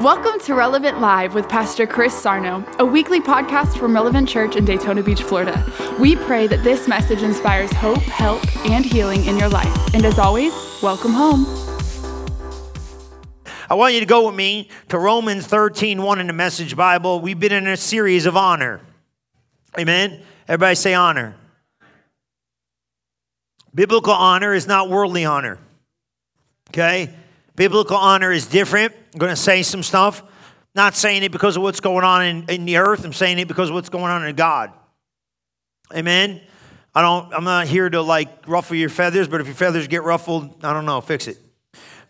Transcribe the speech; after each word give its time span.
Welcome 0.00 0.40
to 0.40 0.54
Relevant 0.54 1.00
Live 1.00 1.34
with 1.34 1.48
Pastor 1.48 1.86
Chris 1.86 2.12
Sarno, 2.20 2.66
a 2.80 2.84
weekly 2.84 3.20
podcast 3.20 3.78
from 3.78 3.94
Relevant 3.94 4.28
Church 4.28 4.56
in 4.56 4.64
Daytona 4.64 5.04
Beach, 5.04 5.22
Florida. 5.22 5.64
We 6.00 6.16
pray 6.16 6.48
that 6.48 6.64
this 6.64 6.88
message 6.88 7.22
inspires 7.22 7.72
hope, 7.74 8.02
help, 8.02 8.44
and 8.66 8.84
healing 8.84 9.24
in 9.26 9.38
your 9.38 9.48
life. 9.48 9.94
And 9.94 10.04
as 10.04 10.18
always, 10.18 10.52
welcome 10.82 11.12
home. 11.12 11.46
I 13.70 13.74
want 13.74 13.94
you 13.94 14.00
to 14.00 14.06
go 14.06 14.26
with 14.26 14.34
me 14.34 14.68
to 14.88 14.98
Romans 14.98 15.46
13, 15.46 16.02
1 16.02 16.18
in 16.18 16.26
the 16.26 16.32
Message 16.32 16.74
Bible. 16.74 17.20
We've 17.20 17.38
been 17.38 17.52
in 17.52 17.68
a 17.68 17.76
series 17.76 18.26
of 18.26 18.36
honor. 18.36 18.80
Amen. 19.78 20.20
Everybody 20.48 20.74
say 20.74 20.94
honor. 20.94 21.36
Biblical 23.72 24.12
honor 24.12 24.54
is 24.54 24.66
not 24.66 24.90
worldly 24.90 25.24
honor. 25.24 25.60
Okay? 26.70 27.14
Biblical 27.54 27.96
honor 27.96 28.32
is 28.32 28.46
different. 28.46 28.92
I'm 29.14 29.18
going 29.18 29.30
to 29.30 29.36
say 29.40 29.62
some 29.62 29.84
stuff. 29.84 30.22
Not 30.74 30.96
saying 30.96 31.22
it 31.22 31.30
because 31.30 31.56
of 31.56 31.62
what's 31.62 31.78
going 31.78 32.04
on 32.04 32.24
in, 32.24 32.44
in 32.50 32.64
the 32.64 32.78
earth. 32.78 33.04
I'm 33.04 33.12
saying 33.12 33.38
it 33.38 33.46
because 33.46 33.68
of 33.68 33.74
what's 33.74 33.88
going 33.88 34.10
on 34.10 34.26
in 34.26 34.34
God. 34.34 34.72
Amen. 35.94 36.40
I 36.96 37.00
don't, 37.00 37.32
I'm 37.32 37.44
not 37.44 37.68
here 37.68 37.88
to 37.88 38.02
like 38.02 38.48
ruffle 38.48 38.74
your 38.74 38.88
feathers, 38.88 39.28
but 39.28 39.40
if 39.40 39.46
your 39.46 39.54
feathers 39.54 39.86
get 39.86 40.02
ruffled, 40.02 40.64
I 40.64 40.72
don't 40.72 40.84
know, 40.84 41.00
fix 41.00 41.28
it. 41.28 41.38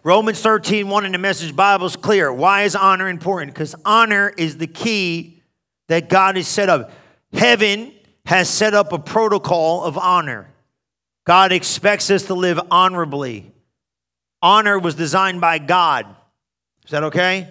Romans 0.02 0.40
13, 0.40 0.88
1 0.88 1.06
in 1.06 1.12
the 1.12 1.18
message 1.18 1.54
Bible 1.54 1.86
is 1.86 1.96
clear. 1.96 2.32
Why 2.32 2.62
is 2.62 2.74
honor 2.74 3.08
important? 3.08 3.52
Because 3.52 3.74
honor 3.84 4.32
is 4.36 4.56
the 4.56 4.66
key 4.66 5.42
that 5.88 6.08
God 6.08 6.36
has 6.36 6.48
set 6.48 6.70
up. 6.70 6.90
Heaven 7.34 7.92
has 8.24 8.48
set 8.48 8.72
up 8.72 8.92
a 8.92 8.98
protocol 8.98 9.84
of 9.84 9.98
honor. 9.98 10.48
God 11.26 11.52
expects 11.52 12.10
us 12.10 12.24
to 12.24 12.34
live 12.34 12.58
honorably. 12.70 13.52
Honor 14.40 14.78
was 14.78 14.94
designed 14.94 15.40
by 15.40 15.58
God. 15.58 16.06
Is 16.84 16.90
that 16.90 17.04
okay? 17.04 17.48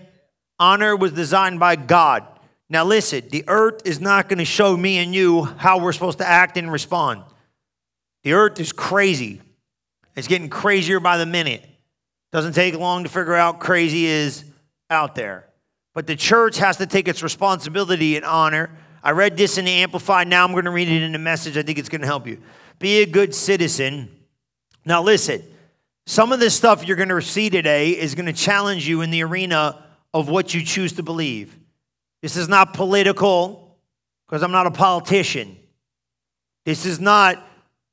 Honor 0.60 0.96
was 0.96 1.12
designed 1.14 1.60
by 1.60 1.76
God. 1.76 2.26
Now, 2.70 2.86
listen, 2.86 3.24
the 3.30 3.44
earth 3.48 3.82
is 3.86 4.00
not 4.00 4.30
going 4.30 4.40
to 4.40 4.46
show 4.46 4.76
me 4.76 4.98
and 4.98 5.14
you 5.14 5.44
how 5.44 5.80
we're 5.80 5.94
supposed 5.94 6.20
to 6.20 6.28
act 6.28 6.58
and 6.58 6.72
respond. 6.72 7.24
The 8.24 8.34
earth 8.34 8.60
is 8.60 8.72
crazy. 8.72 9.42
It's 10.16 10.28
getting 10.28 10.50
crazier 10.50 11.00
by 11.00 11.18
the 11.18 11.26
minute. 11.26 11.68
Doesn't 12.32 12.54
take 12.54 12.76
long 12.76 13.04
to 13.04 13.10
figure 13.10 13.36
out 13.36 13.60
crazy 13.60 14.06
is 14.06 14.44
out 14.90 15.16
there. 15.16 15.48
But 15.94 16.08
the 16.08 16.16
church 16.16 16.58
has 16.58 16.78
to 16.78 16.88
take 16.88 17.08
its 17.08 17.22
responsibility 17.22 18.16
and 18.16 18.26
honor. 18.26 18.72
I 19.04 19.12
read 19.12 19.38
this 19.38 19.58
in 19.58 19.66
the 19.66 19.72
Amplified. 19.72 20.28
Now 20.28 20.46
I'm 20.46 20.54
going 20.54 20.66
to 20.66 20.72
read 20.72 20.88
it 20.88 21.04
in 21.04 21.12
the 21.12 21.20
message. 21.20 21.58
I 21.58 21.64
think 21.64 21.78
it's 21.78 21.90
going 21.90 22.02
to 22.02 22.08
help 22.08 22.26
you. 22.26 22.42
Be 22.80 23.02
a 23.02 23.06
good 23.06 23.36
citizen. 23.36 24.10
Now, 24.86 25.04
listen, 25.04 25.44
some 26.06 26.32
of 26.32 26.40
this 26.40 26.56
stuff 26.56 26.86
you're 26.86 26.98
going 26.98 27.10
to 27.10 27.22
see 27.22 27.50
today 27.50 27.92
is 27.92 28.16
going 28.16 28.26
to 28.26 28.34
challenge 28.34 28.88
you 28.88 29.02
in 29.02 29.10
the 29.10 29.24
arena 29.24 29.84
of 30.14 30.30
what 30.30 30.54
you 30.54 30.64
choose 30.64 30.94
to 30.94 31.04
believe. 31.04 31.58
This 32.22 32.36
is 32.38 32.48
not 32.48 32.74
political, 32.74 33.78
because 34.28 34.44
I'm 34.44 34.52
not 34.52 34.68
a 34.68 34.72
politician. 34.72 35.58
This 36.66 36.86
is 36.86 37.00
not 37.00 37.46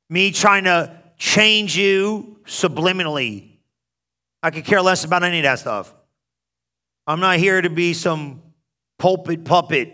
me 0.09 0.31
trying 0.31 0.65
to 0.65 0.97
change 1.17 1.77
you 1.77 2.39
subliminally. 2.45 3.49
I 4.43 4.51
could 4.51 4.65
care 4.65 4.81
less 4.81 5.03
about 5.03 5.23
any 5.23 5.39
of 5.39 5.43
that 5.43 5.59
stuff. 5.59 5.93
I'm 7.07 7.19
not 7.19 7.37
here 7.37 7.61
to 7.61 7.69
be 7.69 7.93
some 7.93 8.41
pulpit 8.97 9.45
puppet. 9.45 9.93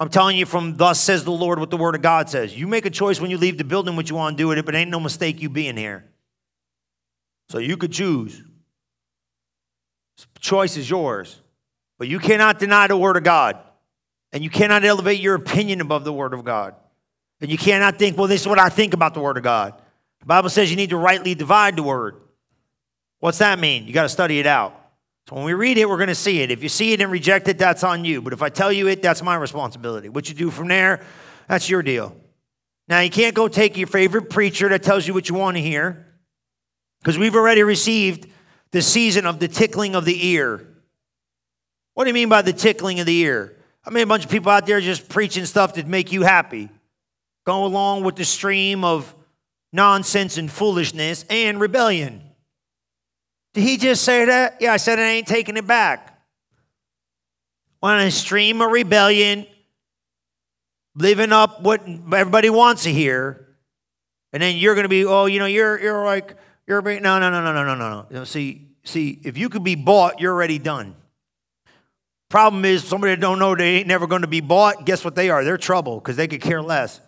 I'm 0.00 0.08
telling 0.08 0.36
you 0.36 0.46
from 0.46 0.76
thus 0.76 1.00
says 1.00 1.24
the 1.24 1.30
Lord 1.30 1.58
what 1.58 1.70
the 1.70 1.76
word 1.76 1.94
of 1.94 2.02
God 2.02 2.28
says. 2.28 2.56
You 2.56 2.66
make 2.66 2.86
a 2.86 2.90
choice 2.90 3.20
when 3.20 3.30
you 3.30 3.38
leave 3.38 3.58
the 3.58 3.64
building 3.64 3.94
what 3.94 4.10
you 4.10 4.16
want 4.16 4.36
to 4.36 4.42
do 4.42 4.48
with 4.48 4.58
it, 4.58 4.66
but 4.66 4.74
ain't 4.74 4.90
no 4.90 5.00
mistake 5.00 5.40
you 5.40 5.48
being 5.48 5.76
here. 5.76 6.04
So 7.52 7.58
you 7.58 7.76
could 7.76 7.92
choose. 7.92 8.42
Choice 10.40 10.78
is 10.78 10.88
yours. 10.88 11.38
But 11.98 12.08
you 12.08 12.18
cannot 12.18 12.58
deny 12.58 12.86
the 12.86 12.96
word 12.96 13.18
of 13.18 13.24
God. 13.24 13.58
And 14.32 14.42
you 14.42 14.48
cannot 14.48 14.86
elevate 14.86 15.20
your 15.20 15.34
opinion 15.34 15.82
above 15.82 16.04
the 16.04 16.14
word 16.14 16.32
of 16.32 16.46
God. 16.46 16.74
And 17.42 17.50
you 17.50 17.58
cannot 17.58 17.98
think, 17.98 18.16
well, 18.16 18.26
this 18.26 18.40
is 18.40 18.48
what 18.48 18.58
I 18.58 18.70
think 18.70 18.94
about 18.94 19.12
the 19.12 19.20
word 19.20 19.36
of 19.36 19.42
God. 19.42 19.74
The 20.20 20.24
Bible 20.24 20.48
says 20.48 20.70
you 20.70 20.78
need 20.78 20.88
to 20.90 20.96
rightly 20.96 21.34
divide 21.34 21.76
the 21.76 21.82
word. 21.82 22.16
What's 23.18 23.36
that 23.36 23.58
mean? 23.58 23.86
You 23.86 23.92
got 23.92 24.04
to 24.04 24.08
study 24.08 24.38
it 24.38 24.46
out. 24.46 24.74
So 25.28 25.36
when 25.36 25.44
we 25.44 25.52
read 25.52 25.76
it, 25.76 25.86
we're 25.86 25.98
going 25.98 26.08
to 26.08 26.14
see 26.14 26.40
it. 26.40 26.50
If 26.50 26.62
you 26.62 26.70
see 26.70 26.94
it 26.94 27.02
and 27.02 27.12
reject 27.12 27.48
it, 27.48 27.58
that's 27.58 27.84
on 27.84 28.06
you. 28.06 28.22
But 28.22 28.32
if 28.32 28.40
I 28.40 28.48
tell 28.48 28.72
you 28.72 28.88
it, 28.88 29.02
that's 29.02 29.22
my 29.22 29.36
responsibility. 29.36 30.08
What 30.08 30.26
you 30.26 30.34
do 30.34 30.50
from 30.50 30.68
there, 30.68 31.04
that's 31.48 31.68
your 31.68 31.82
deal. 31.82 32.16
Now, 32.88 33.00
you 33.00 33.10
can't 33.10 33.34
go 33.34 33.46
take 33.46 33.76
your 33.76 33.88
favorite 33.88 34.30
preacher 34.30 34.70
that 34.70 34.82
tells 34.82 35.06
you 35.06 35.12
what 35.12 35.28
you 35.28 35.34
want 35.34 35.58
to 35.58 35.62
hear 35.62 36.06
because 37.02 37.18
we've 37.18 37.34
already 37.34 37.64
received 37.64 38.28
the 38.70 38.80
season 38.80 39.26
of 39.26 39.40
the 39.40 39.48
tickling 39.48 39.96
of 39.96 40.04
the 40.04 40.28
ear. 40.28 40.64
What 41.94 42.04
do 42.04 42.10
you 42.10 42.14
mean 42.14 42.28
by 42.28 42.42
the 42.42 42.52
tickling 42.52 43.00
of 43.00 43.06
the 43.06 43.16
ear? 43.18 43.56
I 43.84 43.90
mean, 43.90 44.04
a 44.04 44.06
bunch 44.06 44.24
of 44.24 44.30
people 44.30 44.52
out 44.52 44.66
there 44.66 44.80
just 44.80 45.08
preaching 45.08 45.44
stuff 45.44 45.74
that 45.74 45.88
make 45.88 46.12
you 46.12 46.22
happy. 46.22 46.68
Go 47.44 47.64
along 47.64 48.04
with 48.04 48.14
the 48.14 48.24
stream 48.24 48.84
of 48.84 49.12
nonsense 49.72 50.38
and 50.38 50.50
foolishness 50.50 51.24
and 51.28 51.60
rebellion. 51.60 52.22
Did 53.52 53.62
he 53.62 53.76
just 53.76 54.04
say 54.04 54.24
that? 54.24 54.58
Yeah, 54.60 54.72
I 54.72 54.76
said 54.76 55.00
I 55.00 55.02
ain't 55.02 55.26
taking 55.26 55.56
it 55.56 55.66
back. 55.66 56.20
On 57.82 57.98
a 57.98 58.12
stream 58.12 58.62
of 58.62 58.70
rebellion, 58.70 59.44
living 60.94 61.32
up 61.32 61.62
what 61.62 61.82
everybody 61.86 62.48
wants 62.48 62.84
to 62.84 62.92
hear, 62.92 63.48
and 64.32 64.40
then 64.40 64.56
you're 64.56 64.76
going 64.76 64.84
to 64.84 64.88
be, 64.88 65.04
oh, 65.04 65.26
you 65.26 65.40
know, 65.40 65.46
you're 65.46 65.80
you're 65.80 66.04
like 66.04 66.36
you're 66.66 66.82
being, 66.82 67.02
no, 67.02 67.18
no, 67.18 67.30
no, 67.30 67.42
no, 67.42 67.52
no, 67.52 67.64
no, 67.64 67.74
no. 67.74 68.06
Know, 68.10 68.24
see, 68.24 68.68
see, 68.84 69.20
if 69.24 69.36
you 69.36 69.48
could 69.48 69.64
be 69.64 69.74
bought, 69.74 70.20
you're 70.20 70.32
already 70.32 70.58
done. 70.58 70.94
Problem 72.28 72.64
is, 72.64 72.84
somebody 72.84 73.14
that 73.14 73.20
don't 73.20 73.38
know 73.38 73.54
they 73.54 73.76
ain't 73.76 73.86
never 73.86 74.06
going 74.06 74.22
to 74.22 74.28
be 74.28 74.40
bought. 74.40 74.86
Guess 74.86 75.04
what 75.04 75.14
they 75.14 75.28
are? 75.28 75.44
They're 75.44 75.58
trouble 75.58 75.96
because 75.96 76.16
they 76.16 76.28
could 76.28 76.40
care 76.40 76.62
less. 76.62 77.00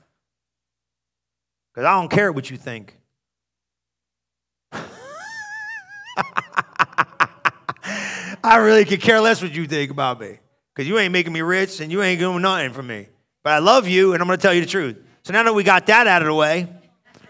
Because 1.73 1.87
I 1.87 1.99
don't 1.99 2.11
care 2.11 2.31
what 2.31 2.51
you 2.51 2.57
think. 2.57 2.99
I 8.45 8.57
really 8.57 8.85
could 8.85 9.01
care 9.01 9.21
less 9.21 9.41
what 9.41 9.55
you 9.55 9.67
think 9.67 9.91
about 9.91 10.21
me 10.21 10.39
because 10.75 10.87
you 10.87 10.99
ain't 10.99 11.13
making 11.13 11.33
me 11.33 11.41
rich 11.41 11.81
and 11.81 11.91
you 11.91 12.03
ain't 12.03 12.21
doing 12.21 12.43
nothing 12.43 12.73
for 12.73 12.83
me. 12.83 13.09
But 13.43 13.55
I 13.55 13.59
love 13.59 13.89
you 13.89 14.13
and 14.13 14.21
I'm 14.21 14.27
going 14.27 14.39
to 14.39 14.43
tell 14.43 14.53
you 14.53 14.61
the 14.61 14.67
truth. 14.67 14.99
So 15.23 15.33
now 15.33 15.43
that 15.43 15.55
we 15.55 15.65
got 15.65 15.87
that 15.87 16.07
out 16.07 16.21
of 16.21 16.27
the 16.27 16.35
way, 16.35 16.69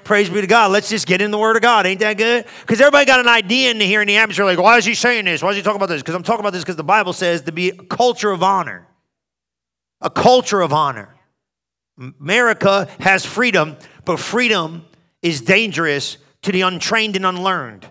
praise 0.04 0.28
be 0.28 0.40
to 0.40 0.46
God. 0.46 0.70
Let's 0.70 0.88
just 0.88 1.06
get 1.06 1.20
in 1.20 1.30
the 1.30 1.38
Word 1.38 1.56
of 1.56 1.62
God. 1.62 1.86
Ain't 1.86 2.00
that 2.00 2.16
good? 2.16 2.46
Because 2.60 2.80
everybody 2.80 3.04
got 3.06 3.20
an 3.20 3.28
idea 3.28 3.70
in 3.70 3.80
here 3.80 4.02
in 4.02 4.08
the 4.08 4.16
atmosphere 4.16 4.44
like, 4.44 4.58
why 4.58 4.76
is 4.76 4.84
he 4.84 4.94
saying 4.94 5.24
this? 5.24 5.42
Why 5.42 5.50
is 5.50 5.56
he 5.56 5.62
talking 5.62 5.76
about 5.76 5.88
this? 5.88 6.02
Because 6.02 6.14
I'm 6.14 6.22
talking 6.22 6.40
about 6.40 6.52
this 6.52 6.62
because 6.62 6.76
the 6.76 6.84
Bible 6.84 7.12
says 7.12 7.42
to 7.42 7.52
be 7.52 7.70
a 7.70 7.82
culture 7.84 8.30
of 8.30 8.42
honor. 8.42 8.86
A 10.00 10.10
culture 10.10 10.60
of 10.60 10.72
honor. 10.72 11.14
America 12.20 12.88
has 13.00 13.24
freedom, 13.24 13.76
but 14.04 14.18
freedom 14.18 14.84
is 15.22 15.40
dangerous 15.40 16.18
to 16.42 16.52
the 16.52 16.62
untrained 16.62 17.16
and 17.16 17.24
unlearned. 17.24 17.88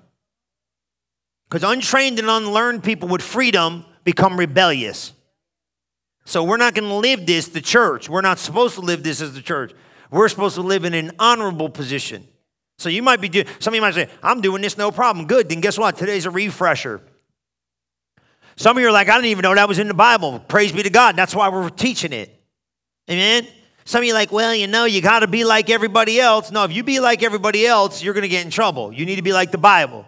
Because 1.49 1.63
untrained 1.63 2.19
and 2.19 2.29
unlearned 2.29 2.83
people 2.83 3.07
with 3.07 3.21
freedom 3.21 3.85
become 4.03 4.37
rebellious. 4.37 5.13
So 6.25 6.43
we're 6.43 6.57
not 6.57 6.73
going 6.73 6.87
to 6.87 6.95
live 6.95 7.25
this, 7.25 7.47
the 7.49 7.61
church. 7.61 8.09
We're 8.09 8.21
not 8.21 8.39
supposed 8.39 8.75
to 8.75 8.81
live 8.81 9.03
this 9.03 9.21
as 9.21 9.33
the 9.33 9.41
church. 9.41 9.73
We're 10.13 10.29
supposed 10.29 10.55
to 10.55 10.61
live 10.61 10.85
in 10.85 10.93
an 10.93 11.11
honorable 11.17 11.69
position. 11.69 12.27
So 12.77 12.87
you 12.87 13.01
might 13.01 13.19
be 13.19 13.29
doing, 13.29 13.47
some 13.57 13.73
of 13.73 13.75
you 13.75 13.81
might 13.81 13.95
say, 13.95 14.07
I'm 14.21 14.41
doing 14.41 14.61
this 14.61 14.77
no 14.77 14.91
problem. 14.91 15.25
Good. 15.25 15.49
Then 15.49 15.59
guess 15.59 15.75
what? 15.75 15.97
Today's 15.97 16.27
a 16.27 16.29
refresher. 16.29 17.01
Some 18.55 18.77
of 18.77 18.81
you 18.81 18.89
are 18.89 18.91
like, 18.91 19.09
I 19.09 19.15
didn't 19.15 19.31
even 19.31 19.41
know 19.41 19.55
that 19.55 19.67
was 19.67 19.79
in 19.79 19.87
the 19.87 19.95
Bible. 19.95 20.37
Praise 20.37 20.71
be 20.71 20.83
to 20.83 20.91
God. 20.91 21.15
That's 21.15 21.33
why 21.33 21.49
we're 21.49 21.67
teaching 21.71 22.13
it. 22.13 22.29
Amen. 23.09 23.47
Some 23.85 24.03
of 24.03 24.05
you 24.05 24.13
like, 24.13 24.31
well, 24.31 24.53
you 24.53 24.67
know, 24.67 24.85
you 24.85 25.01
got 25.01 25.21
to 25.21 25.27
be 25.27 25.43
like 25.43 25.71
everybody 25.71 26.19
else. 26.19 26.51
No, 26.51 26.63
if 26.63 26.71
you 26.71 26.83
be 26.83 26.99
like 26.99 27.23
everybody 27.23 27.65
else, 27.65 28.03
you're 28.03 28.13
going 28.13 28.21
to 28.21 28.29
get 28.29 28.45
in 28.45 28.51
trouble. 28.51 28.93
You 28.93 29.07
need 29.07 29.15
to 29.15 29.23
be 29.23 29.33
like 29.33 29.49
the 29.49 29.57
Bible. 29.57 30.05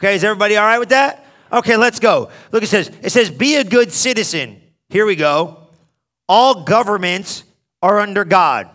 Okay, 0.00 0.16
is 0.16 0.24
everybody 0.24 0.56
all 0.56 0.66
right 0.66 0.80
with 0.80 0.88
that? 0.88 1.24
Okay, 1.52 1.76
let's 1.76 2.00
go. 2.00 2.30
Look, 2.50 2.64
it 2.64 2.68
says, 2.68 2.90
it 3.02 3.10
says, 3.10 3.30
be 3.30 3.54
a 3.54 3.62
good 3.62 3.92
citizen. 3.92 4.60
Here 4.88 5.06
we 5.06 5.14
go. 5.14 5.68
All 6.28 6.64
governments 6.64 7.44
are 7.82 8.00
under 8.00 8.24
God. 8.24 8.68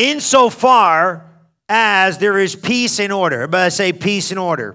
Insofar 0.00 1.26
as 1.68 2.16
there 2.16 2.38
is 2.38 2.56
peace 2.56 2.98
and 2.98 3.12
order. 3.12 3.46
But 3.46 3.60
I 3.60 3.68
say 3.68 3.92
peace 3.92 4.30
and 4.30 4.40
order. 4.40 4.74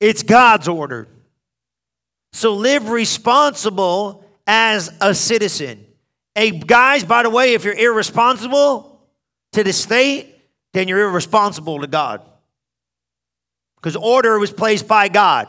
It's 0.00 0.22
God's 0.22 0.68
order. 0.68 1.08
So 2.34 2.52
live 2.52 2.90
responsible 2.90 4.22
as 4.46 4.92
a 5.00 5.14
citizen. 5.14 5.86
Hey, 6.34 6.50
guys, 6.50 7.04
by 7.04 7.22
the 7.22 7.30
way, 7.30 7.54
if 7.54 7.64
you're 7.64 7.72
irresponsible 7.72 9.00
to 9.52 9.64
the 9.64 9.72
state, 9.72 10.34
then 10.74 10.88
you're 10.88 11.08
irresponsible 11.08 11.80
to 11.80 11.86
God 11.86 12.20
because 13.76 13.96
order 13.96 14.38
was 14.38 14.52
placed 14.52 14.86
by 14.86 15.08
God. 15.08 15.48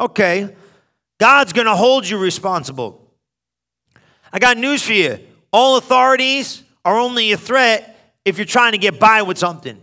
Okay, 0.00 0.54
God's 1.18 1.52
to 1.66 1.74
hold 1.74 2.08
you 2.08 2.18
responsible. 2.18 3.12
I 4.32 4.38
got 4.38 4.58
news 4.58 4.84
for 4.84 4.92
you. 4.92 5.18
All 5.50 5.76
authorities 5.76 6.62
are 6.88 6.98
only 6.98 7.32
a 7.32 7.36
threat 7.36 8.16
if 8.24 8.38
you're 8.38 8.46
trying 8.46 8.72
to 8.72 8.78
get 8.78 8.98
by 8.98 9.20
with 9.20 9.36
something. 9.36 9.76
You 9.76 9.82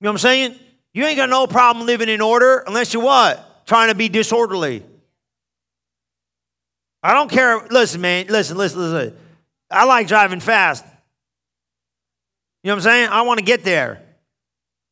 know 0.00 0.10
what 0.10 0.12
I'm 0.12 0.18
saying? 0.18 0.54
You 0.94 1.04
ain't 1.04 1.16
got 1.16 1.28
no 1.28 1.48
problem 1.48 1.84
living 1.84 2.08
in 2.08 2.20
order 2.20 2.62
unless 2.64 2.94
you 2.94 3.00
what? 3.00 3.66
Trying 3.66 3.88
to 3.88 3.96
be 3.96 4.08
disorderly. 4.08 4.84
I 7.02 7.12
don't 7.12 7.28
care. 7.28 7.66
Listen, 7.70 8.00
man. 8.00 8.26
Listen, 8.28 8.56
listen, 8.56 8.80
listen. 8.80 9.16
I 9.68 9.84
like 9.84 10.06
driving 10.06 10.38
fast. 10.38 10.84
You 12.62 12.68
know 12.68 12.74
what 12.74 12.76
I'm 12.76 12.82
saying? 12.82 13.08
I 13.10 13.22
want 13.22 13.38
to 13.38 13.44
get 13.44 13.64
there. 13.64 14.00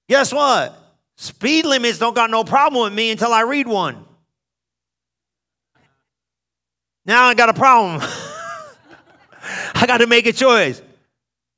Guess 0.09 0.33
what? 0.33 0.77
Speed 1.17 1.65
limits 1.65 1.99
don't 1.99 2.15
got 2.15 2.29
no 2.29 2.43
problem 2.43 2.83
with 2.83 2.93
me 2.93 3.13
until 3.13 3.33
I 3.33 3.43
read 3.43 3.69
one. 3.69 4.05
Now 7.05 7.27
I 7.27 7.35
got 7.35 7.51
a 7.51 7.55
problem. 7.55 8.03
I 9.77 9.87
got 9.87 9.99
to 9.99 10.07
make 10.07 10.27
a 10.27 10.33
choice. 10.33 10.81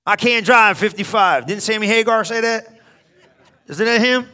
I 0.05 0.17
can't 0.17 0.45
drive 0.45 0.79
55. 0.79 1.47
Didn't 1.47 1.63
Sammy 1.63 1.87
Hagar 1.87 2.25
say 2.25 2.41
that? 2.41 2.67
Isn't 3.69 3.85
that 3.85 4.01
him? 4.01 4.27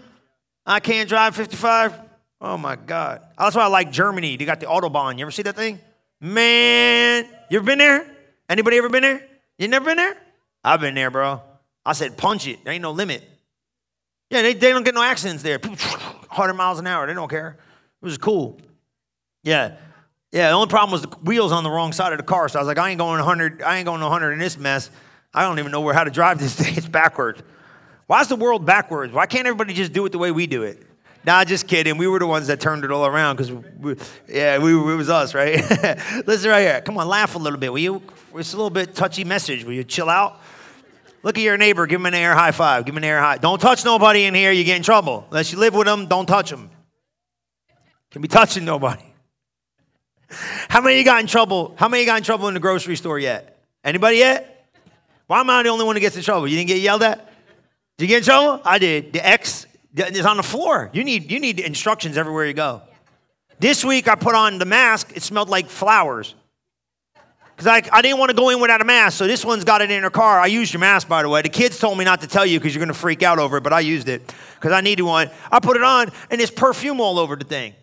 I 0.65 0.81
can't 0.81 1.09
drive 1.09 1.37
55. 1.37 2.01
Oh 2.41 2.57
my 2.57 2.77
God. 2.77 3.21
That's 3.39 3.55
why 3.55 3.63
I 3.63 3.67
like 3.67 3.91
Germany. 3.91 4.37
They 4.37 4.45
got 4.45 4.61
the 4.61 4.67
Autobahn. 4.67 5.19
You 5.19 5.23
ever 5.23 5.31
see 5.31 5.43
that 5.43 5.57
thing? 5.57 5.81
Man, 6.21 7.27
you 7.51 7.59
ever 7.59 7.67
been 7.67 7.79
there? 7.79 8.11
Anybody 8.49 8.79
ever 8.79 8.89
been 8.89 9.03
there? 9.03 9.27
You 9.59 9.69
never 9.69 9.85
been 9.85 9.97
there? 9.97 10.17
I've 10.63 10.81
been 10.81 10.95
there, 10.95 11.11
bro. 11.11 11.43
I 11.85 11.93
said, 11.93 12.17
punch 12.17 12.47
it. 12.47 12.65
There 12.65 12.73
ain't 12.73 12.83
no 12.83 12.93
limit. 12.93 13.29
Yeah, 14.31 14.43
they, 14.43 14.55
they 14.55 14.71
don't 14.71 14.85
get 14.85 14.95
no 14.95 15.03
accidents 15.03 15.43
there. 15.43 15.59
100 15.59 16.55
miles 16.55 16.79
an 16.79 16.87
hour. 16.87 17.07
They 17.07 17.15
don't 17.15 17.29
care. 17.29 17.59
It 18.01 18.05
was 18.05 18.17
cool. 18.17 18.59
Yeah. 19.43 19.77
Yeah, 20.35 20.49
the 20.49 20.55
only 20.55 20.67
problem 20.67 20.91
was 20.91 21.03
the 21.03 21.17
wheels 21.19 21.53
on 21.53 21.63
the 21.63 21.71
wrong 21.71 21.93
side 21.93 22.13
of 22.13 22.19
the 22.19 22.25
car. 22.25 22.49
So 22.49 22.59
I 22.59 22.63
was 22.63 22.67
like, 22.67 22.77
I 22.77 22.91
ain't 22.91 22.99
going 22.99 23.21
100. 23.21 23.63
I 23.63 23.77
ain't 23.77 23.87
going 23.87 24.01
100 24.01 24.33
in 24.33 24.41
this 24.41 24.59
mess. 24.59 24.91
I 25.33 25.43
don't 25.43 25.61
even 25.61 25.71
know 25.71 25.81
where 25.81 25.95
how 25.95 26.03
to 26.03 26.11
drive 26.11 26.41
this 26.41 26.55
thing. 26.61 26.77
It's 26.77 26.89
backwards. 26.89 27.41
Why 28.09 28.21
is 28.21 28.27
the 28.27 28.35
world 28.35 28.67
backwards? 28.67 29.13
Why 29.13 29.27
can't 29.27 29.47
everybody 29.47 29.75
just 29.75 29.93
do 29.93 30.05
it 30.07 30.11
the 30.11 30.19
way 30.19 30.33
we 30.33 30.49
do 30.49 30.65
it? 30.65 30.83
Nah, 31.25 31.45
just 31.45 31.69
kidding. 31.69 31.97
We 31.99 32.09
were 32.09 32.19
the 32.19 32.27
ones 32.27 32.49
that 32.49 32.59
turned 32.59 32.83
it 32.85 32.91
all 32.91 33.07
around 33.07 33.37
because, 33.37 33.97
yeah, 34.29 34.59
we, 34.59 34.73
it 34.73 34.97
was 34.97 35.09
us, 35.09 35.35
right? 35.35 35.55
Listen 36.27 36.51
right 36.51 36.63
here. 36.63 36.81
Come 36.81 36.99
on, 36.99 37.07
laugh 37.07 37.37
a 37.37 37.39
little 37.39 37.59
bit. 37.59 37.73
Will 37.73 37.79
you? 37.79 38.03
It's 38.35 38.53
a 38.55 38.57
little 38.57 38.71
bit 38.71 38.97
touchy 38.97 39.23
message. 39.23 39.63
Will 39.65 39.73
you 39.73 39.85
chill 39.85 40.11
out? 40.11 40.41
Look 41.23 41.39
at 41.39 41.45
your 41.45 41.57
neighbor. 41.57 41.87
Give 41.87 42.01
him 42.01 42.07
an 42.07 42.15
air 42.15 42.35
high 42.35 42.51
five. 42.51 42.85
Give 42.87 42.93
him 42.93 42.99
an 42.99 43.05
air 43.05 43.21
high. 43.21 43.39
Don't 43.39 43.61
touch 43.61 43.85
nobody 43.85 44.25
in 44.25 44.35
here. 44.35 44.51
You 44.51 44.65
get 44.65 44.77
in 44.77 44.83
trouble. 44.83 45.27
Unless 45.31 45.53
you 45.53 45.59
live 45.59 45.75
with 45.75 45.87
them, 45.87 46.07
don't 46.07 46.27
touch 46.27 46.51
them. 46.51 46.71
Can 48.11 48.21
be 48.21 48.29
touching 48.29 48.65
nobody. 48.65 49.14
How 50.69 50.81
many 50.81 50.99
you 50.99 51.05
got 51.05 51.21
in 51.21 51.27
trouble? 51.27 51.75
How 51.77 51.89
many 51.89 52.03
you 52.03 52.07
got 52.07 52.19
in 52.19 52.25
trouble 52.25 52.49
in 52.49 52.55
the 52.55 52.61
grocery 52.61 52.97
store 52.97 53.19
yet? 53.19 53.63
Anybody 53.83 54.19
yet? 54.19 54.69
Why 55.27 55.41
am 55.41 55.51
I 55.51 55.63
the 55.63 55.69
only 55.71 55.85
one 55.85 55.97
who 55.97 56.01
gets 56.01 56.17
in 56.17 56.23
trouble? 56.23 56.47
You 56.47 56.57
didn't 56.57 56.69
get 56.69 56.79
yelled 56.79 57.03
at? 57.03 57.33
Did 57.97 58.05
you 58.05 58.09
get 58.09 58.19
in 58.19 58.25
trouble? 58.25 58.61
I 58.65 58.79
did. 58.79 59.13
The 59.13 59.27
X 59.27 59.67
is 59.97 60.27
on 60.27 60.37
the 60.37 60.43
floor. 60.43 60.91
You 60.93 61.05
need, 61.05 61.31
you 61.31 61.41
need 61.41 61.61
instructions 61.61 62.17
everywhere 62.17 62.47
you 62.47 62.55
go. 62.55 62.83
This 63.61 63.85
week 63.85 64.09
I 64.09 64.17
put 64.17 64.35
on 64.35 64.59
the 64.59 64.65
mask. 64.65 65.13
It 65.15 65.23
smelled 65.23 65.49
like 65.49 65.69
flowers. 65.69 66.35
Because 67.57 67.69
I, 67.69 67.83
I 67.97 68.03
didn't 68.03 68.19
want 68.19 68.31
to 68.31 68.37
go 68.37 68.49
in 68.49 68.61
without 68.61 68.81
a 68.81 68.85
mask, 68.85 69.17
so 69.17 69.29
this 69.29 69.45
one's 69.45 69.63
got 69.63 69.81
it 69.81 69.89
in 69.89 70.03
her 70.03 70.11
car. 70.11 70.41
I 70.41 70.47
used 70.47 70.73
your 70.73 70.81
mask, 70.81 71.07
by 71.07 71.23
the 71.23 71.29
way. 71.29 71.41
The 71.41 71.49
kids 71.49 71.79
told 71.79 71.97
me 71.97 72.05
not 72.05 72.21
to 72.23 72.27
tell 72.27 72.45
you 72.45 72.59
because 72.59 72.75
you're 72.75 72.81
going 72.81 72.93
to 72.93 72.99
freak 72.99 73.23
out 73.23 73.39
over 73.39 73.59
it, 73.59 73.63
but 73.63 73.73
I 73.73 73.79
used 73.81 74.09
it 74.09 74.35
because 74.57 74.73
I 74.73 74.81
needed 74.81 75.05
one. 75.05 75.31
I 75.53 75.61
put 75.61 75.77
it 75.77 75.85
on, 75.85 76.11
and 76.31 76.41
there's 76.41 76.51
perfume 76.51 77.01
all 77.01 77.17
over 77.17 77.37
the 77.37 77.45
thing. 77.45 77.75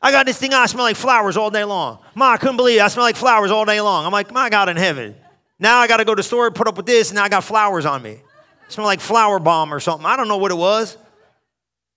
I 0.00 0.10
got 0.10 0.26
this 0.26 0.38
thing 0.38 0.52
I 0.52 0.66
smell 0.66 0.84
like 0.84 0.96
flowers 0.96 1.36
all 1.36 1.50
day 1.50 1.64
long. 1.64 1.98
Ma, 2.14 2.32
I 2.32 2.36
couldn't 2.36 2.56
believe 2.56 2.78
it. 2.78 2.82
I 2.82 2.88
smell 2.88 3.04
like 3.04 3.16
flowers 3.16 3.50
all 3.50 3.64
day 3.64 3.80
long. 3.80 4.04
I'm 4.04 4.12
like, 4.12 4.30
my 4.30 4.50
God 4.50 4.68
in 4.68 4.76
heaven. 4.76 5.14
Now 5.58 5.78
I 5.78 5.88
got 5.88 5.96
to 5.98 6.04
go 6.04 6.14
to 6.14 6.20
the 6.20 6.22
store, 6.22 6.46
and 6.46 6.54
put 6.54 6.68
up 6.68 6.76
with 6.76 6.86
this, 6.86 7.10
and 7.10 7.16
now 7.16 7.24
I 7.24 7.28
got 7.28 7.44
flowers 7.44 7.86
on 7.86 8.02
me. 8.02 8.10
It 8.10 8.22
smell 8.68 8.86
like 8.86 9.00
flower 9.00 9.38
bomb 9.38 9.72
or 9.72 9.80
something. 9.80 10.06
I 10.06 10.16
don't 10.16 10.28
know 10.28 10.36
what 10.36 10.50
it 10.50 10.56
was. 10.56 10.98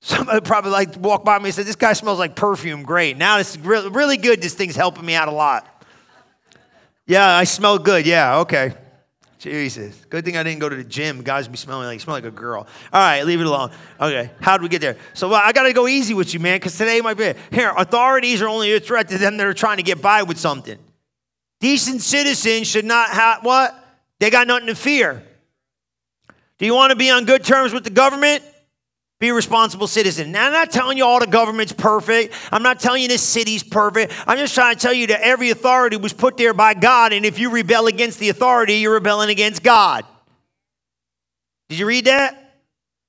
Somebody 0.01 0.39
probably 0.45 0.71
like 0.71 0.95
walked 0.97 1.25
by 1.25 1.37
me 1.39 1.45
and 1.45 1.53
said, 1.53 1.65
This 1.65 1.75
guy 1.75 1.93
smells 1.93 2.19
like 2.19 2.35
perfume. 2.35 2.83
Great. 2.83 3.17
Now 3.17 3.37
it's 3.39 3.57
really 3.57 4.17
good. 4.17 4.41
This 4.41 4.53
thing's 4.53 4.75
helping 4.75 5.05
me 5.05 5.13
out 5.13 5.27
a 5.27 5.31
lot. 5.31 5.67
Yeah, 7.05 7.27
I 7.27 7.43
smell 7.43 7.79
good. 7.79 8.05
Yeah, 8.05 8.39
okay. 8.39 8.73
Jesus. 9.39 10.05
Good 10.09 10.25
thing 10.25 10.35
I 10.35 10.43
didn't 10.43 10.59
go 10.59 10.67
to 10.67 10.75
the 10.75 10.83
gym. 10.83 11.23
Guys 11.23 11.47
be 11.47 11.55
smelling 11.55 11.87
like 11.87 12.01
smell 12.01 12.17
like 12.17 12.25
a 12.25 12.31
girl. 12.31 12.67
All 12.91 13.01
right, 13.01 13.23
leave 13.23 13.39
it 13.39 13.47
alone. 13.47 13.71
Okay, 13.99 14.31
how 14.41 14.57
did 14.57 14.63
we 14.63 14.67
get 14.67 14.81
there? 14.81 14.97
So 15.13 15.29
well, 15.29 15.41
I 15.41 15.53
got 15.53 15.63
to 15.63 15.71
go 15.71 15.87
easy 15.87 16.13
with 16.13 16.33
you, 16.33 16.41
man, 16.41 16.57
because 16.57 16.77
today 16.77 16.99
might 16.99 17.17
be 17.17 17.33
here. 17.49 17.73
Authorities 17.77 18.41
are 18.41 18.49
only 18.49 18.73
a 18.73 18.81
threat 18.81 19.07
to 19.07 19.17
them 19.17 19.37
that 19.37 19.47
are 19.47 19.53
trying 19.53 19.77
to 19.77 19.83
get 19.83 20.01
by 20.01 20.23
with 20.23 20.37
something. 20.37 20.77
Decent 21.61 22.01
citizens 22.01 22.67
should 22.67 22.83
not 22.83 23.09
have 23.11 23.45
what? 23.45 23.73
They 24.19 24.29
got 24.29 24.45
nothing 24.45 24.67
to 24.67 24.75
fear. 24.75 25.23
Do 26.57 26.65
you 26.65 26.75
want 26.75 26.91
to 26.91 26.97
be 26.97 27.09
on 27.09 27.23
good 27.23 27.45
terms 27.45 27.71
with 27.71 27.85
the 27.85 27.89
government? 27.89 28.43
Be 29.19 29.29
a 29.29 29.33
responsible 29.33 29.87
citizen. 29.87 30.31
Now, 30.31 30.47
I'm 30.47 30.53
not 30.53 30.71
telling 30.71 30.97
you 30.97 31.05
all 31.05 31.19
the 31.19 31.27
government's 31.27 31.73
perfect. 31.73 32.33
I'm 32.53 32.63
not 32.63 32.79
telling 32.79 33.01
you 33.01 33.09
this 33.09 33.21
city's 33.21 33.63
perfect. 33.63 34.13
I'm 34.25 34.37
just 34.37 34.55
trying 34.55 34.75
to 34.75 34.81
tell 34.81 34.93
you 34.93 35.07
that 35.07 35.21
every 35.21 35.49
authority 35.49 35.97
was 35.97 36.13
put 36.13 36.37
there 36.37 36.53
by 36.53 36.73
God, 36.73 37.11
and 37.11 37.25
if 37.25 37.37
you 37.37 37.49
rebel 37.49 37.87
against 37.87 38.19
the 38.19 38.29
authority, 38.29 38.75
you're 38.75 38.93
rebelling 38.93 39.29
against 39.29 39.61
God. 39.61 40.05
Did 41.67 41.79
you 41.79 41.85
read 41.85 42.05
that? 42.05 42.55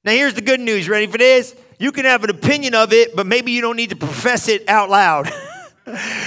Now, 0.04 0.12
here's 0.12 0.34
the 0.34 0.40
good 0.40 0.58
news. 0.58 0.88
Ready 0.88 1.06
for 1.06 1.18
this? 1.18 1.54
You 1.78 1.92
can 1.92 2.04
have 2.06 2.24
an 2.24 2.30
opinion 2.30 2.74
of 2.74 2.92
it, 2.92 3.14
but 3.14 3.26
maybe 3.26 3.52
you 3.52 3.60
don't 3.60 3.76
need 3.76 3.90
to 3.90 3.96
profess 3.96 4.48
it 4.48 4.68
out 4.68 4.90
loud. 4.90 5.32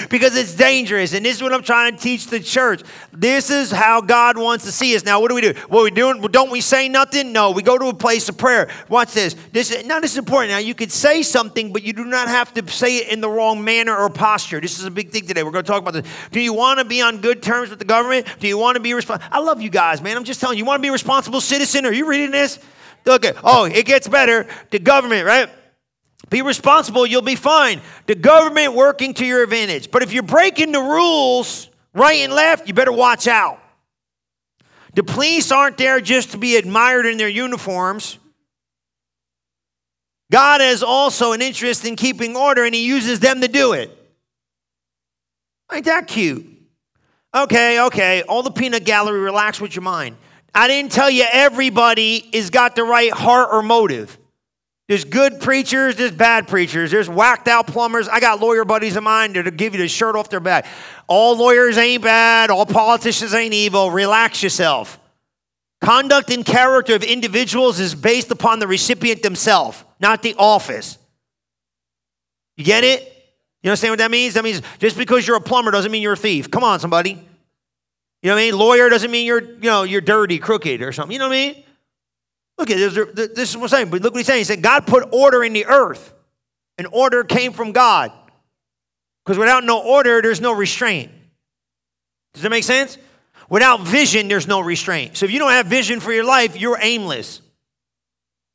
because 0.10 0.36
it's 0.36 0.56
dangerous. 0.56 1.14
And 1.14 1.26
this 1.26 1.38
is 1.38 1.44
what 1.44 1.54
I'm 1.54 1.64
trying 1.64 1.96
to 1.96 2.02
teach 2.02 2.28
the 2.28 2.40
church. 2.40 2.82
This 3.12 3.50
is 3.50 3.72
how 3.72 4.02
God 4.02 4.38
wants 4.38 4.66
to 4.66 4.72
see 4.72 4.96
us. 4.96 5.06
Now, 5.06 5.22
what 5.22 5.30
do 5.30 5.36
we 5.36 5.42
do? 5.42 5.54
What 5.68 5.82
are 5.82 5.84
we 5.84 5.92
doing? 5.92 6.22
Don't 6.22 6.52
we 6.52 6.62
say 6.62 6.90
nothing? 6.90 7.32
No, 7.32 7.52
we 7.52 7.64
go 7.64 7.78
to 7.78 7.88
a 7.88 7.94
place 7.94 8.28
of 8.30 8.38
prayer. 8.38 8.70
Watch 8.90 9.14
this. 9.14 9.36
This 9.52 9.86
now 9.86 10.00
this 10.00 10.12
is 10.12 10.18
important. 10.18 10.52
Now 10.52 10.58
you 10.58 10.74
could 10.74 10.92
say 10.92 11.22
something, 11.22 11.72
but 11.72 11.84
you 11.84 11.94
do 11.94 12.06
not 12.06 12.28
have 12.28 12.54
to 12.56 12.68
say 12.72 12.98
it 12.98 13.10
in 13.10 13.22
the 13.22 13.30
wrong 13.30 13.64
manner 13.64 13.96
or 13.96 14.10
posture. 14.10 14.60
This 14.60 14.80
is 14.80 14.86
a 14.86 14.92
big 14.92 15.12
thing 15.12 15.28
today. 15.28 15.44
We're 15.44 15.52
going 15.52 15.66
to 15.66 15.72
talk 15.72 15.82
about 15.82 15.94
this. 15.94 16.12
Do 16.32 16.40
you 16.40 16.54
want 16.54 16.80
to 16.80 16.86
be 16.86 17.02
on 17.02 17.22
good 17.22 17.44
terms 17.44 17.70
with 17.70 17.80
the 17.80 17.86
government? 17.86 18.28
Do 18.40 18.48
you 18.48 18.58
want 18.58 18.76
to 18.76 18.82
be 18.82 18.94
responsible? 18.94 19.28
I 19.32 19.40
love 19.40 19.62
you 19.62 19.70
guys, 19.70 20.02
man. 20.02 20.18
I'm 20.18 20.24
just 20.24 20.42
telling 20.42 20.58
you. 20.58 20.64
You 20.64 20.68
want 20.68 20.80
to 20.80 20.82
be 20.82 20.90
a 20.90 20.94
responsible 20.94 21.42
citizen? 21.42 21.86
Are 21.86 21.92
you 21.92 22.08
reading 22.08 22.32
this? 22.32 22.58
Okay. 23.06 23.34
Oh, 23.44 23.66
it 23.66 23.86
gets 23.86 24.08
better. 24.08 24.48
The 24.70 24.80
government, 24.80 25.26
right? 25.26 25.50
Be 26.34 26.42
responsible, 26.42 27.06
you'll 27.06 27.22
be 27.22 27.36
fine. 27.36 27.80
The 28.08 28.16
government 28.16 28.74
working 28.74 29.14
to 29.14 29.26
your 29.26 29.44
advantage. 29.44 29.92
But 29.92 30.02
if 30.02 30.14
you're 30.14 30.24
breaking 30.24 30.72
the 30.72 30.80
rules 30.80 31.70
right 31.94 32.22
and 32.22 32.34
left, 32.34 32.68
you 32.68 32.74
better 32.74 32.92
watch 32.92 33.28
out. 33.28 33.60
The 34.96 35.04
police 35.04 35.52
aren't 35.52 35.78
there 35.78 36.02
just 36.02 36.32
to 36.32 36.40
be 36.40 36.56
admired 36.56 37.06
in 37.06 37.20
their 37.20 37.30
uniforms. 37.30 38.18
God 40.32 40.60
has 40.60 40.82
also 40.82 41.34
an 41.34 41.44
interest 41.44 41.86
in 41.86 41.96
keeping 41.96 42.36
order 42.36 42.64
and 42.64 42.74
he 42.74 42.84
uses 42.84 43.20
them 43.20 43.42
to 43.42 43.48
do 43.48 43.74
it. 43.74 43.96
Ain't 45.72 45.86
that 45.86 46.08
cute? 46.08 46.48
Okay, 47.36 47.80
okay. 47.80 48.24
All 48.24 48.42
the 48.42 48.50
peanut 48.50 48.86
gallery, 48.86 49.20
relax 49.20 49.62
with 49.62 49.76
your 49.76 49.84
mind. 49.84 50.18
I 50.56 50.68
didn't 50.68 50.94
tell 50.94 51.12
you 51.12 51.26
everybody 51.32 52.28
is 52.34 52.50
got 52.50 52.76
the 52.76 52.86
right 52.86 53.12
heart 53.12 53.50
or 53.52 53.62
motive. 53.62 54.18
There's 54.94 55.06
good 55.06 55.42
preachers, 55.42 55.96
there's 55.96 56.12
bad 56.12 56.48
preachers, 56.48 56.92
there's 56.92 57.10
whacked 57.10 57.48
out 57.48 57.66
plumbers. 57.66 58.08
I 58.08 58.20
got 58.20 58.40
lawyer 58.40 58.64
buddies 58.64 58.96
of 58.96 59.02
mine 59.02 59.34
that'll 59.34 59.50
give 59.50 59.74
you 59.74 59.82
the 59.82 59.88
shirt 59.88 60.16
off 60.16 60.30
their 60.30 60.40
back. 60.40 60.68
All 61.08 61.36
lawyers 61.36 61.80
ain't 61.80 62.04
bad, 62.04 62.52
all 62.52 62.68
politicians 62.68 63.34
ain't 63.34 63.56
evil. 63.56 63.90
Relax 63.90 64.44
yourself. 64.44 65.00
Conduct 65.82 66.30
and 66.30 66.46
character 66.46 66.94
of 66.94 67.04
individuals 67.04 67.80
is 67.80 67.96
based 67.96 68.30
upon 68.30 68.60
the 68.60 68.68
recipient 68.68 69.24
themselves, 69.24 69.84
not 70.00 70.22
the 70.22 70.36
office. 70.38 71.00
You 72.56 72.64
get 72.64 72.84
it? 72.84 73.02
You 73.64 73.72
understand 73.72 73.94
what 73.94 73.98
that 73.98 74.12
means? 74.12 74.36
That 74.36 74.44
means 74.44 74.62
just 74.78 74.96
because 74.96 75.28
you're 75.28 75.38
a 75.38 75.42
plumber 75.42 75.72
doesn't 75.72 75.92
mean 75.92 76.04
you're 76.04 76.14
a 76.14 76.18
thief. 76.18 76.52
Come 76.52 76.64
on, 76.64 76.80
somebody. 76.80 77.14
You 77.14 78.30
know 78.30 78.36
what 78.36 78.42
I 78.42 78.44
mean? 78.44 78.58
Lawyer 78.60 78.90
doesn't 78.90 79.10
mean 79.10 79.26
you're, 79.26 79.42
you 79.42 79.58
know, 79.62 79.82
you're 79.82 80.02
dirty, 80.02 80.38
crooked, 80.38 80.84
or 80.84 80.92
something. 80.92 81.14
You 81.14 81.18
know 81.18 81.30
what 81.30 81.36
I 81.36 81.54
mean? 81.54 81.64
Look 82.58 82.70
at 82.70 82.78
this. 82.78 82.94
This 83.34 83.50
is 83.50 83.58
what 83.58 83.64
I'm 83.64 83.70
saying. 83.70 83.90
But 83.90 84.02
look 84.02 84.14
what 84.14 84.20
he's 84.20 84.28
saying. 84.28 84.40
He 84.40 84.44
said, 84.44 84.62
God 84.62 84.86
put 84.86 85.10
order 85.12 85.44
in 85.44 85.54
the 85.54 85.66
earth, 85.66 86.14
and 86.78 86.88
order 86.92 87.24
came 87.24 87.52
from 87.54 87.72
God. 87.72 88.12
Because 89.26 89.38
without 89.38 89.64
no 89.64 89.82
order, 89.82 90.22
there's 90.22 90.42
no 90.42 90.54
restraint. 90.54 91.12
Does 92.34 92.44
that 92.44 92.50
make 92.50 92.64
sense? 92.64 92.98
Without 93.50 93.82
vision, 93.82 94.28
there's 94.28 94.48
no 94.48 94.60
restraint. 94.60 95.18
So 95.18 95.26
if 95.26 95.32
you 95.32 95.40
don't 95.40 95.52
have 95.52 95.68
vision 95.68 96.00
for 96.00 96.12
your 96.12 96.26
life, 96.26 96.60
you're 96.60 96.78
aimless. 96.82 97.42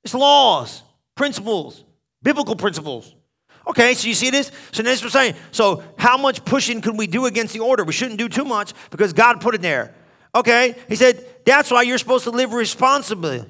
It's 0.04 0.14
laws, 0.14 0.82
principles, 1.14 1.84
biblical 2.22 2.56
principles. 2.56 3.14
Okay, 3.66 3.94
so 3.94 4.08
you 4.08 4.14
see 4.14 4.30
this? 4.30 4.50
So 4.72 4.82
this 4.82 4.98
is 4.98 5.04
what 5.04 5.14
I'm 5.16 5.32
saying. 5.32 5.42
So 5.52 5.84
how 5.98 6.16
much 6.16 6.44
pushing 6.44 6.80
can 6.80 6.96
we 6.96 7.06
do 7.06 7.26
against 7.26 7.52
the 7.52 7.60
order? 7.60 7.84
We 7.84 7.92
shouldn't 7.92 8.18
do 8.18 8.28
too 8.28 8.44
much 8.44 8.72
because 8.90 9.12
God 9.12 9.40
put 9.40 9.54
it 9.54 9.62
there. 9.62 9.94
Okay, 10.34 10.74
he 10.88 10.96
said, 10.96 11.24
that's 11.44 11.70
why 11.70 11.82
you're 11.82 11.98
supposed 11.98 12.24
to 12.24 12.30
live 12.30 12.52
responsibly. 12.52 13.44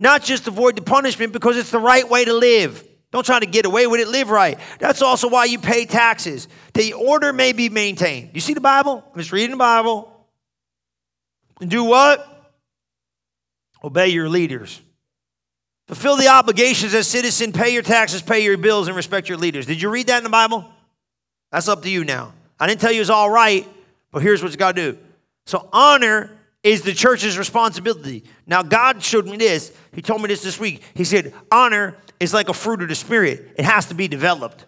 Not 0.00 0.24
just 0.24 0.48
avoid 0.48 0.76
the 0.76 0.82
punishment 0.82 1.32
because 1.32 1.58
it's 1.58 1.70
the 1.70 1.78
right 1.78 2.08
way 2.08 2.24
to 2.24 2.32
live. 2.32 2.82
Don't 3.12 3.26
try 3.26 3.38
to 3.38 3.46
get 3.46 3.66
away 3.66 3.86
with 3.86 4.00
it, 4.00 4.08
live 4.08 4.30
right. 4.30 4.58
That's 4.78 5.02
also 5.02 5.28
why 5.28 5.44
you 5.44 5.58
pay 5.58 5.84
taxes. 5.84 6.48
The 6.74 6.94
order 6.94 7.32
may 7.32 7.52
be 7.52 7.68
maintained. 7.68 8.30
You 8.32 8.40
see 8.40 8.54
the 8.54 8.60
Bible? 8.60 9.04
I'm 9.12 9.18
just 9.18 9.32
reading 9.32 9.50
the 9.50 9.56
Bible. 9.56 10.10
And 11.60 11.70
do 11.70 11.84
what? 11.84 12.26
Obey 13.84 14.08
your 14.08 14.28
leaders. 14.28 14.80
Fulfill 15.86 16.16
the 16.16 16.28
obligations 16.28 16.94
as 16.94 17.08
citizen, 17.08 17.52
pay 17.52 17.72
your 17.74 17.82
taxes, 17.82 18.22
pay 18.22 18.44
your 18.44 18.56
bills, 18.56 18.86
and 18.86 18.96
respect 18.96 19.28
your 19.28 19.38
leaders. 19.38 19.66
Did 19.66 19.82
you 19.82 19.90
read 19.90 20.06
that 20.06 20.18
in 20.18 20.24
the 20.24 20.30
Bible? 20.30 20.64
That's 21.50 21.68
up 21.68 21.82
to 21.82 21.90
you 21.90 22.04
now. 22.04 22.32
I 22.60 22.68
didn't 22.68 22.80
tell 22.80 22.92
you 22.92 23.00
it's 23.00 23.10
all 23.10 23.28
right, 23.28 23.66
but 24.12 24.22
here's 24.22 24.42
what 24.42 24.52
you 24.52 24.56
got 24.56 24.76
to 24.76 24.92
do. 24.92 24.98
So 25.46 25.68
honor 25.72 26.30
is 26.62 26.82
the 26.82 26.92
church's 26.92 27.36
responsibility. 27.36 28.22
Now, 28.50 28.64
God 28.64 29.02
showed 29.02 29.26
me 29.26 29.36
this. 29.36 29.72
He 29.94 30.02
told 30.02 30.20
me 30.20 30.26
this 30.28 30.42
this 30.42 30.58
week. 30.58 30.82
He 30.94 31.04
said, 31.04 31.32
honor 31.52 31.96
is 32.18 32.34
like 32.34 32.48
a 32.48 32.52
fruit 32.52 32.82
of 32.82 32.88
the 32.88 32.94
Spirit, 32.96 33.54
it 33.56 33.64
has 33.64 33.86
to 33.86 33.94
be 33.94 34.08
developed. 34.08 34.66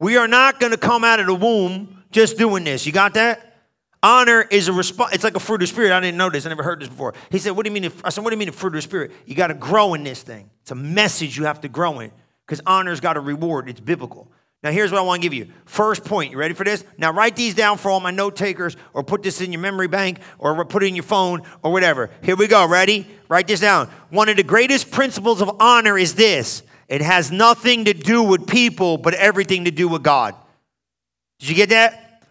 We 0.00 0.16
are 0.16 0.26
not 0.26 0.58
going 0.58 0.72
to 0.72 0.78
come 0.78 1.04
out 1.04 1.20
of 1.20 1.26
the 1.26 1.34
womb 1.34 2.02
just 2.10 2.36
doing 2.36 2.64
this. 2.64 2.84
You 2.84 2.90
got 2.90 3.14
that? 3.14 3.52
Honor 4.02 4.42
is 4.50 4.66
a 4.66 4.72
response. 4.72 5.14
It's 5.14 5.22
like 5.22 5.36
a 5.36 5.40
fruit 5.40 5.56
of 5.56 5.60
the 5.60 5.66
spirit. 5.68 5.92
I 5.92 6.00
didn't 6.00 6.16
know 6.18 6.28
this. 6.28 6.44
I 6.44 6.48
never 6.48 6.64
heard 6.64 6.80
this 6.80 6.88
before. 6.88 7.14
He 7.30 7.38
said, 7.38 7.52
"What 7.52 7.64
do 7.64 7.72
you 7.72 7.80
mean?" 7.80 7.92
I 8.02 8.08
said, 8.08 8.24
"What 8.24 8.30
do 8.30 8.34
you 8.34 8.38
mean, 8.40 8.48
a 8.48 8.52
fruit 8.52 8.70
of 8.70 8.74
the 8.74 8.82
spirit? 8.82 9.12
You 9.26 9.36
got 9.36 9.46
to 9.46 9.54
grow 9.54 9.94
in 9.94 10.02
this 10.02 10.22
thing. 10.22 10.50
It's 10.62 10.72
a 10.72 10.74
message 10.74 11.38
you 11.38 11.44
have 11.44 11.60
to 11.60 11.68
grow 11.68 12.00
in 12.00 12.10
because 12.44 12.60
honor's 12.66 12.98
got 12.98 13.16
a 13.16 13.20
reward. 13.20 13.68
It's 13.68 13.78
biblical." 13.78 14.28
Now, 14.62 14.70
here's 14.70 14.92
what 14.92 14.98
I 14.98 15.02
want 15.02 15.20
to 15.20 15.28
give 15.28 15.34
you. 15.34 15.52
First 15.64 16.04
point. 16.04 16.30
You 16.30 16.38
ready 16.38 16.54
for 16.54 16.62
this? 16.62 16.84
Now, 16.96 17.12
write 17.12 17.34
these 17.34 17.54
down 17.54 17.78
for 17.78 17.90
all 17.90 17.98
my 17.98 18.12
note 18.12 18.36
takers, 18.36 18.76
or 18.94 19.02
put 19.02 19.22
this 19.22 19.40
in 19.40 19.52
your 19.52 19.60
memory 19.60 19.88
bank, 19.88 20.20
or 20.38 20.64
put 20.64 20.84
it 20.84 20.86
in 20.86 20.94
your 20.94 21.02
phone, 21.02 21.42
or 21.62 21.72
whatever. 21.72 22.10
Here 22.22 22.36
we 22.36 22.46
go. 22.46 22.66
Ready? 22.68 23.08
Write 23.28 23.48
this 23.48 23.58
down. 23.58 23.90
One 24.10 24.28
of 24.28 24.36
the 24.36 24.44
greatest 24.44 24.92
principles 24.92 25.42
of 25.42 25.56
honor 25.60 25.98
is 25.98 26.14
this 26.14 26.62
it 26.88 27.00
has 27.00 27.32
nothing 27.32 27.86
to 27.86 27.94
do 27.94 28.22
with 28.22 28.46
people, 28.46 28.98
but 28.98 29.14
everything 29.14 29.64
to 29.64 29.70
do 29.72 29.88
with 29.88 30.02
God. 30.02 30.36
Did 31.40 31.48
you 31.48 31.54
get 31.56 31.70
that? 31.70 32.22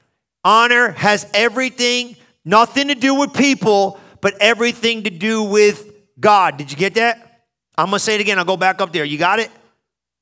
Honor 0.43 0.91
has 0.91 1.29
everything, 1.33 2.15
nothing 2.45 2.88
to 2.88 2.95
do 2.95 3.15
with 3.15 3.33
people, 3.33 4.00
but 4.21 4.35
everything 4.39 5.03
to 5.03 5.09
do 5.09 5.43
with 5.43 5.91
God. 6.19 6.57
Did 6.57 6.71
you 6.71 6.77
get 6.77 6.93
that? 6.93 7.43
I'm 7.77 7.88
gonna 7.88 8.00
say 8.00 8.15
it 8.15 8.21
again. 8.21 8.39
I'll 8.39 8.45
go 8.45 8.55
back 8.55 8.79
up 8.79 8.93
there. 8.93 9.03
You 9.03 9.17
got 9.17 9.39
it? 9.39 9.51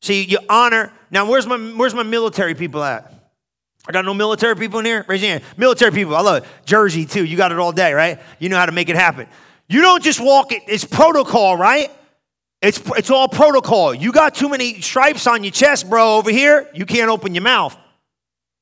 See, 0.02 0.24
you 0.24 0.40
honor. 0.50 0.92
Now, 1.12 1.30
where's 1.30 1.48
my 1.48 1.58
where's 1.58 1.94
my 1.94 2.04
military 2.04 2.56
people 2.56 2.84
at? 2.84 3.14
I 3.88 3.92
got 3.92 4.06
no 4.06 4.14
military 4.14 4.56
people 4.56 4.80
in 4.80 4.86
here? 4.86 5.06
Raise 5.08 5.22
your 5.22 5.32
hand. 5.32 5.44
Military 5.58 5.92
people, 5.92 6.16
I 6.16 6.22
love 6.22 6.44
it. 6.44 6.50
Jersey, 6.66 7.06
too. 7.06 7.26
You 7.26 7.38
got 7.38 7.52
it 7.52 7.60
all 7.60 7.72
day, 7.72 7.94
right? 7.94 8.20
You 8.38 8.50
know 8.50 8.58
how 8.58 8.66
to 8.66 8.72
make 8.72 8.90
it 8.90 8.96
happen. 8.96 9.28
You 9.68 9.82
don't 9.82 10.04
just 10.04 10.20
walk 10.20 10.52
it, 10.52 10.64
it's 10.68 10.84
protocol, 10.84 11.58
right? 11.58 11.92
It's, 12.62 12.82
it's 12.98 13.10
all 13.10 13.30
protocol. 13.30 13.94
You 13.94 14.12
got 14.12 14.36
too 14.36 14.50
many 14.50 14.82
stripes 14.82 15.28
on 15.28 15.44
your 15.44 15.52
chest, 15.52 15.90
bro, 15.90 16.18
over 16.18 16.30
here. 16.30 16.68
You 16.74 16.86
can't 16.86 17.10
open 17.10 17.34
your 17.34 17.44
mouth. 17.44 17.78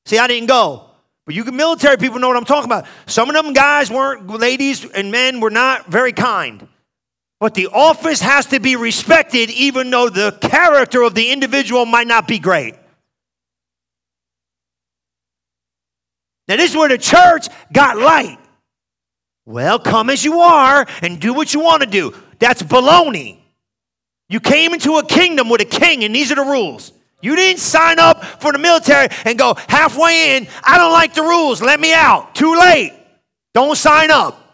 See, 0.06 0.18
I 0.18 0.28
didn't 0.28 0.46
go. 0.46 0.84
But 1.26 1.34
you 1.34 1.44
military 1.44 1.98
people 1.98 2.20
know 2.20 2.28
what 2.28 2.36
I'm 2.36 2.44
talking 2.44 2.70
about. 2.70 2.86
Some 3.06 3.28
of 3.28 3.34
them 3.34 3.52
guys 3.52 3.90
weren't, 3.90 4.26
ladies 4.28 4.88
and 4.90 5.10
men 5.10 5.40
were 5.40 5.50
not 5.50 5.86
very 5.86 6.12
kind. 6.12 6.66
But 7.40 7.54
the 7.54 7.68
office 7.68 8.20
has 8.20 8.46
to 8.46 8.58
be 8.58 8.74
respected 8.76 9.50
even 9.50 9.90
though 9.90 10.08
the 10.08 10.32
character 10.40 11.02
of 11.02 11.14
the 11.14 11.30
individual 11.30 11.86
might 11.86 12.06
not 12.06 12.26
be 12.26 12.38
great. 12.38 12.74
Now, 16.48 16.56
this 16.56 16.70
is 16.70 16.76
where 16.76 16.88
the 16.88 16.98
church 16.98 17.48
got 17.72 17.98
light. 17.98 18.38
Well, 19.44 19.78
come 19.78 20.10
as 20.10 20.24
you 20.24 20.40
are 20.40 20.86
and 21.02 21.20
do 21.20 21.32
what 21.32 21.54
you 21.54 21.60
want 21.60 21.82
to 21.82 21.88
do. 21.88 22.14
That's 22.38 22.62
baloney. 22.62 23.38
You 24.28 24.40
came 24.40 24.74
into 24.74 24.96
a 24.98 25.06
kingdom 25.06 25.48
with 25.48 25.60
a 25.60 25.66
king, 25.66 26.04
and 26.04 26.14
these 26.14 26.30
are 26.32 26.34
the 26.34 26.42
rules. 26.42 26.92
You 27.22 27.34
didn't 27.34 27.60
sign 27.60 27.98
up 27.98 28.24
for 28.24 28.52
the 28.52 28.58
military 28.58 29.08
and 29.24 29.38
go 29.38 29.56
halfway 29.68 30.36
in, 30.36 30.48
I 30.62 30.78
don't 30.78 30.92
like 30.92 31.14
the 31.14 31.22
rules, 31.22 31.60
let 31.60 31.80
me 31.80 31.92
out. 31.92 32.34
Too 32.34 32.54
late. 32.54 32.92
Don't 33.54 33.76
sign 33.76 34.10
up. 34.10 34.47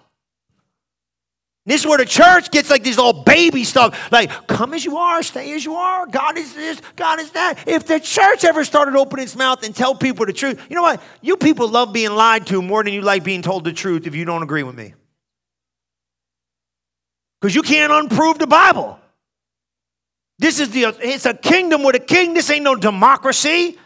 This 1.67 1.81
is 1.81 1.87
where 1.87 1.97
the 1.97 2.05
church 2.05 2.51
gets 2.51 2.69
like 2.69 2.83
these 2.83 2.99
little 2.99 3.23
baby 3.23 3.65
stuff, 3.65 4.13
like 4.13 4.47
come 4.47 4.75
as 4.75 4.85
you 4.85 4.99
are, 4.99 5.23
stay 5.23 5.55
as 5.55 5.65
you 5.65 5.75
are. 5.75 6.07
God 6.07 6.37
is 6.37 6.55
this, 6.55 6.81
God 6.95 7.21
is 7.21 7.31
that. 7.31 7.67
If 7.67 7.87
the 7.87 7.99
church 7.99 8.45
ever 8.45 8.65
started 8.65 8.95
opening 8.97 9.25
its 9.25 9.35
mouth 9.35 9.65
and 9.65 9.75
tell 9.75 9.95
people 9.95 10.27
the 10.27 10.35
truth, 10.35 10.63
you 10.69 10.77
know 10.77 10.83
what? 10.83 11.03
You 11.23 11.39
people 11.39 11.69
love 11.69 11.93
being 11.93 12.13
lied 12.15 12.47
to 12.49 12.61
more 12.61 12.85
than 12.85 12.93
you 12.93 13.01
like 13.01 13.25
being 13.25 13.41
told 13.41 13.65
the 13.65 13.73
truth 13.73 14.07
if 14.07 14.15
you 14.15 14.27
don't 14.27 14.43
agree 14.43 14.63
with 14.63 14.75
me. 14.75 14.93
Because 17.41 17.55
you 17.55 17.63
can't 17.63 17.93
unprove 17.93 18.39
the 18.39 18.47
Bible. 18.47 18.99
This 20.39 20.61
is 20.61 20.71
the 20.71 20.95
it's 21.01 21.25
a 21.25 21.33
kingdom 21.33 21.83
with 21.83 21.97
a 21.97 22.01
king. 22.01 22.35
This 22.35 22.51
ain't 22.51 22.65
no 22.65 22.75
democracy. 22.75 23.79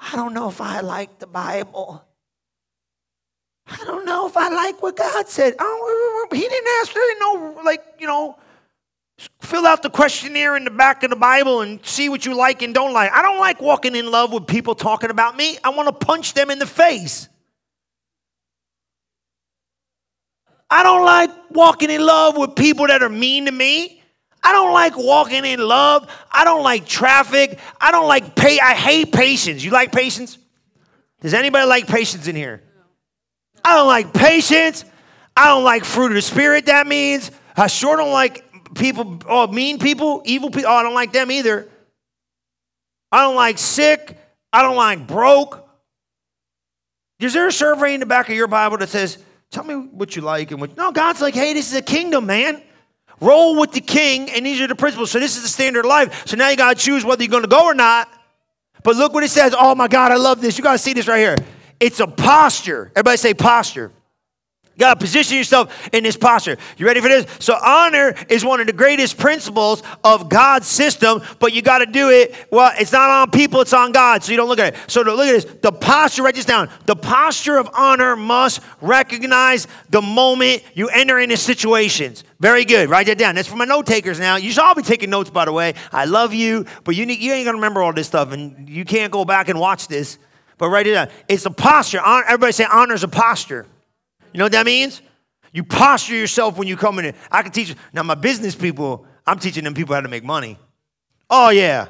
I 0.00 0.16
don't 0.16 0.32
know 0.32 0.48
if 0.48 0.62
I 0.62 0.80
like 0.80 1.18
the 1.18 1.26
Bible. 1.26 2.05
I 3.68 3.84
don't 3.84 4.04
know 4.04 4.26
if 4.28 4.36
I 4.36 4.48
like 4.48 4.82
what 4.82 4.96
God 4.96 5.28
said. 5.28 5.54
He 6.32 6.40
didn't 6.40 6.68
ask. 6.80 6.92
There 6.92 7.18
no 7.20 7.60
like 7.64 7.84
you 7.98 8.06
know. 8.06 8.38
Fill 9.40 9.66
out 9.66 9.82
the 9.82 9.88
questionnaire 9.88 10.56
in 10.56 10.64
the 10.64 10.70
back 10.70 11.02
of 11.02 11.08
the 11.08 11.16
Bible 11.16 11.62
and 11.62 11.84
see 11.86 12.10
what 12.10 12.26
you 12.26 12.34
like 12.34 12.60
and 12.60 12.74
don't 12.74 12.92
like. 12.92 13.10
I 13.12 13.22
don't 13.22 13.38
like 13.38 13.62
walking 13.62 13.94
in 13.94 14.10
love 14.10 14.30
with 14.30 14.46
people 14.46 14.74
talking 14.74 15.08
about 15.08 15.36
me. 15.36 15.56
I 15.64 15.70
want 15.70 15.88
to 15.88 16.06
punch 16.06 16.34
them 16.34 16.50
in 16.50 16.58
the 16.58 16.66
face. 16.66 17.26
I 20.68 20.82
don't 20.82 21.04
like 21.06 21.30
walking 21.50 21.88
in 21.88 22.04
love 22.04 22.36
with 22.36 22.56
people 22.56 22.88
that 22.88 23.02
are 23.02 23.08
mean 23.08 23.46
to 23.46 23.52
me. 23.52 24.02
I 24.42 24.52
don't 24.52 24.74
like 24.74 24.98
walking 24.98 25.46
in 25.46 25.60
love. 25.60 26.10
I 26.30 26.44
don't 26.44 26.62
like 26.62 26.86
traffic. 26.86 27.58
I 27.80 27.90
don't 27.92 28.08
like 28.08 28.36
pay. 28.36 28.60
I 28.60 28.74
hate 28.74 29.12
patience. 29.12 29.64
You 29.64 29.70
like 29.70 29.92
patience? 29.92 30.36
Does 31.22 31.32
anybody 31.32 31.66
like 31.66 31.86
patience 31.86 32.26
in 32.26 32.36
here? 32.36 32.62
I 33.66 33.74
don't 33.74 33.88
like 33.88 34.14
patience. 34.14 34.84
I 35.36 35.46
don't 35.46 35.64
like 35.64 35.84
fruit 35.84 36.06
of 36.06 36.14
the 36.14 36.22
spirit. 36.22 36.66
That 36.66 36.86
means 36.86 37.32
I 37.56 37.66
sure 37.66 37.96
don't 37.96 38.12
like 38.12 38.44
people, 38.76 39.18
oh, 39.28 39.48
mean 39.48 39.80
people, 39.80 40.22
evil 40.24 40.50
people. 40.50 40.70
Oh, 40.70 40.74
I 40.74 40.84
don't 40.84 40.94
like 40.94 41.12
them 41.12 41.32
either. 41.32 41.68
I 43.10 43.22
don't 43.22 43.34
like 43.34 43.58
sick. 43.58 44.16
I 44.52 44.62
don't 44.62 44.76
like 44.76 45.08
broke. 45.08 45.68
Is 47.18 47.32
there 47.32 47.48
a 47.48 47.52
survey 47.52 47.94
in 47.94 48.00
the 48.00 48.06
back 48.06 48.28
of 48.28 48.36
your 48.36 48.46
Bible 48.46 48.78
that 48.78 48.88
says, 48.88 49.18
tell 49.50 49.64
me 49.64 49.74
what 49.74 50.14
you 50.14 50.22
like 50.22 50.52
and 50.52 50.60
what? 50.60 50.76
No, 50.76 50.92
God's 50.92 51.20
like, 51.20 51.34
hey, 51.34 51.52
this 51.52 51.68
is 51.68 51.76
a 51.76 51.82
kingdom, 51.82 52.26
man. 52.26 52.62
Roll 53.20 53.58
with 53.58 53.72
the 53.72 53.80
king, 53.80 54.30
and 54.30 54.46
these 54.46 54.60
are 54.60 54.68
the 54.68 54.76
principles. 54.76 55.10
So 55.10 55.18
this 55.18 55.36
is 55.36 55.42
the 55.42 55.48
standard 55.48 55.80
of 55.80 55.88
life. 55.88 56.24
So 56.28 56.36
now 56.36 56.50
you 56.50 56.56
got 56.56 56.76
to 56.76 56.80
choose 56.80 57.04
whether 57.04 57.24
you're 57.24 57.30
going 57.30 57.42
to 57.42 57.48
go 57.48 57.64
or 57.64 57.74
not. 57.74 58.08
But 58.84 58.94
look 58.94 59.12
what 59.12 59.24
it 59.24 59.30
says. 59.30 59.56
Oh 59.58 59.74
my 59.74 59.88
God, 59.88 60.12
I 60.12 60.16
love 60.16 60.40
this. 60.40 60.56
You 60.56 60.62
got 60.62 60.72
to 60.72 60.78
see 60.78 60.92
this 60.92 61.08
right 61.08 61.18
here. 61.18 61.36
It's 61.80 62.00
a 62.00 62.06
posture. 62.06 62.90
Everybody 62.94 63.16
say 63.16 63.34
posture. 63.34 63.92
You 64.76 64.80
got 64.80 65.00
to 65.00 65.00
position 65.00 65.38
yourself 65.38 65.88
in 65.94 66.04
this 66.04 66.18
posture. 66.18 66.58
You 66.76 66.84
ready 66.84 67.00
for 67.00 67.08
this? 67.08 67.26
So, 67.38 67.56
honor 67.64 68.14
is 68.28 68.44
one 68.44 68.60
of 68.60 68.66
the 68.66 68.74
greatest 68.74 69.16
principles 69.16 69.82
of 70.04 70.28
God's 70.28 70.66
system, 70.66 71.22
but 71.38 71.54
you 71.54 71.62
got 71.62 71.78
to 71.78 71.86
do 71.86 72.10
it. 72.10 72.34
Well, 72.52 72.74
it's 72.78 72.92
not 72.92 73.08
on 73.08 73.30
people, 73.30 73.62
it's 73.62 73.72
on 73.72 73.92
God. 73.92 74.22
So, 74.22 74.32
you 74.32 74.36
don't 74.36 74.50
look 74.50 74.58
at 74.58 74.74
it. 74.74 74.80
So, 74.86 75.00
look 75.00 75.18
at 75.18 75.32
this. 75.32 75.46
The 75.62 75.72
posture, 75.72 76.24
write 76.24 76.34
this 76.34 76.44
down. 76.44 76.68
The 76.84 76.94
posture 76.94 77.56
of 77.56 77.70
honor 77.72 78.16
must 78.16 78.60
recognize 78.82 79.66
the 79.88 80.02
moment 80.02 80.62
you 80.74 80.88
enter 80.88 81.18
into 81.18 81.38
situations. 81.38 82.22
Very 82.38 82.66
good. 82.66 82.90
Write 82.90 83.06
that 83.06 83.16
down. 83.16 83.36
That's 83.36 83.48
for 83.48 83.56
my 83.56 83.64
note 83.64 83.86
takers 83.86 84.20
now. 84.20 84.36
You 84.36 84.50
should 84.52 84.62
all 84.62 84.74
be 84.74 84.82
taking 84.82 85.08
notes, 85.08 85.30
by 85.30 85.46
the 85.46 85.52
way. 85.52 85.72
I 85.90 86.04
love 86.04 86.34
you, 86.34 86.66
but 86.84 86.94
you, 86.94 87.06
need, 87.06 87.20
you 87.20 87.32
ain't 87.32 87.46
to 87.46 87.52
remember 87.54 87.82
all 87.82 87.94
this 87.94 88.08
stuff, 88.08 88.32
and 88.32 88.68
you 88.68 88.84
can't 88.84 89.10
go 89.10 89.24
back 89.24 89.48
and 89.48 89.58
watch 89.58 89.88
this. 89.88 90.18
But 90.58 90.70
write 90.70 90.86
it 90.86 90.92
down. 90.92 91.08
It's 91.28 91.46
a 91.46 91.50
posture. 91.50 92.00
Everybody 92.04 92.52
say 92.52 92.66
honor 92.70 92.94
is 92.94 93.04
a 93.04 93.08
posture. 93.08 93.66
You 94.32 94.38
know 94.38 94.44
what 94.44 94.52
that 94.52 94.66
means? 94.66 95.02
You 95.52 95.64
posture 95.64 96.14
yourself 96.14 96.58
when 96.58 96.68
you 96.68 96.76
come 96.76 96.98
in. 96.98 97.14
I 97.30 97.42
can 97.42 97.52
teach. 97.52 97.74
Now, 97.92 98.02
my 98.02 98.14
business 98.14 98.54
people, 98.54 99.06
I'm 99.26 99.38
teaching 99.38 99.64
them 99.64 99.74
people 99.74 99.94
how 99.94 100.00
to 100.00 100.08
make 100.08 100.24
money. 100.24 100.58
Oh, 101.28 101.50
yeah. 101.50 101.88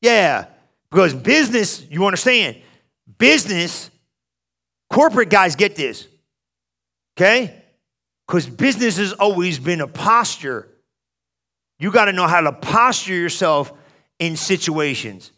Yeah. 0.00 0.46
Because 0.90 1.14
business, 1.14 1.84
you 1.90 2.04
understand, 2.06 2.56
business, 3.18 3.90
corporate 4.90 5.28
guys 5.28 5.56
get 5.56 5.76
this. 5.76 6.06
Okay? 7.16 7.62
Because 8.26 8.46
business 8.46 8.96
has 8.98 9.12
always 9.12 9.58
been 9.58 9.80
a 9.80 9.88
posture. 9.88 10.68
You 11.78 11.90
got 11.90 12.06
to 12.06 12.12
know 12.12 12.26
how 12.26 12.40
to 12.40 12.52
posture 12.52 13.14
yourself 13.14 13.72
in 14.18 14.36
situations. 14.36 15.32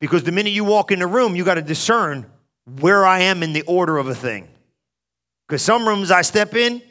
Because 0.00 0.22
the 0.22 0.32
minute 0.32 0.50
you 0.50 0.64
walk 0.64 0.92
in 0.92 1.00
the 1.00 1.06
room, 1.06 1.34
you 1.34 1.44
got 1.44 1.54
to 1.54 1.62
discern 1.62 2.26
where 2.80 3.06
I 3.06 3.20
am 3.20 3.42
in 3.42 3.52
the 3.52 3.62
order 3.62 3.98
of 3.98 4.08
a 4.08 4.14
thing. 4.14 4.48
Because 5.46 5.62
some 5.62 5.88
rooms 5.88 6.10
I 6.10 6.22
step 6.22 6.54
in, 6.54 6.82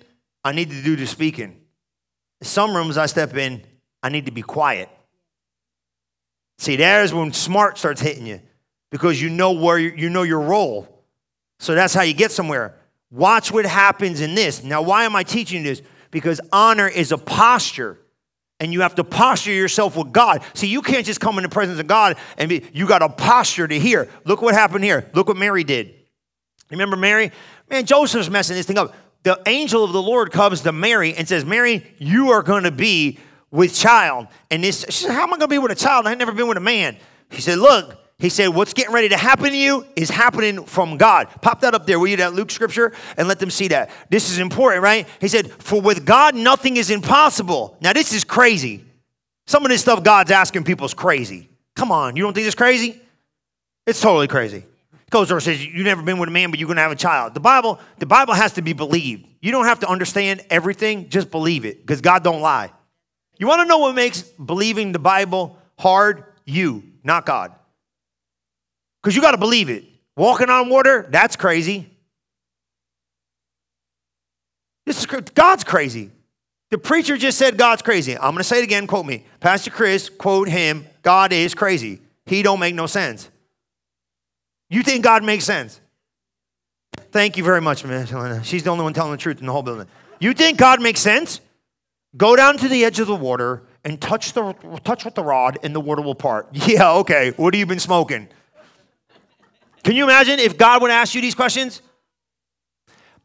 I 0.43 0.51
need 0.51 0.71
to 0.71 0.81
do 0.81 0.95
the 0.95 1.05
speaking. 1.05 1.61
Some 2.41 2.75
rooms 2.75 2.97
I 2.97 3.05
step 3.05 3.35
in, 3.35 3.63
I 4.03 4.09
need 4.09 4.25
to 4.25 4.31
be 4.31 4.41
quiet. 4.41 4.89
See, 6.57 6.75
there's 6.75 7.13
when 7.13 7.33
smart 7.33 7.77
starts 7.77 8.01
hitting 8.01 8.25
you 8.25 8.41
because 8.91 9.21
you 9.21 9.29
know 9.29 9.51
where 9.51 9.77
you 9.77 10.09
know 10.09 10.23
your 10.23 10.41
role. 10.41 10.87
So 11.59 11.75
that's 11.75 11.93
how 11.93 12.01
you 12.01 12.13
get 12.13 12.31
somewhere. 12.31 12.75
Watch 13.11 13.51
what 13.51 13.65
happens 13.65 14.21
in 14.21 14.35
this. 14.35 14.63
Now, 14.63 14.81
why 14.81 15.05
am 15.05 15.15
I 15.15 15.23
teaching 15.23 15.63
this? 15.63 15.81
Because 16.11 16.41
honor 16.51 16.87
is 16.87 17.11
a 17.11 17.17
posture, 17.17 17.99
and 18.59 18.73
you 18.73 18.81
have 18.81 18.95
to 18.95 19.03
posture 19.03 19.51
yourself 19.51 19.95
with 19.95 20.11
God. 20.11 20.43
See, 20.53 20.67
you 20.67 20.81
can't 20.81 21.05
just 21.05 21.19
come 21.19 21.37
in 21.37 21.43
the 21.43 21.49
presence 21.49 21.79
of 21.79 21.87
God 21.87 22.17
and 22.37 22.49
be, 22.49 22.63
you 22.73 22.87
got 22.87 23.01
a 23.01 23.09
posture 23.09 23.67
to 23.67 23.79
hear. 23.79 24.09
Look 24.25 24.41
what 24.41 24.53
happened 24.53 24.83
here. 24.83 25.09
Look 25.13 25.27
what 25.27 25.37
Mary 25.37 25.63
did. 25.63 25.93
Remember 26.71 26.97
Mary? 26.97 27.31
Man, 27.69 27.85
Joseph's 27.85 28.29
messing 28.29 28.55
this 28.55 28.65
thing 28.65 28.77
up. 28.77 28.95
The 29.23 29.41
angel 29.45 29.83
of 29.83 29.93
the 29.93 30.01
Lord 30.01 30.31
comes 30.31 30.61
to 30.61 30.71
Mary 30.71 31.13
and 31.13 31.27
says, 31.27 31.45
Mary, 31.45 31.85
you 31.97 32.31
are 32.31 32.41
going 32.41 32.63
to 32.63 32.71
be 32.71 33.19
with 33.51 33.75
child. 33.75 34.27
And 34.49 34.63
this, 34.63 34.85
she 34.89 35.05
said, 35.05 35.11
How 35.11 35.23
am 35.23 35.33
I 35.33 35.37
going 35.37 35.41
to 35.41 35.47
be 35.47 35.57
with 35.57 35.71
a 35.71 35.75
child? 35.75 36.07
I've 36.07 36.17
never 36.17 36.31
been 36.31 36.47
with 36.47 36.57
a 36.57 36.61
man. 36.61 36.97
He 37.29 37.41
said, 37.41 37.57
Look, 37.57 37.97
he 38.19 38.29
said, 38.29 38.47
What's 38.47 38.73
getting 38.73 38.93
ready 38.93 39.09
to 39.09 39.17
happen 39.17 39.51
to 39.51 39.57
you 39.57 39.85
is 39.95 40.09
happening 40.09 40.65
from 40.65 40.97
God. 40.97 41.27
Pop 41.41 41.61
that 41.61 41.75
up 41.75 41.85
there, 41.85 41.99
will 41.99 42.07
you, 42.07 42.17
that 42.17 42.33
Luke 42.33 42.49
scripture, 42.49 42.93
and 43.15 43.27
let 43.27 43.39
them 43.39 43.51
see 43.51 43.67
that. 43.67 43.91
This 44.09 44.31
is 44.31 44.39
important, 44.39 44.81
right? 44.81 45.07
He 45.21 45.27
said, 45.27 45.51
For 45.51 45.79
with 45.79 46.05
God, 46.05 46.35
nothing 46.35 46.77
is 46.77 46.89
impossible. 46.89 47.77
Now, 47.79 47.93
this 47.93 48.13
is 48.13 48.23
crazy. 48.23 48.83
Some 49.45 49.63
of 49.63 49.69
this 49.69 49.81
stuff 49.81 50.03
God's 50.03 50.31
asking 50.31 50.63
people 50.63 50.85
is 50.85 50.93
crazy. 50.93 51.49
Come 51.75 51.91
on, 51.91 52.15
you 52.15 52.23
don't 52.23 52.33
think 52.33 52.47
it's 52.47 52.55
crazy? 52.55 52.99
It's 53.85 54.01
totally 54.01 54.27
crazy. 54.27 54.63
Goes 55.11 55.31
over 55.31 55.39
says, 55.39 55.63
You've 55.63 55.85
never 55.85 56.01
been 56.01 56.17
with 56.17 56.27
a 56.27 56.31
man, 56.31 56.49
but 56.49 56.59
you're 56.59 56.67
gonna 56.67 56.81
have 56.81 56.91
a 56.91 56.95
child. 56.95 57.35
The 57.35 57.39
Bible, 57.39 57.79
the 57.99 58.07
Bible 58.07 58.33
has 58.33 58.53
to 58.53 58.63
be 58.63 58.73
believed. 58.73 59.27
You 59.41 59.51
don't 59.51 59.65
have 59.65 59.79
to 59.81 59.87
understand 59.87 60.43
everything, 60.49 61.09
just 61.09 61.29
believe 61.29 61.65
it, 61.65 61.81
because 61.81 62.01
God 62.01 62.23
don't 62.23 62.41
lie. 62.41 62.71
You 63.37 63.45
want 63.45 63.61
to 63.61 63.65
know 63.65 63.77
what 63.77 63.93
makes 63.93 64.23
believing 64.23 64.91
the 64.91 64.99
Bible 64.99 65.59
hard? 65.77 66.23
You, 66.45 66.83
not 67.03 67.25
God. 67.25 67.53
Because 69.07 69.15
you 69.15 69.21
got 69.21 69.31
to 69.31 69.37
believe 69.37 69.69
it. 69.69 69.85
Walking 70.17 70.49
on 70.49 70.67
water, 70.67 71.07
that's 71.09 71.37
crazy. 71.37 71.89
This 74.85 74.99
is 74.99 75.05
God's 75.05 75.63
crazy. 75.63 76.11
The 76.71 76.77
preacher 76.77 77.15
just 77.15 77.37
said 77.37 77.57
God's 77.57 77.81
crazy. 77.81 78.15
I'm 78.15 78.31
going 78.31 78.39
to 78.39 78.43
say 78.43 78.59
it 78.59 78.65
again, 78.65 78.85
quote 78.85 79.05
me. 79.05 79.23
Pastor 79.39 79.71
Chris, 79.71 80.09
quote 80.09 80.49
him, 80.49 80.85
God 81.03 81.31
is 81.31 81.55
crazy. 81.55 82.01
He 82.25 82.43
don't 82.43 82.59
make 82.59 82.75
no 82.75 82.85
sense. 82.85 83.29
You 84.69 84.83
think 84.83 85.05
God 85.05 85.23
makes 85.23 85.45
sense? 85.45 85.79
Thank 87.13 87.37
you 87.37 87.45
very 87.45 87.61
much, 87.61 87.85
man. 87.85 88.43
She's 88.43 88.63
the 88.63 88.71
only 88.71 88.83
one 88.83 88.93
telling 88.93 89.13
the 89.13 89.17
truth 89.17 89.39
in 89.39 89.45
the 89.45 89.53
whole 89.53 89.63
building. 89.63 89.87
You 90.19 90.33
think 90.33 90.57
God 90.57 90.81
makes 90.81 90.99
sense? 90.99 91.39
Go 92.17 92.35
down 92.35 92.57
to 92.57 92.67
the 92.67 92.83
edge 92.83 92.99
of 92.99 93.07
the 93.07 93.15
water 93.15 93.63
and 93.85 94.01
touch 94.01 94.33
the 94.33 94.51
touch 94.83 95.05
with 95.05 95.15
the 95.15 95.23
rod, 95.23 95.59
and 95.63 95.73
the 95.73 95.79
water 95.79 96.01
will 96.01 96.13
part. 96.13 96.49
Yeah, 96.67 96.91
okay. 96.95 97.31
What 97.37 97.53
have 97.53 97.59
you 97.59 97.65
been 97.65 97.79
smoking? 97.79 98.27
Can 99.83 99.95
you 99.95 100.03
imagine 100.03 100.39
if 100.39 100.57
God 100.57 100.81
would 100.81 100.91
ask 100.91 101.15
you 101.15 101.21
these 101.21 101.35
questions? 101.35 101.81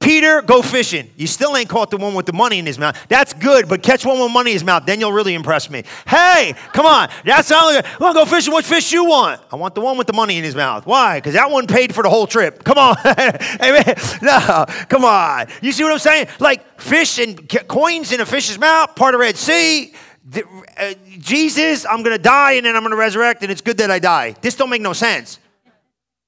Peter, 0.03 0.43
go 0.43 0.63
fishing. 0.63 1.09
You 1.17 1.29
still 1.29 1.57
ain't 1.57 1.69
caught 1.69 1.91
the 1.91 1.97
one 1.97 2.15
with 2.15 2.27
the 2.27 2.33
money 2.33 2.59
in 2.59 2.67
his 2.67 2.77
mouth. 2.77 2.99
That's 3.09 3.33
good, 3.33 3.69
but 3.69 3.83
catch 3.83 4.05
one 4.05 4.19
with 4.19 4.33
money 4.33 4.51
in 4.51 4.57
his 4.57 4.65
mouth, 4.65 4.85
then 4.85 4.99
you'll 4.99 5.13
really 5.13 5.35
impress 5.35 5.71
me. 5.71 5.85
Hey, 6.07 6.55
come 6.73 6.87
on. 6.87 7.09
That's 7.25 7.49
not 7.49 7.87
want 8.01 8.17
to 8.17 8.21
go 8.21 8.25
fishing. 8.25 8.53
What 8.53 8.65
fish 8.65 8.93
you 8.93 9.05
want? 9.05 9.41
I 9.53 9.57
want 9.57 9.77
the 9.77 9.81
one 9.81 9.97
with 9.97 10.09
the 10.09 10.13
money 10.13 10.37
in 10.37 10.45
his 10.45 10.57
mouth. 10.57 10.87
Why? 10.87 11.19
Because 11.19 11.35
that 11.35 11.51
one 11.51 11.69
paid 11.69 11.95
for 11.95 12.03
the 12.03 12.11
whole 12.11 12.27
trip. 12.27 12.65
Come 12.65 12.79
on. 12.79 12.97
Amen. 13.07 13.95
No, 14.21 14.67
come 14.89 15.05
on. 15.05 15.47
You 15.63 15.71
see 15.71 15.85
what 15.85 15.93
I'm 15.93 15.99
saying? 16.01 16.27
Like 16.41 16.81
fish 16.81 17.19
and 17.19 17.49
coins 17.69 18.13
in 18.13 18.21
a 18.21 18.27
fish's 18.27 18.59
mouth, 18.59 18.97
part 18.97 19.15
of 19.15 19.21
Red 19.21 19.37
Sea. 19.37 19.95
Uh, 20.35 20.95
Jesus, 21.19 21.87
I'm 21.87 22.03
going 22.03 22.17
to 22.17 22.23
die 22.23 22.53
and 22.53 22.67
then 22.67 22.75
I'm 22.75 22.83
going 22.83 22.91
to 22.91 22.97
resurrect, 22.97 23.43
and 23.43 23.53
it's 23.53 23.61
good 23.61 23.79
that 23.79 23.91
I 23.91 24.01
die. 24.01 24.35
This 24.41 24.57
don't 24.57 24.71
make 24.71 24.83
no 24.83 24.93
sense. 24.93 25.39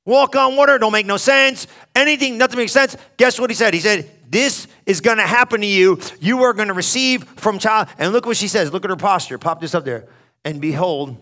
Walk 0.07 0.37
on 0.37 0.57
water 0.57 0.79
don't 0.79 0.93
make 0.93 1.07
no 1.07 1.17
sense. 1.17 1.67
Anything, 1.95 2.37
nothing 2.37 2.59
makes 2.59 2.73
sense. 2.73 2.97
Guess 3.17 3.41
what 3.41 3.51
he 3.51 3.55
said? 3.55 3.73
He 3.73 3.81
said, 3.81 4.11
This 4.29 4.67
is 4.85 5.01
going 5.01 5.17
to 5.17 5.27
happen 5.27 5.63
to 5.63 5.67
you. 5.67 5.99
You 6.21 6.43
are 6.43 6.53
going 6.53 6.69
to 6.69 6.75
receive 6.75 7.25
from 7.25 7.59
child. 7.59 7.89
And 7.99 8.13
look 8.13 8.27
what 8.27 8.37
she 8.37 8.49
says. 8.49 8.73
Look 8.73 8.85
at 8.85 8.91
her 8.91 8.97
posture. 8.97 9.39
Pop 9.39 9.61
this 9.61 9.75
up 9.75 9.85
there. 9.85 10.07
And 10.45 10.61
behold, 10.61 11.17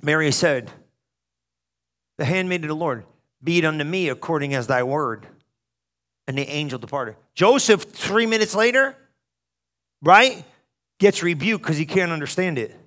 Mary 0.00 0.30
said, 0.30 0.70
The 2.18 2.24
handmaid 2.24 2.62
of 2.62 2.68
the 2.68 2.76
Lord, 2.76 3.04
be 3.42 3.58
it 3.58 3.64
unto 3.64 3.84
me 3.84 4.08
according 4.08 4.54
as 4.54 4.68
thy 4.68 4.84
word. 4.84 5.26
And 6.28 6.38
the 6.38 6.48
angel 6.48 6.78
departed. 6.78 7.16
Joseph, 7.34 7.82
three 7.82 8.26
minutes 8.26 8.54
later, 8.54 8.96
right, 10.00 10.44
gets 10.98 11.22
rebuked 11.22 11.62
because 11.62 11.76
he 11.76 11.84
can't 11.84 12.12
understand 12.12 12.58
it. 12.58 12.78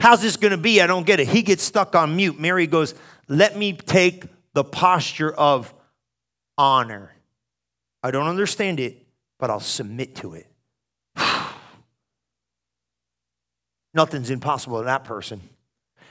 How's 0.00 0.22
this 0.22 0.36
going 0.36 0.50
to 0.50 0.56
be? 0.58 0.80
I 0.80 0.86
don't 0.86 1.06
get 1.06 1.20
it. 1.20 1.28
He 1.28 1.42
gets 1.42 1.62
stuck 1.62 1.94
on 1.94 2.16
mute. 2.16 2.38
Mary 2.38 2.66
goes, 2.66 2.94
let 3.28 3.56
me 3.56 3.72
take 3.72 4.24
the 4.52 4.64
posture 4.64 5.32
of 5.32 5.72
honor. 6.58 7.14
I 8.02 8.10
don't 8.10 8.26
understand 8.26 8.80
it, 8.80 9.06
but 9.38 9.50
I'll 9.50 9.60
submit 9.60 10.16
to 10.16 10.34
it. 10.34 10.46
Nothing's 13.94 14.30
impossible 14.30 14.78
to 14.78 14.84
that 14.84 15.04
person 15.04 15.40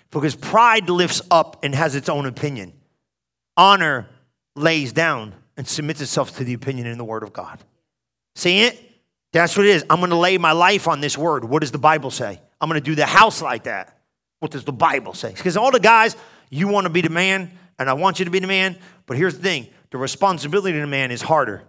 because 0.10 0.36
pride 0.36 0.90
lifts 0.90 1.22
up 1.30 1.64
and 1.64 1.74
has 1.76 1.96
its 1.96 2.10
own 2.10 2.26
opinion. 2.26 2.74
Honor 3.58 4.08
lays 4.56 4.94
down 4.94 5.34
and 5.58 5.68
submits 5.68 6.02
itself 6.02 6.38
to 6.38 6.44
the 6.44 6.54
opinion 6.54 6.88
in 6.88 6.98
the 6.98 7.06
Word 7.06 7.24
of 7.24 7.34
God. 7.34 7.60
See 8.36 8.64
it? 8.64 8.80
That's 9.32 9.56
what 9.58 9.66
it 9.66 9.70
is. 9.70 9.86
I'm 9.90 10.00
going 10.00 10.12
to 10.12 10.16
lay 10.16 10.38
my 10.38 10.52
life 10.52 10.88
on 10.88 11.02
this 11.02 11.18
Word. 11.18 11.44
What 11.44 11.62
does 11.62 11.72
the 11.72 11.78
Bible 11.78 12.12
say? 12.12 12.40
I'm 12.64 12.70
going 12.70 12.80
to 12.80 12.86
do 12.86 12.96
the 12.96 13.06
house 13.06 13.42
like 13.42 13.64
that. 13.66 14.00
What 14.40 14.52
does 14.52 14.64
the 14.64 14.72
Bible 14.72 15.14
say? 15.14 15.34
Because 15.34 15.58
all 15.58 15.70
the 15.70 15.82
guys, 15.82 16.16
you 16.50 16.70
want 16.70 16.86
to 16.86 16.90
be 16.90 17.02
the 17.02 17.10
man, 17.10 17.52
and 17.78 17.90
I 17.90 17.94
want 17.94 18.20
you 18.20 18.26
to 18.26 18.32
be 18.32 18.40
the 18.40 18.48
man. 18.48 18.78
But 19.06 19.18
here's 19.18 19.36
the 19.36 19.44
thing 19.44 19.68
the 19.90 19.98
responsibility 19.98 20.78
of 20.78 20.82
the 20.82 20.88
man 20.88 21.12
is 21.12 21.22
harder 21.22 21.64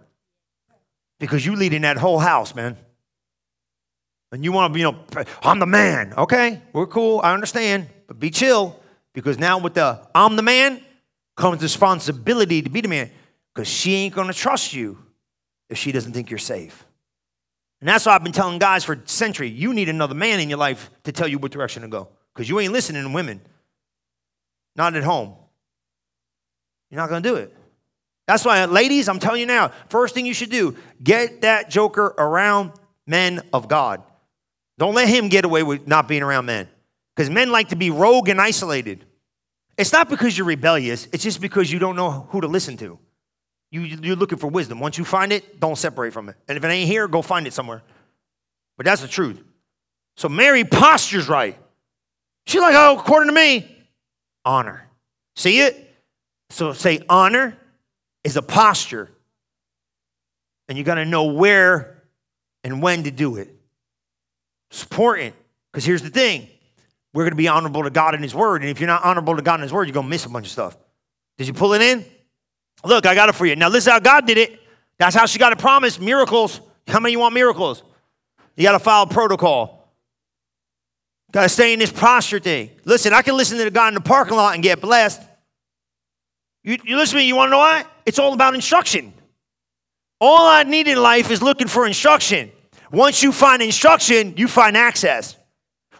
because 1.19 1.45
you 1.45 1.57
lead 1.57 1.73
in 1.73 1.81
that 1.81 1.97
whole 1.97 2.17
house, 2.17 2.55
man. 2.55 2.77
And 4.31 4.41
you 4.45 4.53
want 4.53 4.71
to 4.71 4.73
be, 4.73 4.79
you 4.79 4.89
know, 4.89 5.25
I'm 5.43 5.59
the 5.59 5.65
man. 5.65 6.13
Okay, 6.17 6.61
we're 6.71 6.87
cool. 6.87 7.19
I 7.21 7.33
understand. 7.33 7.89
But 8.07 8.17
be 8.17 8.29
chill 8.29 8.79
because 9.13 9.37
now 9.37 9.57
with 9.57 9.73
the 9.73 9.99
I'm 10.15 10.37
the 10.37 10.43
man 10.43 10.81
comes 11.35 11.61
responsibility 11.61 12.61
to 12.61 12.69
be 12.69 12.79
the 12.79 12.87
man 12.87 13.11
because 13.53 13.67
she 13.67 13.95
ain't 13.95 14.15
going 14.15 14.27
to 14.27 14.33
trust 14.33 14.71
you 14.71 14.97
if 15.69 15.77
she 15.77 15.91
doesn't 15.91 16.13
think 16.13 16.29
you're 16.29 16.39
safe. 16.39 16.84
And 17.85 17.91
that's 17.91 18.07
why 18.07 18.15
I've 18.15 18.23
been 18.23 18.33
telling 18.33 18.57
guys 18.57 18.83
for 18.83 18.99
century, 19.05 19.47
you 19.47 19.71
need 19.71 19.89
another 19.89 20.15
man 20.15 20.39
in 20.39 20.49
your 20.49 20.57
life 20.57 20.89
to 21.03 21.11
tell 21.11 21.27
you 21.27 21.37
what 21.37 21.51
direction 21.51 21.83
to 21.83 21.87
go 21.87 22.09
because 22.33 22.49
you 22.49 22.59
ain't 22.59 22.73
listening 22.73 23.03
to 23.03 23.09
women. 23.09 23.39
Not 24.75 24.95
at 24.95 25.03
home. 25.03 25.35
You're 26.89 26.99
not 26.99 27.15
to 27.15 27.21
do 27.21 27.35
it. 27.35 27.55
That's 28.25 28.43
why, 28.43 28.65
ladies, 28.65 29.07
I'm 29.07 29.19
telling 29.19 29.39
you 29.39 29.45
now, 29.45 29.71
first 29.89 30.15
thing 30.15 30.25
you 30.25 30.33
should 30.33 30.49
do, 30.49 30.75
get 31.03 31.41
that 31.41 31.69
joker 31.69 32.15
around 32.17 32.71
men 33.05 33.43
of 33.53 33.67
God. 33.67 34.01
Don't 34.79 34.95
let 34.95 35.07
him 35.07 35.29
get 35.29 35.45
away 35.45 35.61
with 35.61 35.87
not 35.87 36.07
being 36.07 36.23
around 36.23 36.47
men. 36.47 36.67
Because 37.15 37.29
men 37.29 37.51
like 37.51 37.69
to 37.69 37.75
be 37.75 37.91
rogue 37.91 38.29
and 38.29 38.41
isolated. 38.41 39.05
It's 39.77 39.93
not 39.93 40.09
because 40.09 40.35
you're 40.35 40.47
rebellious, 40.47 41.07
it's 41.13 41.23
just 41.23 41.39
because 41.39 41.71
you 41.71 41.77
don't 41.77 41.95
know 41.95 42.25
who 42.31 42.41
to 42.41 42.47
listen 42.47 42.77
to. 42.77 42.97
You, 43.75 43.97
you're 44.01 44.15
looking 44.15 44.37
for 44.37 44.47
wisdom. 44.47 44.79
Once 44.79 44.97
you 44.97 45.03
find 45.03 45.33
it, 45.33 45.59
don't 45.59 45.77
separate 45.77 46.13
from 46.13 46.29
it. 46.29 46.37
And 46.47 46.57
if 46.57 46.63
it 46.63 46.67
ain't 46.67 46.87
here, 46.87 47.09
go 47.09 47.21
find 47.21 47.45
it 47.45 47.51
somewhere. 47.51 47.83
But 48.77 48.85
that's 48.85 49.01
the 49.01 49.07
truth. 49.07 49.43
So 50.15 50.29
Mary 50.29 50.63
postures 50.63 51.27
right. 51.27 51.57
She's 52.47 52.61
like, 52.61 52.75
oh, 52.75 52.97
according 52.97 53.27
to 53.27 53.35
me, 53.35 53.85
honor. 54.45 54.87
See 55.35 55.59
it? 55.59 55.93
So 56.49 56.71
say 56.71 57.01
honor 57.09 57.57
is 58.23 58.37
a 58.37 58.41
posture. 58.41 59.11
And 60.69 60.77
you 60.77 60.85
got 60.85 60.95
to 60.95 61.05
know 61.05 61.25
where 61.25 62.01
and 62.63 62.81
when 62.81 63.03
to 63.03 63.11
do 63.11 63.35
it. 63.35 63.49
It's 64.71 64.83
important 64.83 65.35
because 65.71 65.83
here's 65.83 66.01
the 66.01 66.09
thing 66.09 66.47
we're 67.13 67.23
going 67.23 67.31
to 67.31 67.37
be 67.37 67.49
honorable 67.49 67.83
to 67.83 67.89
God 67.89 68.13
and 68.13 68.23
His 68.23 68.33
Word. 68.33 68.61
And 68.61 68.69
if 68.69 68.79
you're 68.79 68.87
not 68.87 69.03
honorable 69.03 69.35
to 69.35 69.41
God 69.41 69.55
and 69.55 69.63
His 69.63 69.73
Word, 69.73 69.87
you're 69.87 69.93
going 69.93 70.05
to 70.05 70.09
miss 70.09 70.25
a 70.25 70.29
bunch 70.29 70.45
of 70.45 70.51
stuff. 70.53 70.77
Did 71.37 71.47
you 71.47 71.53
pull 71.53 71.73
it 71.73 71.81
in? 71.81 72.05
Look, 72.85 73.05
I 73.05 73.15
got 73.15 73.29
it 73.29 73.33
for 73.33 73.45
you. 73.45 73.55
Now, 73.55 73.69
listen 73.69 73.91
how 73.91 73.99
God 73.99 74.25
did 74.25 74.37
it. 74.37 74.59
That's 74.97 75.15
how 75.15 75.25
she 75.25 75.39
got 75.39 75.51
a 75.51 75.55
promise 75.55 75.99
miracles. 75.99 76.61
How 76.87 76.99
many 76.99 77.13
you 77.13 77.19
want 77.19 77.33
miracles? 77.33 77.83
You 78.55 78.63
got 78.63 78.73
to 78.73 78.79
follow 78.79 79.05
protocol. 79.07 79.91
Got 81.31 81.43
to 81.43 81.49
stay 81.49 81.73
in 81.73 81.79
this 81.79 81.91
posture 81.91 82.39
thing. 82.39 82.69
Listen, 82.85 83.13
I 83.13 83.21
can 83.21 83.35
listen 83.35 83.57
to 83.57 83.63
the 83.65 83.71
guy 83.71 83.87
in 83.89 83.93
the 83.93 84.01
parking 84.01 84.37
lot 84.37 84.53
and 84.53 84.63
get 84.63 84.79
blessed. 84.79 85.21
You, 86.63 86.77
you 86.83 86.95
listen 86.95 87.17
to 87.17 87.21
me, 87.21 87.27
you 87.27 87.35
want 87.35 87.49
to 87.49 87.51
know 87.51 87.57
why? 87.57 87.85
It's 88.05 88.19
all 88.19 88.33
about 88.33 88.55
instruction. 88.55 89.13
All 90.21 90.47
I 90.47 90.63
need 90.63 90.87
in 90.87 90.97
life 91.01 91.29
is 91.31 91.41
looking 91.41 91.67
for 91.67 91.85
instruction. 91.85 92.51
Once 92.91 93.21
you 93.21 93.31
find 93.31 93.61
instruction, 93.61 94.35
you 94.37 94.47
find 94.47 94.77
access. 94.77 95.35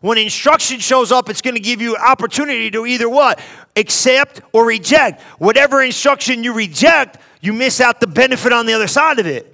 When 0.02 0.17
instruction 0.17 0.80
shows 0.80 1.12
up, 1.12 1.30
it's 1.30 1.41
going 1.41 1.56
to 1.56 1.62
give 1.62 1.82
you 1.82 1.98
opportunity 1.98 2.71
to 2.71 2.86
either 2.86 3.10
what? 3.10 3.39
Accept 3.75 4.41
or 4.53 4.65
reject. 4.65 5.21
Whatever 5.39 5.83
instruction 5.83 6.43
you 6.43 6.53
reject, 6.53 7.17
you 7.41 7.53
miss 7.53 7.81
out 7.81 7.99
the 7.99 8.07
benefit 8.07 8.53
on 8.53 8.65
the 8.65 8.73
other 8.73 8.88
side 8.88 9.19
of 9.19 9.27
it. 9.27 9.51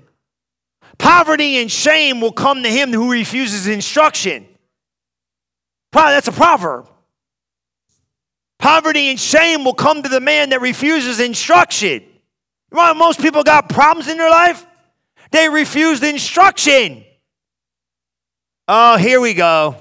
Poverty 0.97 1.57
and 1.57 1.71
shame 1.71 2.21
will 2.21 2.31
come 2.31 2.63
to 2.63 2.69
him 2.69 2.93
who 2.93 3.11
refuses 3.11 3.67
instruction. 3.67 4.47
Probably 5.91 6.13
that's 6.13 6.27
a 6.27 6.31
proverb. 6.31 6.87
Poverty 8.59 9.09
and 9.09 9.19
shame 9.19 9.65
will 9.65 9.73
come 9.73 10.03
to 10.03 10.09
the 10.09 10.19
man 10.19 10.49
that 10.49 10.61
refuses 10.61 11.19
instruction. 11.19 12.03
You 12.71 12.77
know 12.77 12.93
most 12.93 13.19
people 13.19 13.43
got 13.43 13.67
problems 13.69 14.07
in 14.07 14.17
their 14.17 14.29
life? 14.29 14.65
They 15.31 15.49
refused 15.49 16.03
instruction. 16.03 17.03
Oh, 18.67 18.97
here 18.97 19.19
we 19.19 19.33
go. 19.33 19.75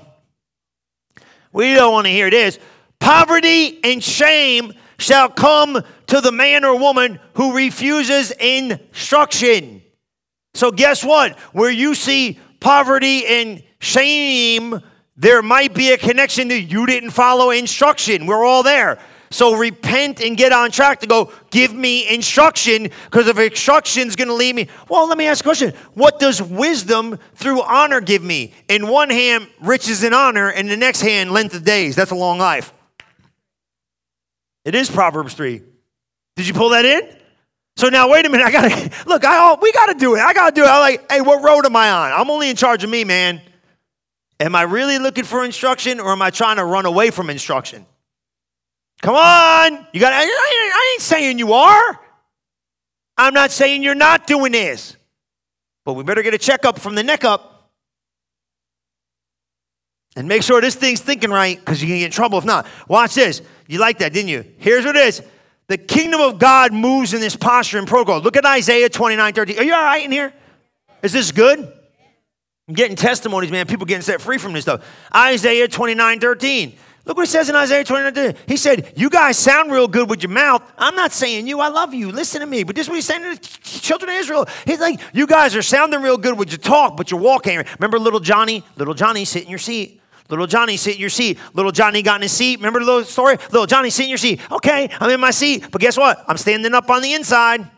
We 1.52 1.74
don't 1.74 1.92
want 1.92 2.06
to 2.06 2.10
hear 2.10 2.30
this. 2.30 2.58
Poverty 3.00 3.80
and 3.82 4.02
shame 4.02 4.72
shall 4.98 5.28
come 5.28 5.82
to 6.06 6.20
the 6.20 6.30
man 6.30 6.64
or 6.64 6.78
woman 6.78 7.18
who 7.34 7.56
refuses 7.56 8.30
instruction. 8.32 9.82
So, 10.54 10.70
guess 10.70 11.04
what? 11.04 11.38
Where 11.52 11.70
you 11.70 11.94
see 11.94 12.38
poverty 12.60 13.26
and 13.26 13.62
shame, 13.78 14.80
there 15.16 15.42
might 15.42 15.74
be 15.74 15.92
a 15.92 15.98
connection 15.98 16.48
to 16.50 16.60
you 16.60 16.86
didn't 16.86 17.10
follow 17.10 17.50
instruction. 17.50 18.26
We're 18.26 18.44
all 18.44 18.62
there. 18.62 18.98
So 19.32 19.54
repent 19.54 20.20
and 20.20 20.36
get 20.36 20.52
on 20.52 20.72
track 20.72 21.00
to 21.00 21.06
go, 21.06 21.32
give 21.50 21.72
me 21.72 22.08
instruction, 22.12 22.90
because 23.04 23.28
if 23.28 23.38
instruction's 23.38 24.16
gonna 24.16 24.34
lead 24.34 24.56
me. 24.56 24.66
Well, 24.88 25.06
let 25.08 25.16
me 25.16 25.26
ask 25.26 25.44
a 25.44 25.46
question. 25.46 25.72
What 25.94 26.18
does 26.18 26.42
wisdom 26.42 27.16
through 27.36 27.62
honor 27.62 28.00
give 28.00 28.24
me? 28.24 28.52
In 28.68 28.88
one 28.88 29.08
hand, 29.08 29.46
riches 29.60 30.02
and 30.02 30.14
honor, 30.14 30.48
and 30.48 30.68
the 30.68 30.76
next 30.76 31.00
hand, 31.02 31.30
length 31.30 31.54
of 31.54 31.64
days. 31.64 31.94
That's 31.94 32.10
a 32.10 32.16
long 32.16 32.38
life. 32.38 32.72
It 34.64 34.74
is 34.74 34.90
Proverbs 34.90 35.34
3. 35.34 35.62
Did 36.36 36.48
you 36.48 36.54
pull 36.54 36.70
that 36.70 36.84
in? 36.84 37.08
So 37.76 37.88
now 37.88 38.10
wait 38.10 38.26
a 38.26 38.28
minute. 38.28 38.44
I 38.44 38.50
gotta 38.50 38.90
look, 39.06 39.24
I 39.24 39.38
all 39.38 39.58
we 39.60 39.72
gotta 39.72 39.94
do 39.94 40.14
it. 40.14 40.20
I 40.20 40.32
gotta 40.32 40.54
do 40.54 40.62
it. 40.62 40.68
I'm 40.68 40.80
like, 40.80 41.10
hey, 41.10 41.20
what 41.20 41.42
road 41.42 41.64
am 41.64 41.76
I 41.76 41.90
on? 41.90 42.12
I'm 42.12 42.30
only 42.30 42.50
in 42.50 42.56
charge 42.56 42.84
of 42.84 42.90
me, 42.90 43.04
man. 43.04 43.40
Am 44.38 44.54
I 44.54 44.62
really 44.62 44.98
looking 44.98 45.24
for 45.24 45.44
instruction 45.44 46.00
or 46.00 46.12
am 46.12 46.22
I 46.22 46.30
trying 46.30 46.56
to 46.56 46.64
run 46.64 46.86
away 46.86 47.10
from 47.10 47.30
instruction? 47.30 47.86
Come 49.02 49.14
on. 49.14 49.86
You 49.92 50.00
got 50.00 50.12
I, 50.12 50.22
I 50.22 50.92
ain't 50.94 51.02
saying 51.02 51.38
you 51.38 51.52
are. 51.52 52.00
I'm 53.16 53.34
not 53.34 53.50
saying 53.50 53.82
you're 53.82 53.94
not 53.94 54.26
doing 54.26 54.52
this. 54.52 54.96
But 55.84 55.94
we 55.94 56.04
better 56.04 56.22
get 56.22 56.34
a 56.34 56.38
checkup 56.38 56.78
from 56.78 56.94
the 56.94 57.02
neck 57.02 57.24
up. 57.24 57.59
And 60.16 60.26
make 60.26 60.42
sure 60.42 60.60
this 60.60 60.74
thing's 60.74 61.00
thinking 61.00 61.30
right 61.30 61.58
because 61.58 61.80
you 61.80 61.88
can 61.88 61.98
get 61.98 62.06
in 62.06 62.10
trouble 62.10 62.38
if 62.38 62.44
not. 62.44 62.66
Watch 62.88 63.14
this. 63.14 63.42
You 63.68 63.78
like 63.78 63.98
that, 63.98 64.12
didn't 64.12 64.28
you? 64.28 64.44
Here's 64.58 64.84
what 64.84 64.96
it 64.96 65.06
is. 65.06 65.22
The 65.68 65.78
kingdom 65.78 66.20
of 66.20 66.38
God 66.38 66.72
moves 66.72 67.14
in 67.14 67.20
this 67.20 67.36
posture 67.36 67.78
and 67.78 67.86
protocol. 67.86 68.20
Look 68.20 68.36
at 68.36 68.44
Isaiah 68.44 68.88
29 68.88 69.34
13. 69.34 69.58
Are 69.58 69.62
you 69.62 69.72
all 69.72 69.84
right 69.84 70.04
in 70.04 70.10
here? 70.10 70.32
Is 71.02 71.12
this 71.12 71.30
good? 71.30 71.60
I'm 71.60 72.74
getting 72.74 72.96
testimonies, 72.96 73.52
man. 73.52 73.66
People 73.66 73.86
getting 73.86 74.02
set 74.02 74.20
free 74.20 74.38
from 74.38 74.52
this 74.52 74.62
stuff. 74.62 74.84
Isaiah 75.14 75.68
29 75.68 76.18
13. 76.18 76.76
Look 77.04 77.16
what 77.16 77.26
it 77.26 77.30
says 77.30 77.48
in 77.48 77.56
Isaiah 77.56 77.84
29 77.84 78.14
13. 78.14 78.42
He 78.48 78.56
said, 78.56 78.92
You 78.96 79.10
guys 79.10 79.38
sound 79.38 79.70
real 79.70 79.86
good 79.88 80.10
with 80.10 80.24
your 80.24 80.30
mouth. 80.30 80.62
I'm 80.76 80.96
not 80.96 81.12
saying 81.12 81.46
you, 81.46 81.60
I 81.60 81.68
love 81.68 81.94
you. 81.94 82.10
Listen 82.10 82.40
to 82.40 82.46
me. 82.46 82.64
But 82.64 82.74
this 82.74 82.86
is 82.86 82.88
what 82.88 82.96
he's 82.96 83.06
saying 83.06 83.22
to 83.22 83.40
the 83.40 83.58
children 83.62 84.10
of 84.10 84.16
Israel. 84.16 84.48
He's 84.66 84.80
like, 84.80 85.00
You 85.12 85.26
guys 85.26 85.54
are 85.54 85.62
sounding 85.62 86.02
real 86.02 86.18
good 86.18 86.36
with 86.36 86.50
your 86.50 86.58
talk, 86.58 86.96
but 86.96 87.12
your 87.12 87.20
walk 87.20 87.46
ain't. 87.46 87.66
Remember 87.78 87.98
little 87.98 88.20
Johnny? 88.20 88.64
Little 88.76 88.94
Johnny, 88.94 89.24
sit 89.24 89.44
in 89.44 89.50
your 89.50 89.58
seat. 89.58 89.99
Little 90.30 90.46
Johnny, 90.46 90.76
sit 90.76 90.94
in 90.94 91.00
your 91.00 91.10
seat. 91.10 91.38
Little 91.54 91.72
Johnny 91.72 92.02
got 92.02 92.16
in 92.16 92.22
his 92.22 92.32
seat. 92.32 92.58
Remember 92.58 92.78
the 92.78 92.86
little 92.86 93.04
story? 93.04 93.36
Little 93.50 93.66
Johnny, 93.66 93.90
sit 93.90 94.04
in 94.04 94.08
your 94.08 94.18
seat. 94.18 94.40
Okay, 94.50 94.88
I'm 95.00 95.10
in 95.10 95.20
my 95.20 95.30
seat. 95.30 95.70
But 95.70 95.80
guess 95.80 95.96
what? 95.98 96.24
I'm 96.28 96.36
standing 96.36 96.74
up 96.74 96.88
on 96.90 97.02
the 97.02 97.12
inside. 97.12 97.68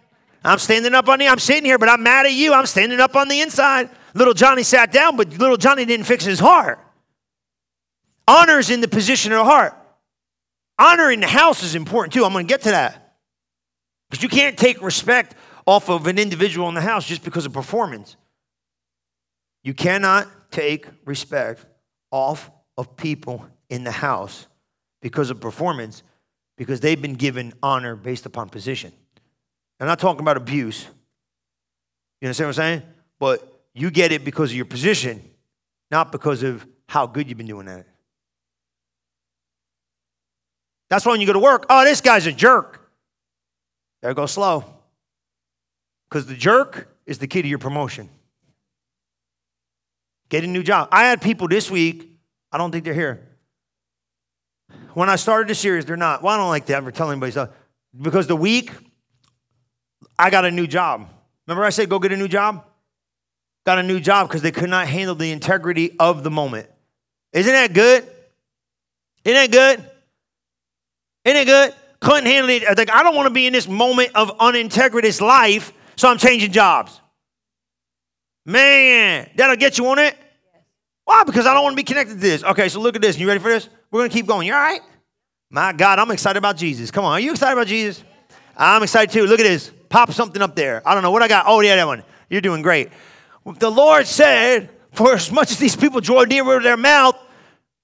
I'm 0.45 0.59
standing 0.59 0.95
up 0.95 1.09
on 1.09 1.19
the, 1.19 1.29
I'm 1.29 1.39
sitting 1.39 1.65
here, 1.65 1.79
but 1.79 1.89
I'm 1.89 2.03
mad 2.03 2.27
at 2.27 2.33
you. 2.33 2.53
I'm 2.53 2.67
standing 2.67 3.01
up 3.01 3.17
on 3.17 3.29
the 3.29 3.41
inside. 3.41 3.91
Little 4.15 4.35
Johnny 4.35 4.63
sat 4.63 4.93
down, 4.93 5.17
but 5.17 5.29
little 5.39 5.57
Johnny 5.57 5.85
didn't 5.85 6.07
fix 6.07 6.25
his 6.25 6.39
heart. 6.39 6.79
Honor 8.27 8.59
is 8.59 8.71
in 8.71 8.81
the 8.81 8.89
position 8.89 9.33
of 9.33 9.39
the 9.39 9.45
heart. 9.45 9.77
Honor 10.79 11.11
in 11.11 11.21
the 11.21 11.29
house 11.29 11.63
is 11.63 11.75
important 11.75 12.13
too. 12.13 12.25
I'm 12.25 12.33
going 12.33 12.47
to 12.47 12.53
get 12.53 12.63
to 12.63 12.71
that. 12.71 13.17
Because 14.11 14.23
you 14.23 14.29
can't 14.29 14.59
take 14.59 14.83
respect 14.83 15.35
off 15.65 15.89
of 15.89 16.07
an 16.07 16.19
individual 16.19 16.69
in 16.69 16.75
the 16.75 16.81
house 16.81 17.07
just 17.07 17.25
because 17.25 17.47
of 17.47 17.53
performance. 17.53 18.17
You 19.63 19.75
cannot 19.75 20.29
take 20.51 20.87
respect 21.05 21.65
off 22.13 22.51
of 22.77 22.97
people 22.97 23.45
in 23.69 23.83
the 23.83 23.91
house 23.91 24.47
because 25.01 25.31
of 25.31 25.41
performance, 25.41 26.05
because 26.57 26.79
they've 26.79 27.03
been 27.03 27.15
given 27.15 27.53
honor 27.63 27.97
based 27.97 28.27
upon 28.27 28.49
position. 28.49 28.93
I'm 29.81 29.89
not 29.89 29.99
talking 29.99 30.21
about 30.21 30.37
abuse. 30.37 30.87
You 32.21 32.29
understand 32.29 32.47
what 32.47 32.51
I'm 32.51 32.55
saying? 32.55 32.83
But 33.19 33.61
you 33.75 33.91
get 33.91 34.13
it 34.13 34.25
because 34.25 34.51
of 34.51 34.57
your 34.57 34.65
position, 34.65 35.21
not 35.91 36.13
because 36.13 36.45
of 36.45 36.65
how 36.89 37.07
good 37.07 37.29
you've 37.29 37.39
been 37.39 37.49
doing 37.49 37.67
at 37.67 37.81
it. 37.81 37.87
That's 40.89 41.05
why 41.05 41.13
when 41.13 41.21
you 41.21 41.27
go 41.27 41.33
to 41.33 41.39
work, 41.39 41.67
oh, 41.71 41.85
this 41.85 42.01
guy's 42.01 42.27
a 42.27 42.33
jerk. 42.33 42.79
There 44.03 44.13
go 44.15 44.27
slow. 44.27 44.65
Because 46.09 46.27
the 46.27 46.35
jerk 46.35 46.95
is 47.07 47.19
the 47.19 47.27
key 47.27 47.41
to 47.41 47.49
your 47.49 47.59
promotion. 47.59 48.11
Get 50.33 50.45
a 50.45 50.47
new 50.47 50.63
job. 50.63 50.89
I 50.91 51.05
had 51.05 51.21
people 51.21 51.47
this 51.47 51.71
week, 51.71 52.09
I 52.51 52.57
don't 52.57 52.73
think 52.73 52.87
they're 52.87 52.95
here. 52.95 53.21
When 54.95 55.11
I 55.11 55.17
started 55.17 55.47
the 55.47 55.55
series, 55.55 55.85
they're 55.85 55.95
not. 55.95 56.23
Well, 56.23 56.33
I 56.33 56.39
don't 56.39 56.49
like 56.49 56.65
that. 56.67 56.79
I'm 56.79 56.91
telling 56.91 57.13
anybody 57.13 57.33
stuff. 57.33 57.51
Because 58.01 58.29
the 58.29 58.35
week, 58.35 58.73
I 60.19 60.31
got 60.31 60.47
a 60.47 60.51
new 60.51 60.67
job. 60.67 61.07
Remember 61.47 61.67
I 61.67 61.69
said 61.69 61.91
go 61.91 61.99
get 61.99 62.13
a 62.13 62.17
new 62.17 62.29
job? 62.29 62.65
Got 63.67 63.79
a 63.79 63.83
new 63.83 64.01
job 64.01 64.27
because 64.27 64.41
they 64.41 64.53
could 64.53 64.71
not 64.71 64.89
handle 64.89 65.15
the 65.15 65.31
integrity 65.31 65.97
of 66.01 66.25
the 66.25 66.31
moment. 66.31 66.67
Isn't 67.35 67.53
that 67.53 67.75
good? 67.75 68.11
Isn't 69.27 69.35
that 69.35 69.51
good? 69.51 69.91
Isn't 71.27 71.43
it 71.43 71.45
good? 71.45 71.75
Couldn't 72.01 72.25
handle 72.25 72.49
it. 72.49 72.79
Like, 72.79 72.91
I 72.91 73.03
don't 73.03 73.15
want 73.15 73.27
to 73.27 73.35
be 73.35 73.47
in 73.47 73.53
this 73.53 73.69
moment 73.69 74.13
of 74.15 74.31
unintegritous 74.39 75.21
life, 75.21 75.75
so 75.95 76.09
I'm 76.09 76.17
changing 76.17 76.53
jobs. 76.53 77.02
Man, 78.45 79.31
that'll 79.37 79.57
get 79.57 79.79
you 79.79 79.87
on 79.89 79.99
it. 79.99 80.17
Why? 81.05 81.25
Because 81.25 81.47
I 81.47 81.55
don't 81.55 81.63
want 81.63 81.75
to 81.75 81.77
be 81.77 81.85
connected 81.85 82.15
to 82.15 82.21
this. 82.21 82.43
Okay, 82.45 82.69
so 82.69 82.81
look 82.81 82.97
at 82.97 83.03
this. 83.03 83.19
You 83.19 83.29
ready 83.29 83.41
for 83.41 83.49
this? 83.49 83.69
We're 83.91 84.01
going 84.01 84.11
to 84.11 84.15
keep 84.15 84.27
going. 84.27 84.47
You 84.47 84.55
all 84.55 84.61
right? 84.61 84.81
My 85.51 85.73
God, 85.73 85.99
I'm 85.99 86.11
excited 86.11 86.39
about 86.39 86.57
Jesus. 86.57 86.91
Come 86.91 87.05
on. 87.05 87.13
Are 87.13 87.21
you 87.21 87.33
excited 87.33 87.53
about 87.53 87.67
Jesus? 87.67 88.03
I'm 88.57 88.83
excited 88.83 89.13
too. 89.13 89.27
Look 89.27 89.41
at 89.41 89.45
this. 89.45 89.71
Pop 89.89 90.13
something 90.13 90.41
up 90.41 90.57
there. 90.57 90.83
I 90.87 90.95
don't 90.95 91.03
know 91.03 91.11
what 91.11 91.23
I 91.23 91.29
got. 91.29 91.45
Oh, 91.47 91.61
yeah, 91.61 91.77
that 91.77 91.87
one. 91.87 92.03
You're 92.31 92.41
doing 92.41 92.63
great. 92.63 92.89
The 93.59 93.71
Lord 93.71 94.07
said, 94.07 94.71
For 94.93 95.15
as 95.15 95.31
much 95.31 95.51
as 95.51 95.59
these 95.59 95.77
people 95.77 96.01
draw 96.01 96.23
near 96.23 96.45
with 96.45 96.63
their 96.63 96.77
mouth, 96.77 97.17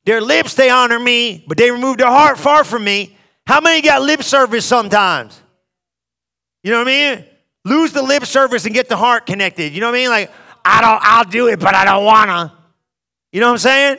their 0.05 0.21
lips 0.23 0.55
they 0.55 0.71
honor 0.71 0.99
me, 0.99 1.45
but 1.47 1.59
they 1.59 1.71
remove 1.71 1.99
their 1.99 2.09
heart 2.09 2.39
far 2.39 2.65
from 2.65 2.85
me. 2.85 3.17
How 3.47 3.61
many 3.61 3.83
got 3.83 4.01
lip 4.01 4.23
service 4.23 4.65
sometimes? 4.65 5.39
You 6.63 6.71
know 6.71 6.79
what 6.79 6.89
I 6.89 7.17
mean? 7.17 7.25
Lose 7.65 7.93
the 7.93 8.03
lip 8.03 8.25
service 8.25 8.65
and 8.65 8.75
get 8.75 8.89
the 8.89 8.97
heart 8.97 9.27
connected. 9.27 9.75
You 9.75 9.81
know 9.81 9.89
what 9.89 9.97
I 9.97 9.99
mean? 9.99 10.09
Like, 10.09 10.31
I 10.69 10.81
don't, 10.81 11.01
I'll 11.03 11.25
do 11.25 11.49
it, 11.49 11.59
but 11.59 11.75
I 11.75 11.85
don't 11.85 12.05
wanna. 12.05 12.55
You 13.33 13.41
know 13.41 13.47
what 13.47 13.53
I'm 13.53 13.59
saying? 13.59 13.99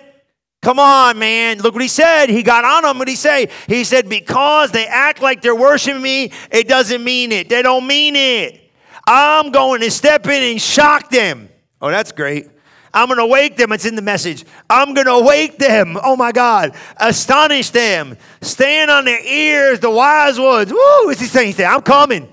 Come 0.62 0.78
on, 0.78 1.18
man. 1.18 1.60
Look 1.60 1.74
what 1.74 1.82
he 1.82 1.88
said. 1.88 2.28
He 2.28 2.44
got 2.44 2.66
on 2.66 2.84
them. 2.84 3.00
What 3.00 3.08
he 3.08 3.16
say? 3.16 3.50
He 3.68 3.84
said, 3.84 4.10
because 4.10 4.72
they 4.72 4.86
act 4.86 5.22
like 5.22 5.42
they're 5.42 5.56
worshiping 5.56 6.02
me, 6.02 6.32
it 6.52 6.68
doesn't 6.68 7.04
mean 7.04 7.32
it. 7.32 7.48
They 7.48 7.62
don't 7.62 7.88
mean 7.88 8.16
it. 8.16 8.72
I'm 9.08 9.52
going 9.52 9.82
to 9.82 9.90
step 9.90 10.28
in 10.28 10.52
and 10.52 10.62
shock 10.62 11.10
them. 11.10 11.50
Oh, 11.82 11.90
that's 11.90 12.12
great. 12.12 12.50
I'm 12.94 13.08
going 13.08 13.20
to 13.20 13.26
wake 13.26 13.56
them. 13.56 13.72
It's 13.72 13.86
in 13.86 13.96
the 13.96 14.02
message. 14.02 14.44
I'm 14.70 14.94
going 14.94 15.08
to 15.08 15.20
wake 15.20 15.58
them. 15.58 15.98
Oh 16.04 16.16
my 16.16 16.32
God. 16.32 16.76
Astonish 16.98 17.70
them. 17.70 18.18
Stand 18.42 18.92
on 18.92 19.06
their 19.06 19.24
ears, 19.26 19.80
the 19.80 19.90
wise 19.90 20.40
ones. 20.40 20.72
Woo! 20.72 21.06
What's 21.06 21.22
he 21.22 21.28
saying? 21.28 21.48
He 21.48 21.54
said, 21.54 21.68
I'm 21.68 21.82
coming. 21.82 22.28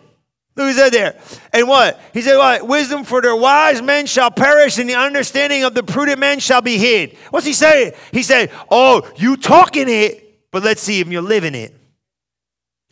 Look, 0.56 0.68
he 0.68 0.72
said 0.72 0.92
there. 0.92 1.20
And 1.52 1.68
what? 1.68 2.00
He 2.14 2.22
said, 2.22 2.38
what? 2.38 2.66
Wisdom 2.66 3.04
for 3.04 3.20
their 3.20 3.36
wise 3.36 3.82
men 3.82 4.06
shall 4.06 4.30
perish, 4.30 4.78
and 4.78 4.88
the 4.88 4.94
understanding 4.94 5.64
of 5.64 5.74
the 5.74 5.82
prudent 5.82 6.18
men 6.18 6.38
shall 6.38 6.62
be 6.62 6.78
hid. 6.78 7.16
What's 7.30 7.46
he 7.46 7.52
saying? 7.52 7.92
He 8.10 8.22
said, 8.22 8.50
oh, 8.70 9.08
you 9.16 9.36
talking 9.36 9.88
it, 9.88 10.50
but 10.50 10.62
let's 10.62 10.80
see 10.80 11.00
if 11.00 11.08
you're 11.08 11.20
living 11.20 11.54
it 11.54 11.74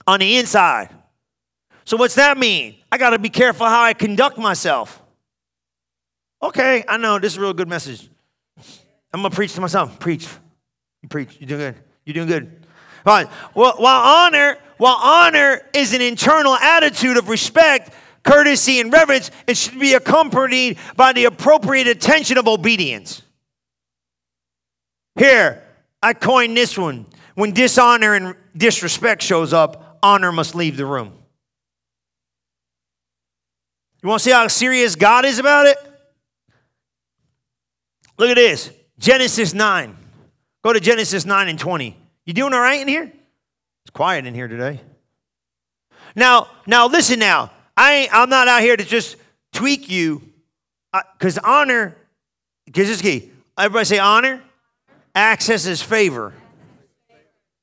on 0.06 0.20
the 0.20 0.36
inside. 0.36 0.90
So 1.86 1.96
what's 1.96 2.16
that 2.16 2.36
mean? 2.36 2.76
I 2.92 2.98
got 2.98 3.10
to 3.10 3.18
be 3.18 3.30
careful 3.30 3.66
how 3.66 3.82
I 3.82 3.94
conduct 3.94 4.36
myself. 4.36 5.00
Okay, 6.42 6.84
I 6.86 6.98
know 6.98 7.18
this 7.18 7.32
is 7.32 7.38
a 7.38 7.40
real 7.40 7.54
good 7.54 7.68
message. 7.68 8.10
I'm 9.12 9.22
gonna 9.22 9.30
preach 9.30 9.54
to 9.54 9.62
myself. 9.62 9.98
Preach. 9.98 10.28
Preach. 11.08 11.36
You're 11.38 11.48
doing 11.48 11.60
good. 11.60 11.76
You're 12.04 12.14
doing 12.14 12.28
good. 12.28 12.66
All 13.06 13.14
right. 13.14 13.28
Well, 13.54 13.74
while 13.78 14.26
honor, 14.26 14.58
while 14.78 14.98
honor 15.00 15.62
is 15.72 15.94
an 15.94 16.00
internal 16.00 16.54
attitude 16.54 17.16
of 17.16 17.28
respect, 17.28 17.92
courtesy, 18.22 18.80
and 18.80 18.92
reverence, 18.92 19.30
it 19.46 19.56
should 19.56 19.78
be 19.78 19.94
accompanied 19.94 20.78
by 20.96 21.12
the 21.12 21.26
appropriate 21.26 21.86
attention 21.86 22.38
of 22.38 22.48
obedience. 22.48 23.22
Here, 25.16 25.62
I 26.02 26.12
coined 26.14 26.56
this 26.56 26.76
one. 26.76 27.06
When 27.34 27.52
dishonor 27.52 28.14
and 28.14 28.36
disrespect 28.56 29.22
shows 29.22 29.52
up, 29.52 29.98
honor 30.02 30.32
must 30.32 30.54
leave 30.54 30.76
the 30.76 30.86
room. 30.86 31.12
You 34.02 34.08
want 34.08 34.20
to 34.20 34.24
see 34.24 34.32
how 34.32 34.46
serious 34.48 34.96
God 34.96 35.24
is 35.24 35.38
about 35.38 35.66
it? 35.66 35.78
Look 38.18 38.28
at 38.28 38.36
this 38.36 38.70
Genesis 38.98 39.54
9. 39.54 39.96
Go 40.62 40.72
to 40.72 40.80
Genesis 40.80 41.24
9 41.24 41.48
and 41.48 41.58
20. 41.58 41.96
You 42.26 42.32
doing 42.32 42.52
all 42.52 42.60
right 42.60 42.80
in 42.80 42.88
here? 42.88 43.12
It's 43.94 43.98
quiet 43.98 44.26
in 44.26 44.34
here 44.34 44.48
today. 44.48 44.80
Now, 46.16 46.48
now 46.66 46.88
listen 46.88 47.20
now. 47.20 47.52
I 47.76 48.08
I'm 48.10 48.28
not 48.28 48.48
out 48.48 48.60
here 48.60 48.76
to 48.76 48.84
just 48.84 49.14
tweak 49.52 49.88
you 49.88 50.20
because 51.16 51.38
uh, 51.38 51.42
honor, 51.44 51.96
because 52.64 52.88
this 52.88 53.00
key. 53.00 53.30
Everybody 53.56 53.84
say 53.84 54.00
honor. 54.00 54.42
Access 55.14 55.66
is 55.66 55.80
favor. 55.80 56.34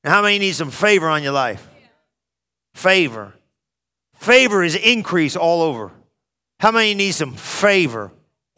Now, 0.02 0.12
how 0.12 0.22
many 0.22 0.38
need 0.38 0.54
some 0.54 0.70
favor 0.70 1.06
on 1.06 1.22
your 1.22 1.32
life? 1.32 1.68
Favor. 2.72 3.34
Favor 4.14 4.62
is 4.62 4.74
increase 4.74 5.36
all 5.36 5.60
over. 5.60 5.92
How 6.60 6.70
many 6.70 6.94
need 6.94 7.12
some 7.12 7.34
favor? 7.34 8.10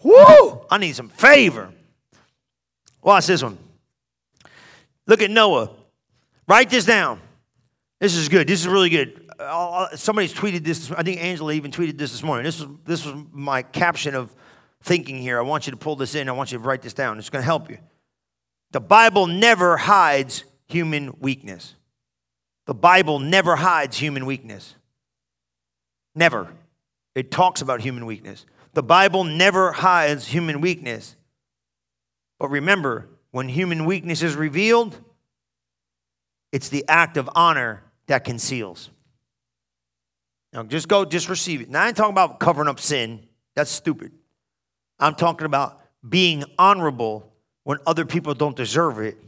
Woo! 0.05 0.65
I 0.71 0.79
need 0.79 0.95
some 0.95 1.09
favor. 1.09 1.73
Watch 3.03 3.27
this 3.27 3.43
one. 3.43 3.59
Look 5.09 5.23
at 5.23 5.31
Noah. 5.33 5.71
Write 6.47 6.71
this 6.71 6.85
down. 6.85 7.19
This 8.05 8.17
is 8.17 8.29
good. 8.29 8.47
This 8.47 8.61
is 8.61 8.69
really 8.69 8.91
good. 8.91 9.31
Somebody's 9.95 10.35
tweeted 10.35 10.63
this. 10.63 10.91
I 10.91 11.03
think 11.03 11.23
Angela 11.23 11.55
even 11.55 11.71
tweeted 11.71 11.97
this 11.97 12.13
this 12.13 12.23
morning. 12.23 12.45
This 12.45 12.61
was, 12.61 12.69
this 12.85 13.07
was 13.07 13.15
my 13.33 13.63
caption 13.63 14.15
of 14.15 14.37
thinking 14.83 15.17
here. 15.17 15.39
I 15.39 15.41
want 15.41 15.67
you 15.67 15.71
to 15.71 15.79
pull 15.79 15.97
this 15.97 16.15
in. 16.15 16.29
I 16.29 16.33
want 16.33 16.53
you 16.53 16.59
to 16.59 16.65
write 16.65 16.83
this 16.83 16.93
down. 16.93 17.17
It's 17.17 17.31
going 17.31 17.41
to 17.41 17.47
help 17.47 17.71
you. 17.71 17.79
The 18.73 18.81
Bible 18.83 19.27
never 19.27 19.79
hides 19.79 20.45
human 20.69 21.15
weakness. 21.19 21.77
The 22.67 22.75
Bible 22.75 23.21
never 23.21 23.57
hides 23.57 23.97
human 23.97 24.27
weakness. 24.27 24.75
Never. 26.15 26.53
It 27.15 27.31
talks 27.31 27.63
about 27.63 27.81
human 27.81 28.05
weakness. 28.05 28.45
The 28.75 28.83
Bible 28.83 29.25
never 29.25 29.73
hides 29.73 30.27
human 30.27 30.61
weakness. 30.61 31.17
But 32.39 32.51
remember, 32.51 33.09
when 33.31 33.49
human 33.49 33.87
weakness 33.87 34.23
is 34.23 34.37
revealed, 34.37 34.95
it's 36.53 36.69
the 36.69 36.85
act 36.87 37.17
of 37.17 37.31
honor 37.35 37.84
that 38.07 38.25
conceals. 38.25 38.91
Now, 40.53 40.63
just 40.63 40.89
go, 40.89 41.05
just 41.05 41.29
receive 41.29 41.61
it. 41.61 41.69
Now, 41.69 41.83
I 41.83 41.89
ain't 41.89 41.97
talking 41.97 42.13
about 42.13 42.39
covering 42.39 42.69
up 42.69 42.79
sin. 42.79 43.27
That's 43.55 43.71
stupid. 43.71 44.13
I'm 44.99 45.15
talking 45.15 45.47
about 45.47 45.81
being 46.09 46.45
honorable 46.59 47.33
when 47.65 47.79
other 47.87 48.05
people 48.05 48.35
don't 48.35 48.57
deserve 48.57 49.01
it 49.01 49.19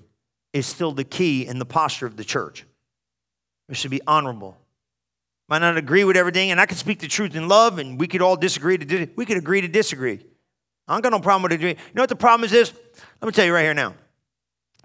is 0.52 0.66
still 0.66 0.92
the 0.92 1.04
key 1.04 1.46
in 1.46 1.58
the 1.58 1.64
posture 1.64 2.06
of 2.06 2.16
the 2.16 2.24
church. 2.24 2.64
We 3.68 3.74
should 3.74 3.90
be 3.90 4.00
honorable. 4.06 4.56
Might 5.48 5.58
not 5.60 5.76
agree 5.76 6.04
with 6.04 6.16
everything, 6.16 6.50
and 6.50 6.60
I 6.60 6.66
can 6.66 6.76
speak 6.76 7.00
the 7.00 7.08
truth 7.08 7.34
in 7.34 7.48
love, 7.48 7.78
and 7.78 7.98
we 7.98 8.08
could 8.08 8.22
all 8.22 8.36
disagree 8.36 8.78
to 8.78 9.08
we 9.16 9.24
could 9.26 9.36
agree 9.36 9.60
to 9.60 9.68
disagree. 9.68 10.20
I 10.88 10.94
don't 10.94 11.02
got 11.02 11.12
no 11.12 11.20
problem 11.20 11.42
with 11.42 11.52
agree. 11.52 11.70
You 11.70 11.94
know 11.94 12.02
what 12.02 12.08
the 12.08 12.16
problem 12.16 12.44
is? 12.44 12.50
This 12.50 12.72
let 13.20 13.26
me 13.26 13.32
tell 13.32 13.44
you 13.44 13.54
right 13.54 13.62
here 13.62 13.74
now. 13.74 13.94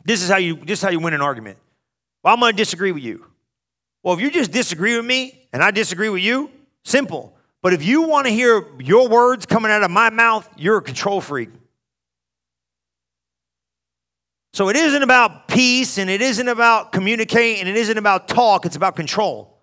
This 0.03 0.21
is 0.21 0.29
how 0.29 0.37
you 0.37 0.55
this 0.55 0.79
is 0.79 0.83
how 0.83 0.89
you 0.89 0.99
win 0.99 1.13
an 1.13 1.21
argument. 1.21 1.57
Well, 2.23 2.33
I'm 2.33 2.39
going 2.39 2.53
to 2.53 2.57
disagree 2.57 2.91
with 2.91 3.03
you. 3.03 3.25
Well, 4.03 4.13
if 4.13 4.21
you 4.21 4.31
just 4.31 4.51
disagree 4.51 4.95
with 4.95 5.05
me 5.05 5.47
and 5.53 5.63
I 5.63 5.71
disagree 5.71 6.09
with 6.09 6.23
you, 6.23 6.49
simple. 6.83 7.35
But 7.61 7.73
if 7.73 7.85
you 7.85 8.03
want 8.03 8.25
to 8.25 8.33
hear 8.33 8.65
your 8.79 9.07
words 9.07 9.45
coming 9.45 9.71
out 9.71 9.83
of 9.83 9.91
my 9.91 10.09
mouth, 10.09 10.47
you're 10.57 10.77
a 10.77 10.81
control 10.81 11.21
freak. 11.21 11.49
So 14.53 14.69
it 14.69 14.75
isn't 14.75 15.03
about 15.03 15.47
peace 15.47 15.97
and 15.97 16.09
it 16.09 16.21
isn't 16.21 16.47
about 16.47 16.91
communicate 16.91 17.59
and 17.59 17.69
it 17.69 17.75
isn't 17.75 17.97
about 17.97 18.27
talk, 18.27 18.65
it's 18.65 18.75
about 18.75 18.95
control. 18.95 19.59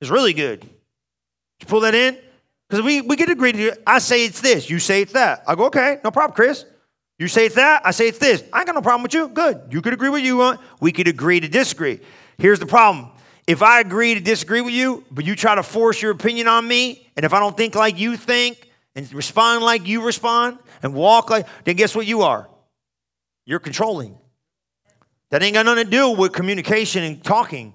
It's 0.00 0.10
really 0.10 0.32
good. 0.32 0.60
Did 0.60 0.70
you 1.60 1.66
pull 1.66 1.80
that 1.80 1.94
in? 1.94 2.16
Because 2.68 2.84
we, 2.84 3.00
we 3.00 3.16
get 3.16 3.28
agreed 3.28 3.52
to 3.56 3.76
I 3.86 3.98
say 3.98 4.24
it's 4.24 4.40
this, 4.40 4.70
you 4.70 4.78
say 4.78 5.02
it's 5.02 5.12
that. 5.14 5.42
I 5.48 5.54
go, 5.54 5.66
okay, 5.66 5.98
no 6.04 6.10
problem, 6.10 6.34
Chris. 6.34 6.64
You 7.18 7.28
say 7.28 7.46
it's 7.46 7.54
that, 7.56 7.82
I 7.84 7.90
say 7.90 8.08
it's 8.08 8.18
this. 8.18 8.42
I 8.52 8.58
ain't 8.58 8.66
got 8.66 8.74
no 8.74 8.82
problem 8.82 9.02
with 9.02 9.14
you. 9.14 9.28
Good. 9.28 9.62
You 9.70 9.82
could 9.82 9.92
agree 9.92 10.08
with 10.08 10.22
you 10.22 10.38
want. 10.38 10.60
We 10.80 10.92
could 10.92 11.08
agree 11.08 11.40
to 11.40 11.48
disagree. 11.48 12.00
Here's 12.38 12.58
the 12.58 12.66
problem. 12.66 13.10
If 13.46 13.62
I 13.62 13.80
agree 13.80 14.14
to 14.14 14.20
disagree 14.20 14.60
with 14.60 14.74
you, 14.74 15.04
but 15.10 15.24
you 15.24 15.34
try 15.34 15.54
to 15.54 15.62
force 15.62 16.00
your 16.00 16.12
opinion 16.12 16.46
on 16.48 16.66
me, 16.66 17.08
and 17.16 17.24
if 17.24 17.32
I 17.32 17.40
don't 17.40 17.56
think 17.56 17.74
like 17.74 17.98
you 17.98 18.16
think 18.16 18.70
and 18.94 19.12
respond 19.12 19.64
like 19.64 19.86
you 19.86 20.04
respond 20.04 20.58
and 20.82 20.94
walk 20.94 21.30
like, 21.30 21.46
then 21.64 21.76
guess 21.76 21.94
what 21.94 22.06
you 22.06 22.22
are? 22.22 22.48
You're 23.44 23.58
controlling. 23.58 24.16
That 25.30 25.42
ain't 25.42 25.54
got 25.54 25.66
nothing 25.66 25.84
to 25.84 25.90
do 25.90 26.10
with 26.10 26.32
communication 26.32 27.02
and 27.02 27.22
talking. 27.24 27.74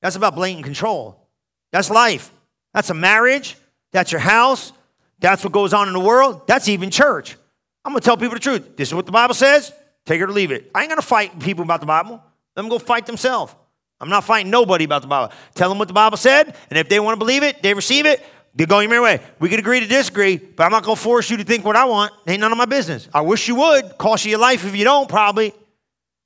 That's 0.00 0.16
about 0.16 0.34
blatant 0.34 0.64
control. 0.64 1.28
That's 1.72 1.90
life. 1.90 2.32
That's 2.72 2.90
a 2.90 2.94
marriage. 2.94 3.56
That's 3.92 4.12
your 4.12 4.20
house. 4.20 4.72
That's 5.18 5.44
what 5.44 5.52
goes 5.52 5.72
on 5.72 5.88
in 5.88 5.94
the 5.94 6.00
world. 6.00 6.46
That's 6.46 6.68
even 6.68 6.90
church. 6.90 7.36
I'm 7.84 7.92
going 7.92 8.00
to 8.00 8.04
tell 8.04 8.16
people 8.16 8.34
the 8.34 8.40
truth. 8.40 8.76
This 8.76 8.88
is 8.88 8.94
what 8.94 9.06
the 9.06 9.12
Bible 9.12 9.34
says. 9.34 9.72
Take 10.06 10.20
it 10.20 10.24
or 10.24 10.32
leave 10.32 10.52
it. 10.52 10.70
I 10.74 10.80
ain't 10.80 10.88
going 10.88 11.00
to 11.00 11.06
fight 11.06 11.38
people 11.40 11.64
about 11.64 11.80
the 11.80 11.86
Bible. 11.86 12.22
Let 12.56 12.62
them 12.62 12.68
go 12.68 12.78
fight 12.78 13.06
themselves. 13.06 13.54
I'm 14.02 14.08
not 14.08 14.24
fighting 14.24 14.50
nobody 14.50 14.84
about 14.84 15.02
the 15.02 15.08
Bible. 15.08 15.32
Tell 15.54 15.68
them 15.68 15.78
what 15.78 15.86
the 15.86 15.94
Bible 15.94 16.16
said, 16.16 16.56
and 16.70 16.78
if 16.78 16.88
they 16.88 16.98
want 16.98 17.14
to 17.14 17.18
believe 17.18 17.44
it, 17.44 17.62
they 17.62 17.72
receive 17.72 18.04
it, 18.04 18.20
they 18.54 18.66
go 18.66 18.80
your 18.80 19.02
way. 19.02 19.20
We 19.38 19.48
could 19.48 19.60
agree 19.60 19.78
to 19.78 19.86
disagree, 19.86 20.36
but 20.36 20.64
I'm 20.64 20.72
not 20.72 20.82
going 20.82 20.96
to 20.96 21.02
force 21.02 21.30
you 21.30 21.36
to 21.38 21.44
think 21.44 21.64
what 21.64 21.76
I 21.76 21.84
want. 21.84 22.12
Ain't 22.26 22.40
none 22.40 22.52
of 22.52 22.58
my 22.58 22.66
business. 22.66 23.08
I 23.14 23.20
wish 23.20 23.46
you 23.46 23.54
would. 23.54 23.96
Cost 23.98 24.24
you 24.24 24.30
your 24.30 24.40
life 24.40 24.66
if 24.66 24.76
you 24.76 24.84
don't, 24.84 25.08
probably. 25.08 25.54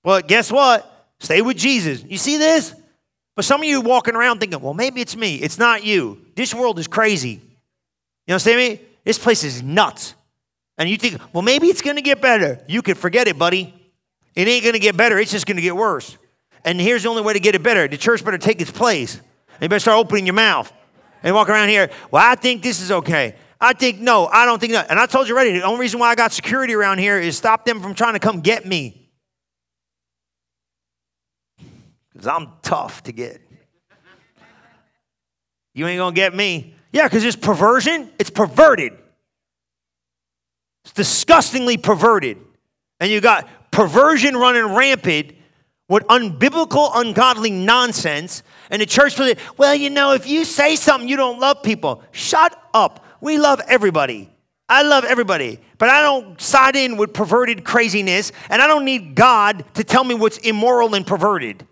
But 0.03 0.27
guess 0.27 0.51
what? 0.51 0.91
Stay 1.21 1.43
with 1.43 1.57
Jesus. 1.57 2.03
You 2.03 2.17
see 2.17 2.39
this? 2.39 2.75
But 3.37 3.45
some 3.45 3.61
of 3.61 3.67
you 3.67 3.83
walking 3.83 4.17
around 4.17 4.41
thinking, 4.41 4.61
well, 4.61 4.75
maybe 4.75 5.03
it's 5.03 5.15
me. 5.15 5.37
It's 5.37 5.59
not 5.59 5.85
you. 5.85 6.25
This 6.35 6.55
world 6.55 6.79
is 6.79 6.89
crazy. 6.89 7.43
You 8.27 8.33
understand 8.33 8.59
me? 8.59 8.81
This 9.05 9.19
place 9.19 9.45
is 9.45 9.63
nuts. 9.63 10.15
And 10.79 10.89
you 10.89 10.97
think, 10.97 11.21
well, 11.33 11.43
maybe 11.43 11.69
it's 11.69 11.83
going 11.83 11.97
to 11.97 12.03
get 12.03 12.21
better. 12.23 12.59
You 12.67 12.81
can 12.81 12.95
forget 12.95 13.29
it, 13.29 13.39
buddy. 13.39 13.75
It 14.35 14.49
ain't 14.49 14.63
going 14.65 14.73
to 14.73 14.81
get 14.81 14.97
better. 14.97 15.19
It's 15.19 15.31
just 15.31 15.47
going 15.47 15.57
to 15.57 15.63
get 15.63 15.77
worse. 15.77 16.17
And 16.67 16.81
here's 16.81 17.05
the 17.05 17.09
only 17.09 17.23
way 17.23 17.33
to 17.33 17.41
get 17.41 17.55
it 17.55 17.63
better 17.63 17.87
the 17.89 17.97
church 17.97 18.23
better 18.25 18.37
take 18.37 18.61
its 18.61 18.73
place. 18.73 19.21
You 19.61 19.69
better 19.69 19.81
start 19.81 19.99
opening 19.99 20.27
your 20.27 20.35
mouth 20.35 20.71
and 21.23 21.35
walk 21.35 21.49
around 21.49 21.69
here. 21.69 21.91
Well, 22.11 22.23
I 22.23 22.35
think 22.35 22.63
this 22.63 22.83
is 22.83 22.91
okay. 22.91 23.37
I 23.59 23.73
think 23.73 24.01
no, 24.01 24.27
I 24.27 24.45
don't 24.45 24.59
think 24.59 24.73
that. 24.73 24.91
And 24.91 24.99
I 24.99 25.07
told 25.07 25.29
you 25.29 25.35
already, 25.35 25.53
the 25.53 25.63
only 25.63 25.81
reason 25.81 26.01
why 26.01 26.11
I 26.11 26.15
got 26.15 26.33
security 26.33 26.75
around 26.75 26.99
here 26.99 27.19
is 27.19 27.39
stop 27.39 27.65
them 27.65 27.81
from 27.81 27.95
trying 27.95 28.15
to 28.15 28.19
come 28.19 28.41
get 28.41 28.67
me. 28.67 29.09
Because 32.13 32.27
I'm 32.27 32.49
tough 32.63 33.05
to 33.05 33.13
get. 33.13 33.41
You 35.73 35.87
ain't 35.87 35.99
gonna 35.99 36.15
get 36.15 36.35
me. 36.35 36.75
Yeah, 36.93 37.05
because 37.05 37.25
it's 37.25 37.37
perversion, 37.37 38.11
it's 38.19 38.31
perverted. 38.31 38.93
It's 40.85 40.93
disgustingly 40.93 41.77
perverted. 41.77 42.39
And 42.99 43.11
you 43.11 43.21
got 43.21 43.49
perversion 43.71 44.37
running 44.37 44.75
rampant 44.75 45.33
with 45.89 46.05
unbiblical, 46.05 46.91
ungodly 46.95 47.51
nonsense. 47.51 48.43
And 48.71 48.83
the 48.83 48.87
church 48.87 49.15
says, 49.15 49.37
well, 49.57 49.75
you 49.75 49.91
know, 49.91 50.13
if 50.13 50.27
you 50.27 50.45
say 50.45 50.77
something, 50.77 51.09
you 51.09 51.17
don't 51.17 51.39
love 51.39 51.63
people. 51.63 52.03
Shut 52.13 52.61
up. 52.75 53.05
We 53.21 53.39
love 53.39 53.61
everybody. 53.69 54.31
I 54.69 54.83
love 54.83 55.05
everybody, 55.05 55.61
but 55.79 55.91
I 55.91 56.03
don't 56.03 56.41
side 56.41 56.75
in 56.75 56.97
with 56.97 57.15
perverted 57.15 57.65
craziness, 57.65 58.33
and 58.51 58.61
I 58.61 58.67
don't 58.67 58.85
need 58.85 59.15
God 59.15 59.65
to 59.75 59.85
tell 59.85 60.03
me 60.03 60.17
what's 60.17 60.39
immoral 60.39 60.97
and 60.97 61.07
perverted. 61.07 61.65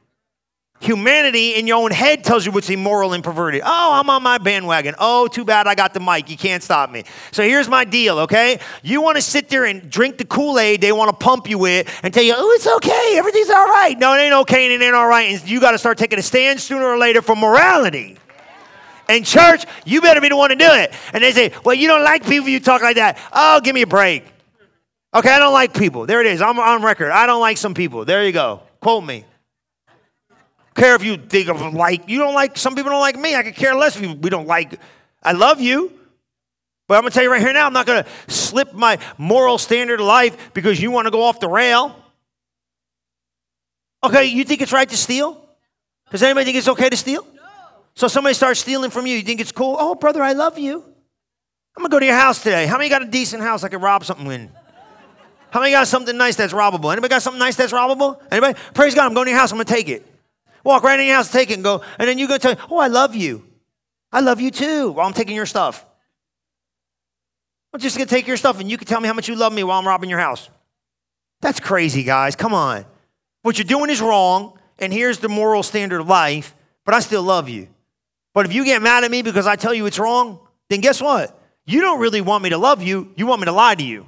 Humanity 0.80 1.54
in 1.54 1.66
your 1.66 1.82
own 1.82 1.92
head 1.92 2.24
tells 2.24 2.44
you 2.44 2.52
what's 2.52 2.68
immoral 2.68 3.14
and 3.14 3.24
perverted. 3.24 3.62
Oh, 3.64 3.90
I'm 3.94 4.10
on 4.10 4.22
my 4.22 4.36
bandwagon. 4.36 4.94
Oh, 4.98 5.26
too 5.28 5.44
bad 5.44 5.66
I 5.66 5.74
got 5.74 5.94
the 5.94 6.00
mic. 6.00 6.28
You 6.28 6.36
can't 6.36 6.62
stop 6.62 6.90
me. 6.90 7.04
So 7.30 7.42
here's 7.42 7.68
my 7.68 7.84
deal, 7.84 8.18
okay? 8.20 8.60
You 8.82 9.00
want 9.00 9.16
to 9.16 9.22
sit 9.22 9.48
there 9.48 9.64
and 9.64 9.88
drink 9.88 10.18
the 10.18 10.26
Kool 10.26 10.58
Aid 10.58 10.82
they 10.82 10.92
want 10.92 11.08
to 11.08 11.16
pump 11.16 11.48
you 11.48 11.58
with 11.58 11.88
and 12.02 12.12
tell 12.12 12.22
you, 12.22 12.34
oh, 12.36 12.52
it's 12.52 12.66
okay. 12.66 13.14
Everything's 13.16 13.48
all 13.48 13.66
right. 13.66 13.98
No, 13.98 14.12
it 14.14 14.18
ain't 14.18 14.34
okay 14.34 14.66
and 14.66 14.82
it 14.82 14.84
ain't 14.84 14.94
all 14.94 15.06
right. 15.08 15.30
And 15.30 15.48
you 15.48 15.58
got 15.58 15.70
to 15.70 15.78
start 15.78 15.96
taking 15.96 16.18
a 16.18 16.22
stand 16.22 16.60
sooner 16.60 16.84
or 16.84 16.98
later 16.98 17.22
for 17.22 17.34
morality. 17.34 18.18
And 19.08 19.24
church, 19.24 19.64
you 19.86 20.00
better 20.00 20.20
be 20.20 20.28
the 20.28 20.36
one 20.36 20.50
to 20.50 20.56
do 20.56 20.68
it. 20.68 20.92
And 21.14 21.22
they 21.22 21.32
say, 21.32 21.52
well, 21.64 21.74
you 21.74 21.88
don't 21.88 22.04
like 22.04 22.26
people 22.26 22.48
you 22.48 22.60
talk 22.60 22.82
like 22.82 22.96
that. 22.96 23.18
Oh, 23.32 23.60
give 23.62 23.74
me 23.74 23.82
a 23.82 23.86
break. 23.86 24.24
Okay, 25.14 25.30
I 25.30 25.38
don't 25.38 25.52
like 25.52 25.72
people. 25.72 26.04
There 26.04 26.20
it 26.20 26.26
is. 26.26 26.42
I'm 26.42 26.58
on 26.58 26.82
record. 26.82 27.10
I 27.10 27.26
don't 27.26 27.40
like 27.40 27.56
some 27.56 27.72
people. 27.72 28.04
There 28.04 28.26
you 28.26 28.32
go. 28.32 28.62
Quote 28.80 29.04
me 29.04 29.24
care 30.74 30.94
if 30.94 31.04
you 31.04 31.16
think 31.16 31.48
of 31.48 31.74
like, 31.74 32.08
you 32.08 32.18
don't 32.18 32.34
like, 32.34 32.58
some 32.58 32.74
people 32.74 32.90
don't 32.90 33.00
like 33.00 33.18
me. 33.18 33.34
I 33.34 33.42
could 33.42 33.54
care 33.54 33.74
less 33.74 33.96
if 33.96 34.02
we 34.18 34.30
don't 34.30 34.46
like, 34.46 34.80
I 35.22 35.32
love 35.32 35.60
you. 35.60 35.92
But 36.86 36.96
I'm 36.96 37.02
going 37.02 37.12
to 37.12 37.14
tell 37.14 37.22
you 37.22 37.30
right 37.30 37.40
here 37.40 37.52
now, 37.52 37.66
I'm 37.66 37.72
not 37.72 37.86
going 37.86 38.04
to 38.04 38.10
slip 38.30 38.74
my 38.74 38.98
moral 39.16 39.56
standard 39.56 40.00
of 40.00 40.06
life 40.06 40.52
because 40.52 40.80
you 40.80 40.90
want 40.90 41.06
to 41.06 41.10
go 41.10 41.22
off 41.22 41.40
the 41.40 41.48
rail. 41.48 41.98
Okay, 44.02 44.26
you 44.26 44.44
think 44.44 44.60
it's 44.60 44.72
right 44.72 44.88
to 44.88 44.96
steal? 44.96 45.40
Does 46.10 46.22
anybody 46.22 46.44
think 46.44 46.58
it's 46.58 46.68
okay 46.68 46.90
to 46.90 46.96
steal? 46.96 47.26
No. 47.34 47.42
So 47.94 48.06
somebody 48.06 48.34
starts 48.34 48.60
stealing 48.60 48.90
from 48.90 49.06
you, 49.06 49.16
you 49.16 49.22
think 49.22 49.40
it's 49.40 49.52
cool? 49.52 49.76
Oh, 49.78 49.94
brother, 49.94 50.22
I 50.22 50.32
love 50.32 50.58
you. 50.58 50.84
I'm 51.76 51.82
going 51.82 51.90
to 51.90 51.94
go 51.94 52.00
to 52.00 52.06
your 52.06 52.16
house 52.16 52.42
today. 52.42 52.66
How 52.66 52.76
many 52.76 52.90
got 52.90 53.02
a 53.02 53.06
decent 53.06 53.42
house 53.42 53.64
I 53.64 53.68
could 53.68 53.80
rob 53.80 54.04
something 54.04 54.30
in? 54.30 54.50
How 55.50 55.60
many 55.60 55.72
got 55.72 55.88
something 55.88 56.16
nice 56.16 56.36
that's 56.36 56.52
robbable? 56.52 56.92
Anybody 56.92 57.08
got 57.08 57.22
something 57.22 57.38
nice 57.38 57.56
that's 57.56 57.72
robbable? 57.72 58.20
Anybody? 58.30 58.58
Praise 58.74 58.94
God, 58.94 59.06
I'm 59.06 59.14
going 59.14 59.26
to 59.26 59.30
your 59.30 59.40
house, 59.40 59.52
I'm 59.52 59.56
going 59.56 59.66
to 59.66 59.72
take 59.72 59.88
it. 59.88 60.06
Walk 60.64 60.82
right 60.82 60.98
in 60.98 61.06
your 61.06 61.16
house, 61.16 61.30
take 61.30 61.50
it, 61.50 61.54
and 61.54 61.62
go. 61.62 61.82
And 61.98 62.08
then 62.08 62.18
you 62.18 62.26
go 62.26 62.38
tell, 62.38 62.56
oh, 62.70 62.78
I 62.78 62.88
love 62.88 63.14
you. 63.14 63.44
I 64.10 64.20
love 64.20 64.40
you 64.40 64.50
too. 64.50 64.92
While 64.92 65.06
I'm 65.06 65.12
taking 65.12 65.36
your 65.36 65.46
stuff. 65.46 65.84
I'm 67.72 67.80
just 67.80 67.96
gonna 67.96 68.06
take 68.06 68.26
your 68.26 68.36
stuff, 68.36 68.60
and 68.60 68.70
you 68.70 68.78
can 68.78 68.86
tell 68.86 69.00
me 69.00 69.08
how 69.08 69.14
much 69.14 69.28
you 69.28 69.34
love 69.34 69.52
me 69.52 69.64
while 69.64 69.78
I'm 69.78 69.86
robbing 69.86 70.08
your 70.08 70.20
house. 70.20 70.48
That's 71.40 71.60
crazy, 71.60 72.04
guys. 72.04 72.36
Come 72.36 72.54
on. 72.54 72.86
What 73.42 73.58
you're 73.58 73.64
doing 73.66 73.90
is 73.90 74.00
wrong, 74.00 74.58
and 74.78 74.92
here's 74.92 75.18
the 75.18 75.28
moral 75.28 75.62
standard 75.62 76.00
of 76.00 76.08
life, 76.08 76.54
but 76.84 76.94
I 76.94 77.00
still 77.00 77.22
love 77.22 77.48
you. 77.48 77.68
But 78.32 78.46
if 78.46 78.54
you 78.54 78.64
get 78.64 78.80
mad 78.80 79.04
at 79.04 79.10
me 79.10 79.22
because 79.22 79.46
I 79.46 79.56
tell 79.56 79.74
you 79.74 79.86
it's 79.86 79.98
wrong, 79.98 80.38
then 80.70 80.80
guess 80.80 81.02
what? 81.02 81.38
You 81.66 81.80
don't 81.80 82.00
really 82.00 82.20
want 82.20 82.42
me 82.42 82.50
to 82.50 82.58
love 82.58 82.82
you, 82.82 83.12
you 83.16 83.26
want 83.26 83.40
me 83.40 83.46
to 83.46 83.52
lie 83.52 83.74
to 83.74 83.84
you. 83.84 84.06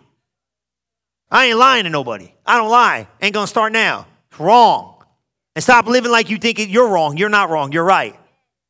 I 1.30 1.46
ain't 1.46 1.58
lying 1.58 1.84
to 1.84 1.90
nobody. 1.90 2.32
I 2.46 2.56
don't 2.56 2.70
lie. 2.70 3.08
Ain't 3.20 3.34
gonna 3.34 3.46
start 3.46 3.72
now. 3.72 4.06
It's 4.30 4.38
wrong. 4.38 4.95
And 5.56 5.62
stop 5.62 5.86
living 5.86 6.12
like 6.12 6.28
you 6.28 6.36
think 6.36 6.58
you're 6.68 6.88
wrong. 6.88 7.16
You're 7.16 7.30
not 7.30 7.48
wrong. 7.48 7.72
You're 7.72 7.82
right. 7.82 8.14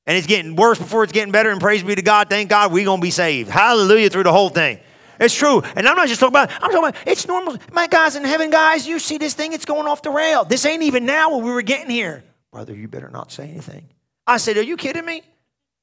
And 0.07 0.16
it's 0.16 0.29
getting 0.29 0.55
worse 0.55 0.79
before 0.79 1.03
it's 1.03 1.12
getting 1.12 1.33
better. 1.33 1.51
And 1.51 1.61
praise 1.61 1.83
be 1.83 1.96
to 1.96 2.01
God. 2.01 2.31
Thank 2.31 2.49
God 2.49 2.72
we're 2.72 2.85
going 2.85 3.01
to 3.01 3.03
be 3.03 3.11
saved. 3.11 3.51
Hallelujah 3.51 4.09
through 4.09 4.22
the 4.22 4.33
whole 4.33 4.51
thing. 4.51 4.79
It's 5.18 5.35
true. 5.35 5.62
And 5.75 5.88
I'm 5.88 5.96
not 5.96 6.07
just 6.07 6.20
talking 6.20 6.33
about, 6.33 6.53
I'm 6.53 6.70
talking 6.70 6.88
about, 6.88 6.96
it's 7.05 7.27
normal. 7.27 7.57
My 7.72 7.88
guys 7.88 8.14
in 8.14 8.25
heaven, 8.25 8.51
guys, 8.51 8.87
you 8.87 9.01
see 9.01 9.18
this 9.18 9.35
thing, 9.35 9.53
it's 9.53 9.64
going 9.64 9.88
off 9.88 10.03
the 10.03 10.11
rail. 10.11 10.44
This 10.44 10.64
ain't 10.64 10.85
even 10.85 11.07
now 11.07 11.35
when 11.35 11.44
we 11.44 11.51
were 11.51 11.62
getting 11.62 11.90
here. 11.90 12.22
Brother, 12.53 12.72
you 12.72 12.87
better 12.87 13.11
not 13.11 13.33
say 13.33 13.49
anything. 13.49 13.88
I 14.25 14.37
said, 14.37 14.57
Are 14.57 14.62
you 14.62 14.77
kidding 14.77 15.05
me? 15.05 15.22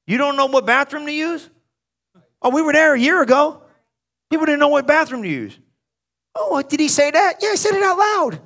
You 0.06 0.16
don't 0.16 0.36
know 0.36 0.46
what 0.46 0.64
bathroom 0.64 1.04
to 1.04 1.12
use? 1.12 1.50
Oh, 2.40 2.48
we 2.48 2.62
were 2.62 2.72
there 2.72 2.94
a 2.94 2.98
year 2.98 3.20
ago. 3.20 3.62
People 4.30 4.46
didn't 4.46 4.60
know 4.60 4.68
what 4.68 4.86
bathroom 4.86 5.22
to 5.22 5.28
use. 5.28 5.58
Oh, 6.34 6.62
did 6.62 6.80
he 6.80 6.88
say 6.88 7.10
that? 7.10 7.36
Yeah, 7.42 7.50
I 7.50 7.54
said 7.56 7.74
it 7.74 7.82
out 7.82 7.98
loud. 7.98 8.40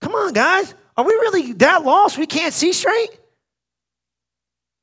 Come 0.00 0.14
on, 0.14 0.32
guys. 0.32 0.74
Are 0.96 1.04
we 1.04 1.12
really 1.12 1.52
that 1.54 1.84
lost 1.84 2.18
we 2.18 2.26
can't 2.26 2.52
see 2.52 2.72
straight? 2.72 3.10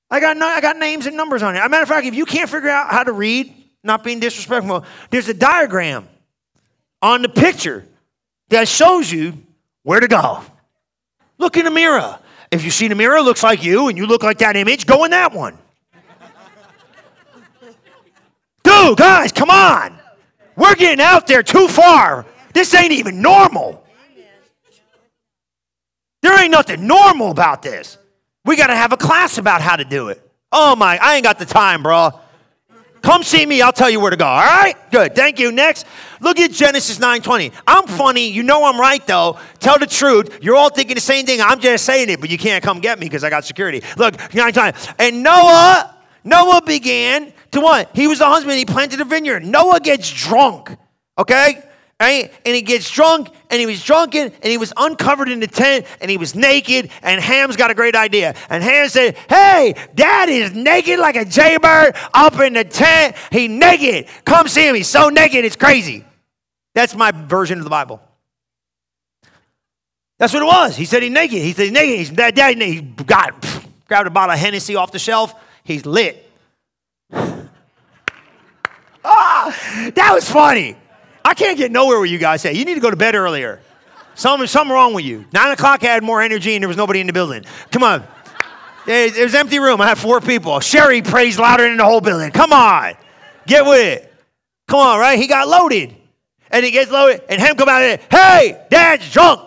I 0.09 0.19
got, 0.19 0.41
I 0.41 0.61
got 0.61 0.77
names 0.77 1.07
and 1.07 1.17
numbers 1.17 1.43
on 1.43 1.55
it. 1.55 1.59
As 1.59 1.65
a 1.65 1.69
matter 1.69 1.83
of 1.83 1.89
fact, 1.89 2.05
if 2.05 2.15
you 2.15 2.25
can't 2.25 2.49
figure 2.49 2.69
out 2.69 2.91
how 2.91 3.03
to 3.03 3.11
read, 3.11 3.53
not 3.83 4.03
being 4.03 4.19
disrespectful, 4.19 4.85
there's 5.09 5.27
a 5.27 5.33
diagram 5.33 6.07
on 7.01 7.21
the 7.21 7.29
picture 7.29 7.85
that 8.49 8.67
shows 8.67 9.11
you 9.11 9.37
where 9.83 9.99
to 9.99 10.07
go. 10.07 10.41
Look 11.37 11.57
in 11.57 11.65
the 11.65 11.71
mirror. 11.71 12.17
If 12.51 12.63
you 12.63 12.71
see 12.71 12.87
the 12.87 12.95
mirror 12.95 13.21
looks 13.21 13.43
like 13.43 13.63
you 13.63 13.89
and 13.89 13.97
you 13.97 14.05
look 14.05 14.23
like 14.23 14.37
that 14.37 14.55
image, 14.55 14.85
go 14.85 15.03
in 15.03 15.11
that 15.11 15.33
one. 15.33 15.57
Dude, 18.63 18.97
guys, 18.97 19.31
come 19.31 19.49
on. 19.49 19.97
We're 20.55 20.75
getting 20.75 21.03
out 21.03 21.27
there 21.27 21.43
too 21.43 21.67
far. 21.67 22.25
This 22.53 22.73
ain't 22.73 22.93
even 22.93 23.21
normal. 23.21 23.84
There 26.25 26.41
ain't 26.41 26.51
nothing 26.51 26.87
normal 26.87 27.29
about 27.29 27.61
this. 27.61 27.99
We 28.45 28.57
got 28.57 28.67
to 28.67 28.75
have 28.75 28.91
a 28.91 28.97
class 28.97 29.37
about 29.37 29.61
how 29.61 29.75
to 29.75 29.83
do 29.83 30.07
it. 30.07 30.27
Oh 30.51 30.75
my, 30.75 30.97
I 30.99 31.17
ain't 31.17 31.23
got 31.23 31.37
the 31.37 31.45
time, 31.45 31.83
bro. 31.83 32.19
Come 33.03 33.21
see 33.21 33.45
me, 33.45 33.61
I'll 33.61 33.71
tell 33.71 33.91
you 33.91 33.99
where 33.99 34.09
to 34.09 34.17
go. 34.17 34.25
All 34.25 34.39
right? 34.39 34.73
Good. 34.89 35.13
Thank 35.13 35.37
you. 35.37 35.51
Next, 35.51 35.85
look 36.21 36.39
at 36.39 36.49
Genesis 36.49 36.97
9:20. 36.97 37.51
I'm 37.67 37.85
funny, 37.85 38.31
you 38.31 38.41
know 38.41 38.65
I'm 38.65 38.79
right 38.79 39.05
though. 39.05 39.37
Tell 39.59 39.77
the 39.77 39.85
truth. 39.85 40.39
You're 40.41 40.55
all 40.55 40.71
thinking 40.71 40.95
the 40.95 41.01
same 41.01 41.27
thing. 41.27 41.41
I'm 41.41 41.59
just 41.59 41.85
saying 41.85 42.09
it, 42.09 42.19
but 42.19 42.31
you 42.31 42.39
can't 42.39 42.63
come 42.63 42.79
get 42.79 42.97
me 42.97 43.05
because 43.05 43.23
I 43.23 43.29
got 43.29 43.45
security. 43.45 43.83
Look, 43.95 44.15
9:20. 44.17 44.95
And 44.97 45.21
Noah, 45.21 45.95
Noah 46.23 46.63
began 46.65 47.33
to 47.51 47.61
what? 47.61 47.91
He 47.93 48.07
was 48.07 48.17
the 48.17 48.25
husband, 48.25 48.57
he 48.57 48.65
planted 48.65 48.99
a 48.99 49.05
vineyard. 49.05 49.45
Noah 49.45 49.79
gets 49.79 50.11
drunk. 50.11 50.75
Okay? 51.19 51.61
Right? 51.99 52.33
And 52.45 52.53
he 52.53 52.61
gets 52.61 52.91
drunk, 52.91 53.29
and 53.49 53.59
he 53.59 53.65
was 53.65 53.81
drunken, 53.81 54.23
and 54.23 54.43
he 54.43 54.57
was 54.57 54.73
uncovered 54.75 55.29
in 55.29 55.39
the 55.39 55.47
tent, 55.47 55.85
and 56.01 56.11
he 56.11 56.17
was 56.17 56.35
naked. 56.35 56.89
And 57.01 57.21
Ham's 57.21 57.55
got 57.55 57.71
a 57.71 57.73
great 57.73 57.95
idea. 57.95 58.35
And 58.49 58.61
Ham 58.61 58.89
said, 58.89 59.15
Hey, 59.29 59.75
dad 59.95 60.27
is 60.27 60.53
naked 60.53 60.99
like 60.99 61.15
a 61.15 61.23
jaybird 61.23 61.95
up 62.13 62.37
in 62.39 62.53
the 62.53 62.65
tent. 62.65 63.15
He 63.31 63.47
naked. 63.47 64.07
Come 64.25 64.49
see 64.49 64.67
him. 64.67 64.75
He's 64.75 64.89
so 64.89 65.07
naked, 65.07 65.45
it's 65.45 65.55
crazy. 65.55 66.03
That's 66.73 66.95
my 66.95 67.11
version 67.11 67.59
of 67.59 67.63
the 67.63 67.69
Bible. 67.69 68.01
That's 70.17 70.33
what 70.33 70.43
it 70.43 70.47
was. 70.47 70.75
He 70.75 70.83
said 70.85 71.01
he's 71.01 71.11
naked. 71.11 71.41
He 71.41 71.53
said 71.53 71.63
he's 71.63 71.71
naked. 71.71 71.97
He's 71.97 72.09
dad, 72.09 72.35
dad 72.35 72.61
he 72.61 72.81
got 72.81 73.41
grabbed 73.87 74.07
a 74.07 74.11
bottle 74.11 74.33
of 74.33 74.39
Hennessy 74.39 74.75
off 74.75 74.91
the 74.91 74.99
shelf. 74.99 75.33
He's 75.63 75.85
lit. 75.85 76.29
ah, 77.11 77.41
that 79.93 80.11
was 80.13 80.29
funny. 80.29 80.75
I 81.25 81.33
can't 81.33 81.57
get 81.57 81.71
nowhere 81.71 81.99
with 81.99 82.11
you 82.11 82.19
guys 82.19 82.43
say. 82.43 82.53
You 82.53 82.63
need 82.65 82.75
to 82.75 82.79
go 82.79 82.91
to 82.91 82.95
bed 82.95 83.15
earlier. 83.15 83.59
Something, 84.13 84.47
something 84.47 84.71
wrong 84.71 84.93
with 84.93 85.03
you. 85.03 85.25
Nine 85.33 85.51
o'clock, 85.51 85.83
I 85.83 85.87
had 85.87 86.03
more 86.03 86.21
energy 86.21 86.53
and 86.53 86.61
there 86.61 86.67
was 86.67 86.77
nobody 86.77 87.01
in 87.01 87.07
the 87.07 87.13
building. 87.13 87.43
Come 87.71 87.83
on. 87.83 88.05
It 88.87 89.23
was 89.23 89.33
empty 89.33 89.57
room. 89.57 89.81
I 89.81 89.87
had 89.87 89.97
four 89.97 90.21
people. 90.21 90.59
Sherry 90.59 91.01
prays 91.01 91.39
louder 91.39 91.67
than 91.67 91.77
the 91.77 91.83
whole 91.83 91.99
building. 91.99 92.31
Come 92.31 92.53
on. 92.53 92.93
Get 93.47 93.65
with 93.65 93.79
it. 93.79 94.13
Come 94.67 94.79
on, 94.79 94.99
right? 94.99 95.17
He 95.17 95.25
got 95.25 95.47
loaded. 95.47 95.95
And 96.51 96.63
he 96.63 96.69
gets 96.69 96.91
loaded, 96.91 97.23
and 97.27 97.41
him 97.41 97.55
come 97.55 97.67
out 97.67 97.81
and, 97.81 97.99
hey, 98.11 98.63
dad's 98.69 99.11
drunk. 99.11 99.41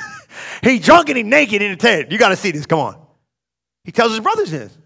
he's 0.62 0.84
drunk 0.84 1.08
and 1.08 1.18
he's 1.18 1.26
naked 1.26 1.60
in 1.60 1.72
the 1.72 1.76
tent. 1.76 2.12
You 2.12 2.18
got 2.18 2.28
to 2.28 2.36
see 2.36 2.52
this. 2.52 2.66
Come 2.66 2.78
on. 2.78 2.96
He 3.84 3.90
tells 3.90 4.12
his 4.12 4.20
brothers 4.20 4.52
this. 4.52 4.76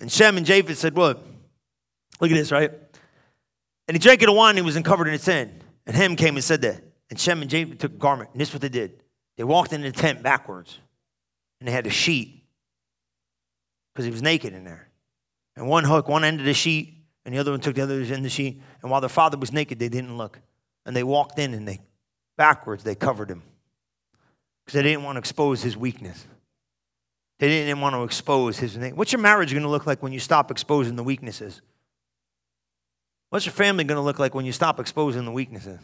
And 0.00 0.10
Shem 0.10 0.38
and 0.38 0.46
Japheth 0.46 0.78
said, 0.78 0.96
What? 0.96 1.22
Look 2.20 2.30
at 2.30 2.34
this, 2.34 2.50
right? 2.50 2.72
And 3.88 3.96
he 3.96 3.98
drank 3.98 4.22
it 4.22 4.28
of 4.28 4.34
wine 4.34 4.50
and 4.50 4.58
he 4.58 4.62
was 4.62 4.76
uncovered 4.76 5.08
in 5.08 5.14
its 5.14 5.24
sin. 5.24 5.62
And 5.86 5.96
Ham 5.96 6.14
came 6.14 6.36
and 6.36 6.44
said 6.44 6.60
that. 6.62 6.82
And 7.10 7.18
Shem 7.18 7.40
and 7.40 7.50
Japheth 7.50 7.78
took 7.78 7.92
a 7.92 7.96
garment. 7.96 8.30
And 8.32 8.40
this 8.40 8.48
is 8.48 8.54
what 8.54 8.60
they 8.60 8.68
did. 8.68 9.02
They 9.36 9.44
walked 9.44 9.72
into 9.72 9.90
the 9.90 9.96
tent 9.96 10.22
backwards. 10.22 10.78
And 11.58 11.66
they 11.66 11.72
had 11.72 11.86
a 11.86 11.90
sheet. 11.90 12.44
Because 13.92 14.04
he 14.04 14.10
was 14.10 14.22
naked 14.22 14.52
in 14.52 14.64
there. 14.64 14.88
And 15.56 15.66
one 15.66 15.84
hook, 15.84 16.06
one 16.06 16.22
end 16.22 16.38
of 16.38 16.46
the 16.46 16.54
sheet, 16.54 16.94
and 17.24 17.34
the 17.34 17.38
other 17.38 17.50
one 17.50 17.60
took 17.60 17.74
the 17.74 17.82
other 17.82 17.94
end 17.94 18.12
of 18.12 18.22
the 18.22 18.28
sheet. 18.28 18.60
And 18.82 18.90
while 18.90 19.00
their 19.00 19.08
father 19.08 19.36
was 19.36 19.52
naked, 19.52 19.78
they 19.78 19.88
didn't 19.88 20.16
look. 20.16 20.38
And 20.86 20.94
they 20.94 21.02
walked 21.02 21.38
in 21.38 21.52
and 21.52 21.66
they 21.66 21.80
backwards, 22.36 22.84
they 22.84 22.94
covered 22.94 23.30
him. 23.30 23.42
Because 24.64 24.74
they 24.74 24.82
didn't 24.82 25.02
want 25.02 25.16
to 25.16 25.18
expose 25.18 25.62
his 25.62 25.76
weakness. 25.76 26.26
They 27.38 27.48
didn't 27.48 27.80
want 27.80 27.94
to 27.94 28.02
expose 28.02 28.58
his 28.58 28.76
name. 28.76 28.96
What's 28.96 29.12
your 29.12 29.20
marriage 29.20 29.50
going 29.50 29.62
to 29.62 29.68
look 29.68 29.86
like 29.86 30.02
when 30.02 30.12
you 30.12 30.20
stop 30.20 30.50
exposing 30.50 30.96
the 30.96 31.04
weaknesses? 31.04 31.60
What's 33.30 33.44
your 33.44 33.52
family 33.52 33.84
going 33.84 33.96
to 33.96 34.02
look 34.02 34.18
like 34.18 34.34
when 34.34 34.46
you 34.46 34.52
stop 34.52 34.80
exposing 34.80 35.24
the 35.24 35.30
weaknesses? 35.30 35.78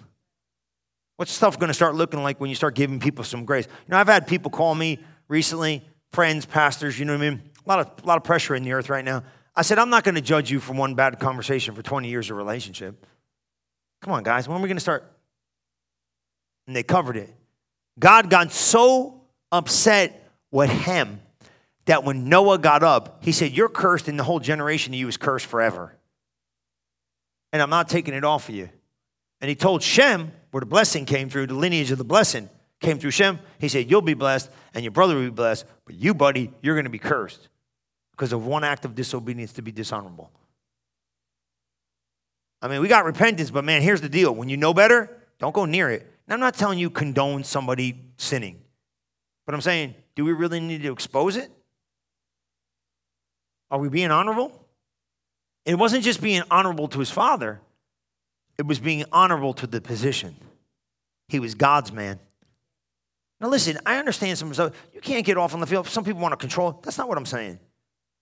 What's 1.17 1.31
stuff 1.31 1.59
going 1.59 1.69
to 1.69 1.75
start 1.75 1.95
looking 1.95 2.23
like 2.23 2.41
when 2.41 2.51
you 2.51 2.57
start 2.57 2.75
giving 2.75 2.99
people 2.99 3.25
some 3.25 3.45
grace? 3.45 3.67
You 3.67 3.93
know, 3.93 3.99
I've 3.99 4.09
had 4.09 4.27
people 4.27 4.51
call 4.51 4.75
me 4.75 4.99
recently, 5.29 5.87
friends, 6.13 6.47
pastors, 6.47 6.99
you 6.99 7.05
know 7.05 7.17
what 7.17 7.25
I 7.25 7.31
mean? 7.31 7.43
A 7.65 7.69
lot 7.69 7.81
of, 7.81 8.03
a 8.03 8.07
lot 8.07 8.17
of 8.17 8.25
pressure 8.25 8.55
in 8.55 8.63
the 8.63 8.73
earth 8.73 8.89
right 8.89 9.05
now. 9.05 9.23
I 9.55 9.63
said, 9.63 9.79
I'm 9.79 9.91
not 9.91 10.03
going 10.05 10.17
to 10.17 10.21
judge 10.21 10.51
you 10.51 10.59
for 10.59 10.73
one 10.73 10.95
bad 10.95 11.21
conversation 11.21 11.75
for 11.75 11.83
20 11.83 12.09
years 12.09 12.31
of 12.31 12.37
relationship. 12.37 13.07
Come 14.03 14.13
on, 14.13 14.23
guys, 14.23 14.49
when 14.49 14.59
are 14.59 14.63
we 14.63 14.69
going 14.69 14.77
to 14.77 14.81
start? 14.81 15.11
And 16.67 16.75
they 16.75 16.83
covered 16.83 17.17
it. 17.17 17.33
God 17.99 18.29
got 18.29 18.51
so 18.51 19.23
upset 19.53 20.29
with 20.51 20.71
him 20.71 21.21
that 21.85 22.03
when 22.03 22.29
Noah 22.29 22.59
got 22.59 22.83
up, 22.83 23.23
he 23.23 23.31
said, 23.31 23.53
You're 23.53 23.69
cursed, 23.69 24.09
and 24.09 24.19
the 24.19 24.25
whole 24.25 24.41
generation 24.41 24.95
of 24.95 24.99
you 24.99 25.07
is 25.07 25.17
cursed 25.17 25.47
forever 25.47 25.97
and 27.55 27.63
I'm 27.63 27.71
not 27.71 27.89
taking 27.89 28.15
it 28.15 28.25
off 28.25 28.49
of 28.49 28.57
you. 28.57 28.69
And 29.41 29.49
he 29.49 29.55
told 29.55 29.81
Shem, 29.81 30.33
where 30.51 30.59
the 30.59 30.67
blessing 30.67 31.05
came 31.05 31.31
through, 31.31 31.47
the 31.47 31.55
lineage 31.55 31.93
of 31.93 31.99
the 31.99 32.05
blessing 32.05 32.51
came 32.81 32.99
through 32.99 33.13
Shem. 33.13 33.39
He 33.61 33.69
said, 33.69 33.89
You'll 33.89 34.03
be 34.03 34.15
blessed, 34.15 34.51
and 34.75 34.83
your 34.83 34.91
brother 34.91 35.15
will 35.15 35.23
be 35.23 35.31
blessed, 35.31 35.65
but 35.87 35.95
you, 35.95 36.15
buddy, 36.15 36.51
you're 36.63 36.75
going 36.75 36.85
to 36.85 36.91
be 36.91 36.99
cursed 36.99 37.49
because 38.11 38.33
of 38.33 38.45
one 38.45 38.65
act 38.65 38.85
of 38.85 38.97
disobedience 38.97 39.53
to 39.53 39.63
be 39.63 39.71
dishonorable. 39.71 40.33
I 42.61 42.67
mean, 42.67 42.81
we 42.81 42.89
got 42.89 43.05
repentance, 43.05 43.53
but 43.53 43.65
man, 43.65 43.83
here's 43.83 44.01
the 44.01 44.09
deal. 44.09 44.35
When 44.35 44.49
you 44.49 44.57
know 44.57 44.75
better, 44.75 45.17
don't 45.39 45.55
go 45.55 45.65
near 45.65 45.91
it. 45.91 46.01
And 46.27 46.35
I'm 46.35 46.41
not 46.41 46.55
telling 46.55 46.81
you 46.81 46.91
condone 46.91 47.45
somebody 47.45 48.03
sinning, 48.17 48.63
but 49.47 49.55
I'm 49.55 49.61
saying, 49.61 49.95
do 50.17 50.25
we 50.25 50.33
really 50.33 50.59
need 50.59 50.83
to 50.83 50.93
expose 50.93 51.37
it? 51.37 51.53
Are 53.71 53.79
we 53.79 53.89
being 53.89 54.11
honorable? 54.11 54.64
It 55.65 55.77
wasn't 55.77 56.05
just 56.05 56.21
being 56.21 56.43
honorable 56.51 56.89
to 56.89 56.99
his 56.99 57.11
father, 57.11 57.61
it 58.59 58.67
was 58.67 58.79
being 58.79 59.05
honorable 59.13 59.55
to 59.55 59.67
the 59.67 59.81
position. 59.81 60.37
He 61.29 61.41
was 61.41 61.55
God's 61.55 61.91
man. 61.91 62.21
Now, 63.41 63.49
listen, 63.49 63.79
I 63.85 63.97
understand 63.97 64.39
some 64.39 64.53
stuff. 64.55 64.73
You 64.93 65.01
can't 65.01 65.25
get 65.27 65.37
off 65.37 65.55
on 65.55 65.61
the 65.61 65.67
field. 65.67 65.89
Some 65.89 66.05
people 66.05 66.21
want 66.21 66.33
to 66.33 66.37
control. 66.37 66.81
That's 66.83 66.99
not 66.99 67.09
what 67.09 67.19
I'm 67.19 67.27
saying. 67.27 67.59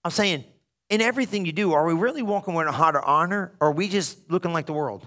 I'm 0.05 0.11
saying, 0.11 0.44
in 0.88 1.00
everything 1.00 1.44
you 1.44 1.52
do, 1.52 1.72
are 1.72 1.85
we 1.85 1.94
really 1.94 2.22
walking 2.22 2.55
with 2.55 2.66
a 2.66 2.72
heart 2.72 2.96
of 2.96 3.02
honor, 3.05 3.52
or 3.61 3.68
are 3.68 3.72
we 3.72 3.88
just 3.88 4.31
looking 4.31 4.52
like 4.52 4.66
the 4.66 4.72
world? 4.72 5.07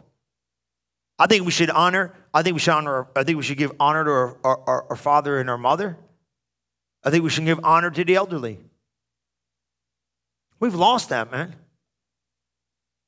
I 1.18 1.28
think 1.28 1.46
we 1.46 1.52
should 1.52 1.70
honor. 1.70 2.14
I 2.34 2.44
think 2.44 2.56
we 2.56 2.60
should 2.60 2.74
honor. 2.74 3.08
I 3.16 3.24
think 3.24 3.38
we 3.38 3.44
should 3.44 3.58
give 3.58 3.72
honor 3.80 4.04
to 4.04 4.12
our, 4.12 4.38
our, 4.44 4.86
our 4.90 4.96
father 4.96 5.40
and 5.40 5.50
our 5.50 5.58
mother. 5.58 5.98
I 7.04 7.10
think 7.10 7.24
we 7.24 7.30
should 7.30 7.46
give 7.46 7.60
honor 7.64 7.90
to 7.92 8.04
the 8.04 8.16
elderly. 8.16 8.60
We've 10.60 10.76
lost 10.76 11.10
that, 11.10 11.32
man. 11.32 11.56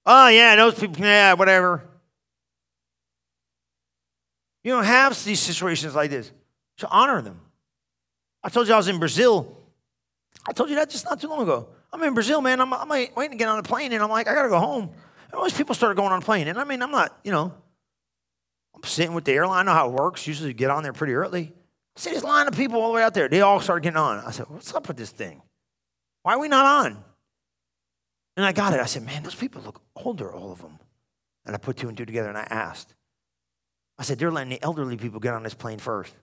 Oh, 0.09 0.29
yeah, 0.29 0.55
those 0.55 0.73
people, 0.79 1.03
yeah, 1.03 1.33
whatever. 1.33 1.83
You 4.63 4.71
don't 4.71 4.85
have 4.85 5.21
these 5.25 5.41
situations 5.41 5.95
like 5.95 6.09
this. 6.09 6.31
To 6.77 6.89
honor 6.89 7.21
them. 7.21 7.41
I 8.41 8.47
told 8.49 8.69
you 8.69 8.73
I 8.73 8.77
was 8.77 8.87
in 8.87 8.99
Brazil. 8.99 9.57
I 10.47 10.53
told 10.53 10.69
you 10.69 10.75
that 10.75 10.89
just 10.89 11.03
not 11.03 11.19
too 11.19 11.27
long 11.27 11.41
ago. 11.41 11.67
I'm 11.91 12.01
in 12.03 12.13
Brazil, 12.13 12.39
man. 12.39 12.61
I'm, 12.61 12.73
I'm 12.73 12.87
waiting 12.87 13.31
to 13.31 13.35
get 13.35 13.49
on 13.49 13.59
a 13.59 13.63
plane, 13.63 13.91
and 13.91 14.01
I'm 14.01 14.09
like, 14.09 14.29
I 14.29 14.33
got 14.33 14.43
to 14.43 14.49
go 14.49 14.59
home. 14.59 14.83
And 14.83 15.33
all 15.33 15.43
these 15.43 15.57
people 15.57 15.75
started 15.75 15.95
going 15.95 16.13
on 16.13 16.19
a 16.19 16.25
plane. 16.25 16.47
And 16.47 16.57
I 16.57 16.63
mean, 16.63 16.81
I'm 16.81 16.91
not, 16.91 17.19
you 17.25 17.31
know, 17.31 17.53
I'm 18.73 18.83
sitting 18.83 19.13
with 19.13 19.25
the 19.25 19.33
airline. 19.33 19.59
I 19.59 19.63
know 19.63 19.73
how 19.73 19.89
it 19.89 19.93
works. 19.93 20.25
Usually 20.25 20.53
get 20.53 20.69
on 20.69 20.83
there 20.83 20.93
pretty 20.93 21.13
early. 21.13 21.51
I 21.97 21.99
see 21.99 22.11
this 22.11 22.23
line 22.23 22.47
of 22.47 22.55
people 22.55 22.79
all 22.79 22.89
the 22.89 22.95
way 22.95 23.03
out 23.03 23.13
there. 23.13 23.27
They 23.27 23.41
all 23.41 23.59
started 23.59 23.81
getting 23.83 23.97
on. 23.97 24.19
I 24.19 24.31
said, 24.31 24.45
What's 24.47 24.73
up 24.73 24.87
with 24.87 24.95
this 24.95 25.09
thing? 25.09 25.41
Why 26.23 26.35
are 26.35 26.39
we 26.39 26.47
not 26.47 26.85
on? 26.85 27.03
And 28.37 28.45
I 28.45 28.53
got 28.53 28.73
it. 28.73 28.79
I 28.79 28.85
said, 28.85 29.03
man, 29.03 29.23
those 29.23 29.35
people 29.35 29.61
look 29.63 29.81
older, 29.95 30.31
all 30.31 30.51
of 30.51 30.61
them. 30.61 30.79
And 31.45 31.55
I 31.55 31.57
put 31.57 31.75
two 31.75 31.89
and 31.89 31.97
two 31.97 32.05
together 32.05 32.29
and 32.29 32.37
I 32.37 32.47
asked. 32.49 32.93
I 33.97 34.03
said, 34.03 34.19
they're 34.19 34.31
letting 34.31 34.51
the 34.51 34.61
elderly 34.61 34.95
people 34.95 35.19
get 35.19 35.33
on 35.33 35.41
this 35.41 35.55
plane 35.55 35.79
first. 35.79 36.13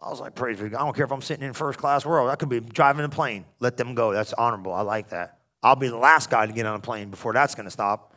I 0.00 0.10
was 0.10 0.18
like, 0.18 0.34
praise 0.34 0.58
God. 0.58 0.74
I 0.74 0.78
don't 0.78 0.96
care 0.96 1.04
if 1.04 1.12
I'm 1.12 1.22
sitting 1.22 1.46
in 1.46 1.52
first 1.52 1.78
class 1.78 2.04
world. 2.04 2.28
I 2.28 2.34
could 2.34 2.48
be 2.48 2.58
driving 2.58 3.04
a 3.04 3.08
plane. 3.08 3.44
Let 3.60 3.76
them 3.76 3.94
go. 3.94 4.12
That's 4.12 4.32
honorable. 4.32 4.72
I 4.72 4.80
like 4.80 5.10
that. 5.10 5.38
I'll 5.62 5.76
be 5.76 5.86
the 5.86 5.96
last 5.96 6.28
guy 6.28 6.44
to 6.44 6.52
get 6.52 6.66
on 6.66 6.74
a 6.74 6.80
plane 6.80 7.10
before 7.10 7.32
that's 7.32 7.54
going 7.54 7.66
to 7.66 7.70
stop. 7.70 8.16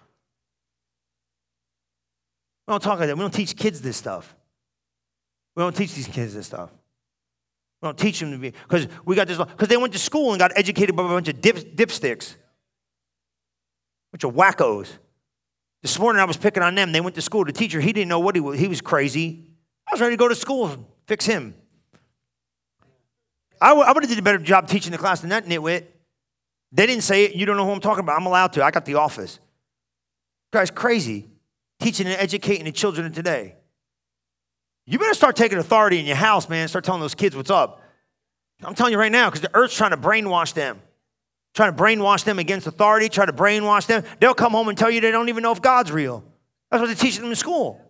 We 2.68 2.72
don't 2.72 2.82
talk 2.82 2.98
like 2.98 3.08
that. 3.08 3.16
We 3.16 3.22
don't 3.22 3.34
teach 3.34 3.56
kids 3.56 3.80
this 3.82 3.98
stuff. 3.98 4.36
We 5.56 5.62
don't 5.62 5.76
teach 5.76 5.94
these 5.94 6.08
kids 6.08 6.34
this 6.34 6.48
stuff. 6.48 6.72
We 7.84 7.88
don't 7.88 8.00
teach 8.00 8.20
them 8.20 8.32
to 8.32 8.40
be, 8.40 8.50
because 8.50 8.88
we 9.06 9.16
got 9.16 9.28
this, 9.28 9.38
because 9.38 9.68
they 9.68 9.78
went 9.78 9.94
to 9.94 10.00
school 10.00 10.32
and 10.32 10.40
got 10.40 10.52
educated 10.56 10.96
by 10.96 11.04
a 11.04 11.08
bunch 11.08 11.28
of 11.28 11.40
dip, 11.40 11.58
dipsticks, 11.76 12.38
bunch 14.16 14.24
of 14.24 14.34
wackos. 14.34 14.88
This 15.82 16.00
morning 16.00 16.22
I 16.22 16.26
was 16.26 16.38
picking 16.38 16.64
on 16.64 16.74
them. 16.74 16.94
They 16.94 17.02
went 17.02 17.16
to 17.16 17.22
school. 17.22 17.44
The 17.44 17.52
teacher, 17.52 17.82
he 17.82 17.92
didn't 17.92 18.08
know 18.08 18.20
what 18.20 18.34
he 18.34 18.40
was. 18.40 18.58
He 18.58 18.70
was 18.70 18.80
crazy. 18.80 19.44
I 19.88 19.94
was 19.94 20.00
ready 20.00 20.14
to 20.14 20.18
go 20.18 20.30
to 20.30 20.36
school 20.36 20.68
and 20.68 20.86
fix 21.06 21.26
him. 21.26 21.54
I, 23.60 23.70
w- 23.70 23.86
I 23.86 23.92
would 23.92 24.04
have 24.04 24.10
did 24.10 24.18
a 24.18 24.22
better 24.22 24.38
job 24.38 24.70
teaching 24.70 24.94
the 24.94 24.98
class 24.98 25.20
than 25.20 25.32
that 25.32 25.46
nitwit. 25.46 25.84
They 26.72 26.86
didn't 26.86 27.04
say 27.04 27.26
it. 27.26 27.36
You 27.36 27.46
don't 27.46 27.58
know 27.58 27.66
who 27.66 27.72
I'm 27.72 27.82
talking 27.82 28.06
about. 28.06 28.18
I'm 28.18 28.26
allowed 28.26 28.54
to. 28.54 28.64
I 28.64 28.72
got 28.72 28.86
the 28.86 28.96
office. 28.96 29.40
Guy's 30.54 30.72
crazy. 30.72 31.28
Teaching 31.82 32.08
and 32.08 32.16
educating 32.16 32.64
the 32.64 32.72
children 32.72 33.12
today. 33.12 33.56
You 34.86 34.98
better 34.98 35.14
start 35.14 35.36
taking 35.36 35.58
authority 35.58 36.00
in 36.00 36.06
your 36.06 36.16
house, 36.16 36.48
man. 36.48 36.70
Start 36.70 36.86
telling 36.86 37.02
those 37.02 37.16
kids 37.16 37.36
what's 37.36 37.52
up. 37.52 37.82
I'm 38.64 38.76
telling 38.76 38.94
you 38.94 39.00
right 39.00 39.12
now, 39.12 39.30
because 39.30 39.42
the 39.42 39.54
earth's 39.54 39.76
trying 39.76 39.92
to 39.92 39.98
brainwash 39.98 40.54
them. 40.54 40.80
Trying 41.56 41.76
to 41.76 41.82
brainwash 41.82 42.26
them 42.26 42.38
against 42.38 42.68
authority, 42.68 43.08
try 43.08 43.26
to 43.26 43.34
brainwash 43.34 43.88
them. 43.88 44.04
They'll 44.20 44.34
come 44.34 44.52
home 44.52 44.68
and 44.68 44.78
tell 44.78 44.92
you 44.92 45.00
they 45.00 45.12
don't 45.12 45.30
even 45.30 45.42
know 45.42 45.54
if 45.54 45.62
God's 45.62 45.92
real. 45.92 46.24
That's 46.70 46.82
what 46.82 46.88
they 46.88 46.96
teach 46.96 47.18
them 47.18 47.30
in 47.30 47.36
school. 47.36 47.82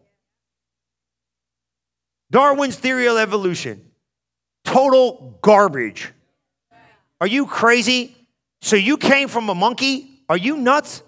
Darwin's 2.30 2.76
theory 2.76 3.08
of 3.08 3.18
evolution. 3.18 3.90
Total 4.64 5.38
garbage. 5.42 6.12
Are 7.20 7.28
you 7.28 7.48
crazy? 7.48 8.16
So 8.62 8.76
you 8.76 8.98
came 8.98 9.28
from 9.28 9.50
a 9.50 9.56
monkey? 9.56 10.22
Are 10.30 10.38
you 10.38 10.58
nuts? 10.58 11.02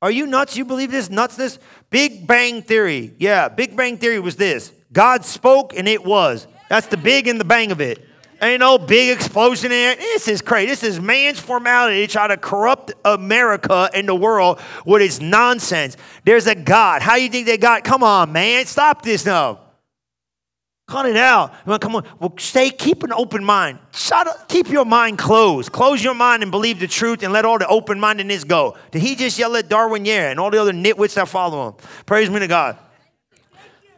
Are 0.00 0.10
you 0.10 0.26
nuts? 0.26 0.56
You 0.56 0.64
believe 0.64 0.90
this 0.90 1.08
nutsness? 1.08 1.58
Big 1.90 2.26
Bang 2.26 2.62
Theory. 2.62 3.14
Yeah, 3.18 3.48
Big 3.48 3.76
Bang 3.76 3.96
Theory 3.96 4.18
was 4.18 4.34
this 4.34 4.72
God 4.92 5.24
spoke 5.24 5.72
and 5.76 5.86
it 5.86 6.04
was. 6.04 6.48
That's 6.68 6.88
the 6.88 6.96
big 6.96 7.28
and 7.28 7.38
the 7.38 7.44
bang 7.44 7.70
of 7.70 7.80
it. 7.80 8.04
Ain't 8.42 8.58
no 8.58 8.76
big 8.76 9.16
explosion 9.16 9.70
in 9.70 9.90
it. 9.92 9.98
This 10.00 10.26
is 10.26 10.42
crazy. 10.42 10.66
This 10.66 10.82
is 10.82 11.00
man's 11.00 11.38
formality 11.38 12.08
trying 12.08 12.30
to 12.30 12.36
corrupt 12.36 12.92
America 13.04 13.88
and 13.94 14.08
the 14.08 14.16
world 14.16 14.60
with 14.84 15.00
its 15.00 15.20
nonsense. 15.20 15.96
There's 16.24 16.48
a 16.48 16.56
God. 16.56 17.02
How 17.02 17.14
you 17.14 17.28
think 17.28 17.46
they 17.46 17.56
got? 17.56 17.84
Come 17.84 18.02
on, 18.02 18.32
man. 18.32 18.66
Stop 18.66 19.02
this 19.02 19.24
now. 19.24 19.60
Cut 20.88 21.06
it 21.06 21.16
out. 21.16 21.54
Come 21.80 21.94
on. 21.94 22.04
Well, 22.18 22.34
stay, 22.36 22.70
keep 22.70 23.04
an 23.04 23.12
open 23.12 23.44
mind. 23.44 23.78
Shut 23.92 24.26
up. 24.26 24.48
Keep 24.48 24.70
your 24.70 24.84
mind 24.84 25.18
closed. 25.18 25.70
Close 25.70 26.02
your 26.02 26.14
mind 26.14 26.42
and 26.42 26.50
believe 26.50 26.80
the 26.80 26.88
truth 26.88 27.22
and 27.22 27.32
let 27.32 27.44
all 27.44 27.58
the 27.58 27.68
open 27.68 28.00
mindedness 28.00 28.42
go. 28.42 28.76
Did 28.90 29.02
he 29.02 29.14
just 29.14 29.38
yell 29.38 29.54
at 29.54 29.68
Darwin? 29.68 30.04
Yeah, 30.04 30.30
and 30.30 30.40
all 30.40 30.50
the 30.50 30.60
other 30.60 30.72
nitwits 30.72 31.14
that 31.14 31.28
follow 31.28 31.68
him. 31.68 31.74
Praise 32.06 32.28
me 32.28 32.40
to 32.40 32.48
God. 32.48 32.76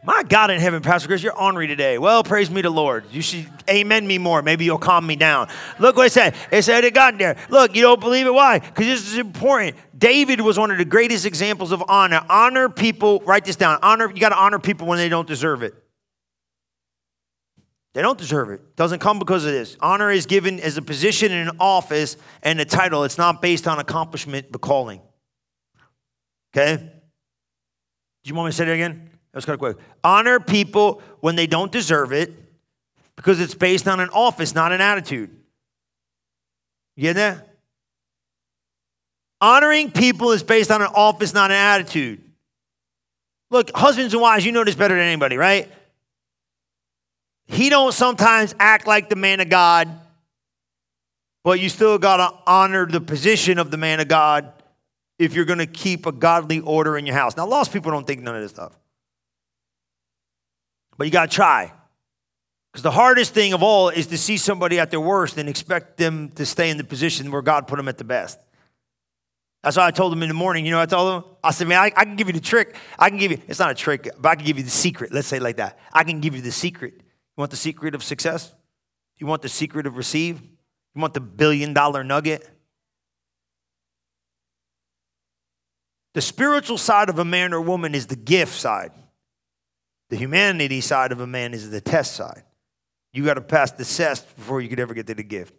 My 0.05 0.21
God 0.21 0.51
in 0.51 0.59
heaven, 0.59 0.83
Pastor 0.83 1.07
Chris, 1.07 1.23
you're 1.23 1.35
ornery 1.35 1.65
today. 1.65 1.97
Well, 1.97 2.23
praise 2.23 2.51
me 2.51 2.61
to 2.61 2.69
Lord. 2.69 3.05
You 3.11 3.23
should 3.23 3.47
amen 3.67 4.05
me 4.05 4.19
more. 4.19 4.43
Maybe 4.43 4.63
you'll 4.63 4.77
calm 4.77 5.07
me 5.07 5.15
down. 5.15 5.49
Look 5.79 5.95
what 5.95 6.05
it 6.07 6.11
said. 6.11 6.35
It 6.51 6.61
said 6.61 6.83
it 6.83 6.93
got 6.93 7.17
there. 7.17 7.37
Look, 7.49 7.75
you 7.75 7.81
don't 7.81 7.99
believe 7.99 8.27
it. 8.27 8.33
Why? 8.33 8.59
Because 8.59 8.85
this 8.85 9.07
is 9.07 9.17
important. 9.17 9.75
David 9.97 10.41
was 10.41 10.59
one 10.59 10.69
of 10.69 10.77
the 10.77 10.85
greatest 10.85 11.25
examples 11.25 11.71
of 11.71 11.83
honor. 11.87 12.23
Honor 12.29 12.69
people, 12.69 13.21
write 13.21 13.45
this 13.45 13.55
down. 13.55 13.79
Honor, 13.81 14.11
you 14.11 14.19
got 14.19 14.29
to 14.29 14.37
honor 14.37 14.59
people 14.59 14.85
when 14.85 14.99
they 14.99 15.09
don't 15.09 15.27
deserve 15.27 15.63
it. 15.63 15.73
They 17.95 18.03
don't 18.03 18.17
deserve 18.17 18.51
it. 18.51 18.75
Doesn't 18.75 18.99
come 18.99 19.17
because 19.17 19.43
of 19.45 19.53
this. 19.53 19.75
Honor 19.79 20.11
is 20.11 20.27
given 20.27 20.59
as 20.59 20.77
a 20.77 20.83
position 20.83 21.31
in 21.31 21.47
an 21.47 21.55
office 21.59 22.17
and 22.43 22.59
a 22.59 22.65
title. 22.65 23.05
It's 23.05 23.17
not 23.17 23.41
based 23.41 23.67
on 23.67 23.79
accomplishment, 23.79 24.51
but 24.51 24.61
calling. 24.61 25.01
Okay? 26.55 26.75
Do 26.77 28.29
you 28.29 28.35
want 28.35 28.47
me 28.47 28.51
to 28.51 28.57
say 28.57 28.65
that 28.65 28.73
again? 28.73 29.09
That's 29.35 29.45
kind 29.45 29.55
of 29.55 29.59
quick. 29.59 29.77
Honor 30.01 30.39
people 30.39 31.01
when 31.19 31.35
they 31.35 31.45
don't 31.45 31.69
deserve 31.69 32.13
it 32.13 32.33
because 33.17 33.41
it's 33.41 33.53
based 33.53 33.85
on 33.85 33.99
an 33.99 34.07
office, 34.09 34.55
not 34.55 34.71
an 34.71 34.79
attitude. 34.79 35.29
You 36.95 37.03
get 37.03 37.15
that? 37.17 37.49
Honoring 39.41 39.91
people 39.91 40.31
is 40.31 40.41
based 40.41 40.71
on 40.71 40.81
an 40.81 40.87
office, 40.87 41.33
not 41.33 41.51
an 41.51 41.57
attitude. 41.57 42.21
Look, 43.51 43.71
husbands 43.75 44.13
and 44.13 44.21
wives, 44.21 44.45
you 44.45 44.53
know 44.53 44.63
this 44.63 44.75
better 44.75 44.95
than 44.95 45.03
anybody, 45.03 45.35
right? 45.35 45.69
He 47.45 47.69
don't 47.69 47.91
sometimes 47.91 48.55
act 48.57 48.87
like 48.87 49.09
the 49.09 49.17
man 49.17 49.41
of 49.41 49.49
God, 49.49 49.89
but 51.43 51.59
you 51.59 51.67
still 51.67 51.97
got 51.97 52.17
to 52.17 52.33
honor 52.47 52.85
the 52.85 53.01
position 53.01 53.59
of 53.59 53.69
the 53.69 53.77
man 53.77 53.99
of 53.99 54.07
God 54.07 54.53
if 55.19 55.33
you're 55.33 55.45
going 55.45 55.59
to 55.59 55.67
keep 55.67 56.05
a 56.05 56.13
godly 56.13 56.61
order 56.61 56.97
in 56.97 57.05
your 57.05 57.15
house. 57.15 57.35
Now, 57.35 57.45
lost 57.45 57.73
people 57.73 57.91
don't 57.91 58.07
think 58.07 58.21
none 58.21 58.37
of 58.37 58.41
this 58.41 58.51
stuff. 58.51 58.71
But 60.97 61.05
you 61.07 61.11
got 61.11 61.29
to 61.29 61.35
try. 61.35 61.71
Because 62.71 62.83
the 62.83 62.91
hardest 62.91 63.33
thing 63.33 63.53
of 63.53 63.63
all 63.63 63.89
is 63.89 64.07
to 64.07 64.17
see 64.17 64.37
somebody 64.37 64.79
at 64.79 64.91
their 64.91 64.99
worst 64.99 65.37
and 65.37 65.47
expect 65.47 65.97
them 65.97 66.29
to 66.31 66.45
stay 66.45 66.69
in 66.69 66.77
the 66.77 66.83
position 66.83 67.31
where 67.31 67.41
God 67.41 67.67
put 67.67 67.77
them 67.77 67.87
at 67.87 67.97
the 67.97 68.03
best. 68.03 68.39
That's 69.63 69.77
why 69.77 69.87
I 69.87 69.91
told 69.91 70.11
them 70.11 70.21
in 70.21 70.27
the 70.27 70.35
morning. 70.35 70.65
You 70.65 70.71
know, 70.71 70.81
I 70.81 70.85
told 70.85 71.23
them, 71.23 71.31
I 71.43 71.51
said, 71.51 71.67
man, 71.67 71.79
I, 71.79 71.91
I, 71.95 72.05
can 72.05 72.15
give 72.15 72.27
you 72.27 72.33
the 72.33 72.39
trick. 72.39 72.75
I 72.99 73.09
can 73.09 73.17
give 73.17 73.31
you, 73.31 73.41
it's 73.47 73.59
not 73.59 73.71
a 73.71 73.75
trick, 73.75 74.09
but 74.19 74.29
I 74.29 74.35
can 74.35 74.45
give 74.45 74.57
you 74.57 74.63
the 74.63 74.69
secret. 74.69 75.11
Let's 75.11 75.27
say 75.27 75.39
like 75.39 75.57
that. 75.57 75.79
I 75.91 76.03
can 76.03 76.19
give 76.19 76.35
you 76.35 76.41
the 76.41 76.51
secret. 76.51 76.93
You 76.95 77.41
want 77.41 77.49
the 77.49 77.57
secret 77.57 77.95
of 77.95 78.03
success? 78.03 78.53
You 79.17 79.25
want 79.25 79.41
the 79.41 79.49
secret 79.49 79.87
of 79.87 79.97
receive? 79.97 80.41
You 80.41 81.01
want 81.01 81.13
the 81.13 81.21
billion 81.21 81.73
dollar 81.73 82.03
nugget? 82.03 82.47
The 86.13 86.21
spiritual 86.21 86.77
side 86.77 87.09
of 87.09 87.19
a 87.19 87.25
man 87.25 87.53
or 87.53 87.59
woman 87.59 87.95
is 87.95 88.07
the 88.07 88.15
gift 88.15 88.53
side. 88.53 88.91
The 90.09 90.17
humanity 90.17 90.81
side 90.81 91.11
of 91.11 91.19
a 91.19 91.27
man 91.27 91.53
is 91.53 91.69
the 91.69 91.81
test 91.81 92.15
side. 92.15 92.43
You 93.13 93.25
got 93.25 93.35
to 93.35 93.41
pass 93.41 93.71
the 93.71 93.85
test 93.85 94.35
before 94.35 94.61
you 94.61 94.69
could 94.69 94.79
ever 94.79 94.93
get 94.93 95.07
to 95.07 95.15
the 95.15 95.23
gift. 95.23 95.53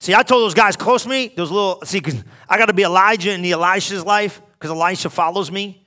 See, 0.00 0.14
I 0.14 0.22
told 0.22 0.42
those 0.42 0.54
guys 0.54 0.76
close 0.76 1.04
to 1.04 1.08
me, 1.08 1.32
those 1.36 1.50
little, 1.50 1.80
see, 1.84 2.00
because 2.00 2.22
I 2.48 2.58
got 2.58 2.66
to 2.66 2.72
be 2.72 2.82
Elijah 2.82 3.32
in 3.32 3.42
the 3.42 3.52
Elisha's 3.52 4.04
life 4.04 4.40
because 4.58 4.70
Elisha 4.70 5.10
follows 5.10 5.50
me. 5.50 5.86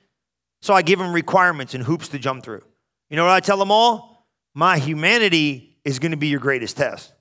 So 0.62 0.74
I 0.74 0.82
give 0.82 0.98
them 0.98 1.12
requirements 1.12 1.74
and 1.74 1.82
hoops 1.82 2.08
to 2.08 2.18
jump 2.18 2.42
through. 2.42 2.62
You 3.08 3.16
know 3.16 3.24
what 3.24 3.32
I 3.32 3.40
tell 3.40 3.56
them 3.56 3.70
all? 3.70 4.26
My 4.54 4.78
humanity 4.78 5.78
is 5.84 5.98
going 5.98 6.10
to 6.10 6.16
be 6.16 6.28
your 6.28 6.40
greatest 6.40 6.76
test. 6.76 7.12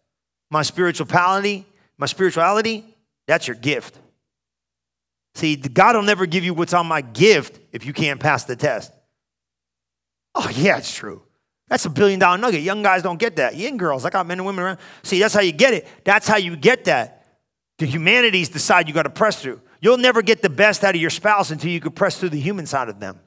My 0.52 0.62
spirituality, 0.62 1.66
my 1.98 2.06
spirituality, 2.06 2.84
that's 3.28 3.48
your 3.48 3.56
gift. 3.56 3.98
See, 5.36 5.56
God 5.56 5.96
will 5.96 6.04
never 6.04 6.26
give 6.26 6.44
you 6.44 6.54
what's 6.54 6.74
on 6.74 6.88
my 6.88 7.02
gift 7.02 7.60
if 7.72 7.86
you 7.86 7.94
can't 7.94 8.20
pass 8.20 8.44
the 8.44 8.56
test. 8.56 8.92
Oh, 10.36 10.50
yeah, 10.54 10.78
it's 10.78 10.94
true. 10.94 11.24
That's 11.68 11.86
a 11.86 11.90
billion 11.90 12.20
dollar 12.20 12.38
nugget. 12.38 12.62
Young 12.62 12.82
guys 12.82 13.04
don't 13.04 13.20
get 13.20 13.36
that. 13.36 13.56
Young 13.56 13.78
girls, 13.78 14.04
I 14.04 14.10
got 14.10 14.26
men 14.26 14.40
and 14.40 14.46
women 14.46 14.64
around. 14.64 14.80
See, 15.04 15.20
that's 15.20 15.34
how 15.34 15.42
you 15.42 15.52
get 15.52 15.74
it. 15.74 15.88
That's 16.04 16.28
how 16.28 16.38
you 16.38 16.56
get 16.56 16.86
that. 16.86 17.26
The 17.78 17.86
humanities 17.86 18.50
decide 18.50 18.88
you 18.88 18.94
got 18.94 19.04
to 19.04 19.10
press 19.10 19.42
through. 19.42 19.62
You'll 19.80 19.98
never 19.98 20.22
get 20.22 20.42
the 20.42 20.50
best 20.50 20.84
out 20.84 20.96
of 20.96 21.02
your 21.02 21.10
spouse 21.10 21.52
until 21.52 21.72
you 21.72 21.80
can 21.80 21.92
press 21.92 22.20
through 22.20 22.30
the 22.30 22.40
human 22.40 22.66
side 22.66 22.90
of 22.90 23.00
them. 23.00 23.20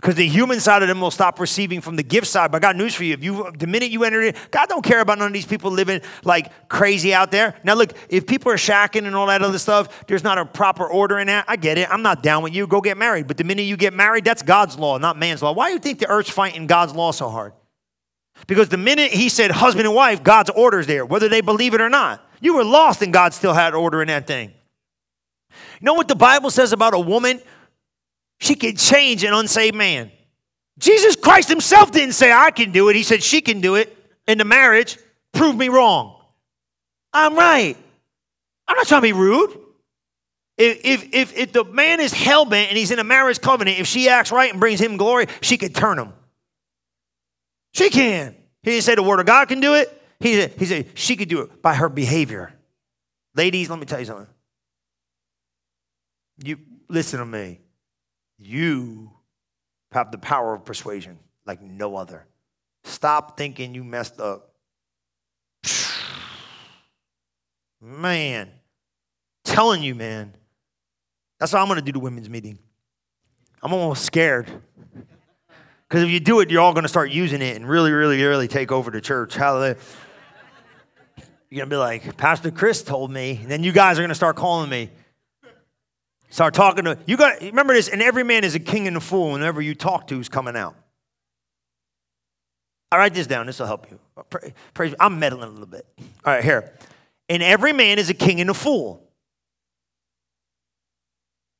Because 0.00 0.14
the 0.14 0.28
human 0.28 0.60
side 0.60 0.82
of 0.82 0.88
them 0.88 1.00
will 1.00 1.10
stop 1.10 1.40
receiving 1.40 1.80
from 1.80 1.96
the 1.96 2.02
gift 2.02 2.26
side. 2.26 2.52
But 2.52 2.58
I 2.58 2.68
got 2.68 2.76
news 2.76 2.94
for 2.94 3.04
you. 3.04 3.14
If 3.14 3.24
you 3.24 3.50
the 3.56 3.66
minute 3.66 3.90
you 3.90 4.04
enter 4.04 4.20
it, 4.20 4.36
God 4.50 4.68
don't 4.68 4.84
care 4.84 5.00
about 5.00 5.18
none 5.18 5.28
of 5.28 5.32
these 5.32 5.46
people 5.46 5.70
living 5.70 6.02
like 6.22 6.68
crazy 6.68 7.14
out 7.14 7.30
there. 7.30 7.54
Now 7.64 7.74
look, 7.74 7.92
if 8.10 8.26
people 8.26 8.52
are 8.52 8.56
shacking 8.56 9.06
and 9.06 9.16
all 9.16 9.26
that 9.26 9.42
other 9.42 9.58
stuff, 9.58 10.06
there's 10.06 10.22
not 10.22 10.36
a 10.36 10.44
proper 10.44 10.86
order 10.86 11.18
in 11.18 11.28
that. 11.28 11.46
I 11.48 11.56
get 11.56 11.78
it. 11.78 11.88
I'm 11.90 12.02
not 12.02 12.22
down 12.22 12.42
with 12.42 12.54
you. 12.54 12.66
Go 12.66 12.80
get 12.80 12.98
married. 12.98 13.26
But 13.26 13.38
the 13.38 13.44
minute 13.44 13.62
you 13.62 13.76
get 13.76 13.94
married, 13.94 14.24
that's 14.24 14.42
God's 14.42 14.78
law, 14.78 14.98
not 14.98 15.18
man's 15.18 15.42
law. 15.42 15.52
Why 15.52 15.68
do 15.68 15.74
you 15.74 15.78
think 15.78 15.98
the 15.98 16.08
earth's 16.08 16.30
fighting 16.30 16.66
God's 16.66 16.94
law 16.94 17.10
so 17.12 17.30
hard? 17.30 17.54
Because 18.46 18.68
the 18.68 18.76
minute 18.76 19.12
he 19.12 19.30
said 19.30 19.50
husband 19.50 19.86
and 19.86 19.94
wife, 19.94 20.22
God's 20.22 20.50
order's 20.50 20.86
there, 20.86 21.06
whether 21.06 21.28
they 21.28 21.40
believe 21.40 21.72
it 21.72 21.80
or 21.80 21.88
not. 21.88 22.22
You 22.40 22.56
were 22.56 22.64
lost 22.64 23.00
and 23.00 23.12
God 23.12 23.32
still 23.32 23.54
had 23.54 23.74
order 23.74 24.02
in 24.02 24.08
that 24.08 24.26
thing. 24.26 24.52
You 25.80 25.84
know 25.84 25.94
what 25.94 26.08
the 26.08 26.16
Bible 26.16 26.50
says 26.50 26.72
about 26.72 26.92
a 26.92 27.00
woman 27.00 27.40
she 28.38 28.54
can 28.54 28.76
change 28.76 29.24
an 29.24 29.32
unsaved 29.32 29.74
man. 29.74 30.10
Jesus 30.78 31.16
Christ 31.16 31.48
himself 31.48 31.90
didn't 31.90 32.12
say, 32.12 32.32
I 32.32 32.50
can 32.50 32.70
do 32.70 32.88
it. 32.88 32.96
He 32.96 33.02
said, 33.02 33.22
she 33.22 33.40
can 33.40 33.60
do 33.60 33.76
it 33.76 33.96
in 34.26 34.38
the 34.38 34.44
marriage. 34.44 34.98
Prove 35.32 35.56
me 35.56 35.68
wrong. 35.68 36.20
I'm 37.12 37.34
right. 37.34 37.76
I'm 38.68 38.76
not 38.76 38.86
trying 38.86 39.00
to 39.00 39.06
be 39.06 39.12
rude. 39.12 39.58
If, 40.58 40.80
if, 40.84 41.14
if, 41.14 41.36
if 41.36 41.52
the 41.52 41.64
man 41.64 42.00
is 42.00 42.12
hell 42.12 42.44
bent 42.44 42.70
and 42.70 42.78
he's 42.78 42.90
in 42.90 42.98
a 42.98 43.04
marriage 43.04 43.40
covenant, 43.40 43.78
if 43.78 43.86
she 43.86 44.08
acts 44.08 44.32
right 44.32 44.50
and 44.50 44.60
brings 44.60 44.80
him 44.80 44.96
glory, 44.96 45.26
she 45.40 45.56
could 45.56 45.74
turn 45.74 45.98
him. 45.98 46.12
She 47.72 47.90
can. 47.90 48.34
He 48.62 48.70
didn't 48.72 48.84
say 48.84 48.94
the 48.94 49.02
word 49.02 49.20
of 49.20 49.26
God 49.26 49.48
can 49.48 49.60
do 49.60 49.74
it. 49.74 50.02
He 50.18 50.34
said, 50.34 50.52
he 50.58 50.64
said 50.64 50.86
she 50.94 51.14
could 51.16 51.28
do 51.28 51.42
it 51.42 51.62
by 51.62 51.74
her 51.74 51.88
behavior. 51.88 52.52
Ladies, 53.34 53.68
let 53.68 53.78
me 53.78 53.84
tell 53.84 54.00
you 54.00 54.06
something. 54.06 54.26
You 56.42 56.58
listen 56.88 57.18
to 57.18 57.26
me. 57.26 57.60
You 58.38 59.10
have 59.92 60.10
the 60.10 60.18
power 60.18 60.54
of 60.54 60.64
persuasion 60.64 61.18
like 61.46 61.62
no 61.62 61.96
other. 61.96 62.26
Stop 62.84 63.36
thinking 63.36 63.74
you 63.74 63.84
messed 63.84 64.20
up. 64.20 64.52
Man, 67.80 68.50
telling 69.44 69.82
you, 69.82 69.94
man, 69.94 70.34
That's 71.38 71.52
what 71.52 71.60
I'm 71.60 71.68
to 71.78 71.84
do 71.84 71.92
to 71.92 71.98
women's 71.98 72.30
meeting. 72.30 72.58
I'm 73.62 73.72
almost 73.72 74.04
scared. 74.04 74.50
Because 75.88 76.02
if 76.02 76.10
you 76.10 76.20
do 76.20 76.40
it, 76.40 76.50
you're 76.50 76.60
all 76.60 76.72
to 76.84 76.88
start 76.88 77.10
using 77.10 77.42
it 77.42 77.56
and 77.56 77.68
really, 77.68 77.92
really, 77.92 78.22
really 78.22 78.48
take 78.48 78.72
over 78.72 78.90
the 78.90 79.00
church. 79.00 79.34
Hallelujah. 79.34 79.76
You're 81.48 81.60
to 81.70 81.74
be 81.74 81.76
like, 81.76 82.16
Pastor 82.16 82.50
Chris 82.50 82.82
told 82.82 83.10
me. 83.10 83.38
And 83.42 83.50
then 83.50 83.62
you 83.62 83.72
guys 83.72 83.98
are 83.98 84.02
to 84.08 84.14
start 84.14 84.36
calling 84.36 84.68
me. 84.68 84.90
Start 86.28 86.54
talking 86.54 86.84
to 86.84 86.98
you. 87.06 87.16
Got 87.16 87.40
remember 87.40 87.74
this. 87.74 87.88
And 87.88 88.02
every 88.02 88.24
man 88.24 88.44
is 88.44 88.54
a 88.54 88.60
king 88.60 88.86
and 88.86 88.96
a 88.96 89.00
fool. 89.00 89.32
Whenever 89.32 89.62
you 89.62 89.74
talk 89.74 90.06
to, 90.08 90.20
is 90.20 90.28
coming 90.28 90.56
out. 90.56 90.74
I 92.90 92.98
write 92.98 93.14
this 93.14 93.26
down. 93.26 93.46
This 93.46 93.58
will 93.58 93.66
help 93.66 93.90
you. 93.90 93.98
Praise. 94.74 94.94
I'm 95.00 95.18
meddling 95.18 95.44
a 95.44 95.50
little 95.50 95.66
bit. 95.66 95.86
All 96.24 96.32
right, 96.32 96.44
here. 96.44 96.72
And 97.28 97.42
every 97.42 97.72
man 97.72 97.98
is 97.98 98.10
a 98.10 98.14
king 98.14 98.40
and 98.40 98.50
a 98.50 98.54
fool. 98.54 99.02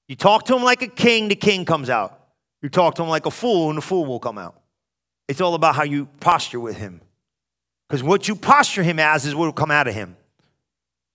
You 0.09 0.15
talk 0.15 0.45
to 0.47 0.57
him 0.57 0.63
like 0.63 0.83
a 0.83 0.89
king, 0.89 1.29
the 1.29 1.35
king 1.35 1.65
comes 1.65 1.91
out. 1.91 2.21
You 2.63 2.69
talk 2.69 2.95
to 2.97 3.03
him 3.03 3.09
like 3.09 3.27
a 3.27 3.31
fool, 3.31 3.71
and 3.71 3.77
the 3.77 3.83
fool 3.83 4.07
will 4.07 4.21
come 4.21 4.39
out. 4.39 4.61
It's 5.29 5.41
all 5.41 5.55
about 5.55 5.75
how 5.75 5.83
you 5.83 6.07
posture 6.21 6.61
with 6.61 6.77
him. 6.77 7.01
Because 7.89 8.03
what 8.03 8.29
you 8.29 8.37
posture 8.37 8.83
him 8.83 8.99
as 8.99 9.27
is 9.27 9.35
what 9.35 9.47
will 9.47 9.53
come 9.53 9.71
out 9.71 9.89
of 9.89 9.95
him. 9.95 10.17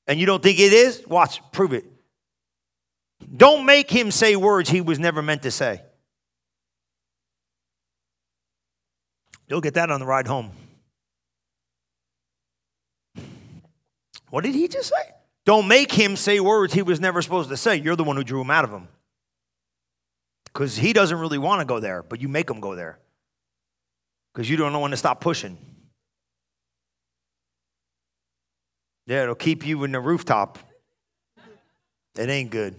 And 0.08 0.20
you 0.20 0.26
don't 0.26 0.44
think 0.44 0.60
it 0.60 0.74
is? 0.74 1.06
Watch, 1.08 1.42
prove 1.52 1.74
it. 1.74 1.86
Don't 3.36 3.66
make 3.66 3.90
him 3.90 4.12
say 4.12 4.36
words 4.36 4.70
he 4.70 4.82
was 4.82 5.00
never 5.00 5.22
meant 5.22 5.44
to 5.44 5.52
say. 5.52 5.82
You'll 9.48 9.62
get 9.62 9.74
that 9.74 9.92
on 9.92 10.00
the 10.00 10.06
ride 10.06 10.28
home. 10.28 10.52
What 14.30 14.46
did 14.46 14.56
he 14.56 14.68
just 14.68 14.90
say? 14.90 15.12
Don't 15.46 15.68
make 15.68 15.92
him 15.92 16.16
say 16.16 16.40
words 16.40 16.74
he 16.74 16.82
was 16.82 17.00
never 17.00 17.22
supposed 17.22 17.50
to 17.50 17.58
say. 17.58 17.76
You're 17.76 17.96
the 17.96 18.04
one 18.04 18.16
who 18.16 18.24
drew 18.24 18.42
him 18.42 18.50
out 18.52 18.64
of 18.64 18.72
him. 18.72 18.88
Because 20.46 20.78
he 20.78 20.94
doesn't 20.94 21.18
really 21.18 21.38
want 21.38 21.60
to 21.60 21.66
go 21.66 21.80
there, 21.80 22.04
but 22.04 22.22
you 22.22 22.28
make 22.28 22.50
him 22.50 22.60
go 22.60 22.76
there. 22.76 23.00
Because 24.34 24.50
you 24.50 24.56
don't 24.58 24.72
know 24.72 24.80
when 24.80 24.92
to 24.92 24.98
stop 24.98 25.20
pushing. 25.20 25.58
Yeah, 29.08 29.24
it'll 29.24 29.36
keep 29.36 29.66
you 29.66 29.84
in 29.84 29.92
the 29.92 30.00
rooftop. 30.00 30.60
It 32.16 32.30
ain't 32.30 32.50
good. 32.50 32.76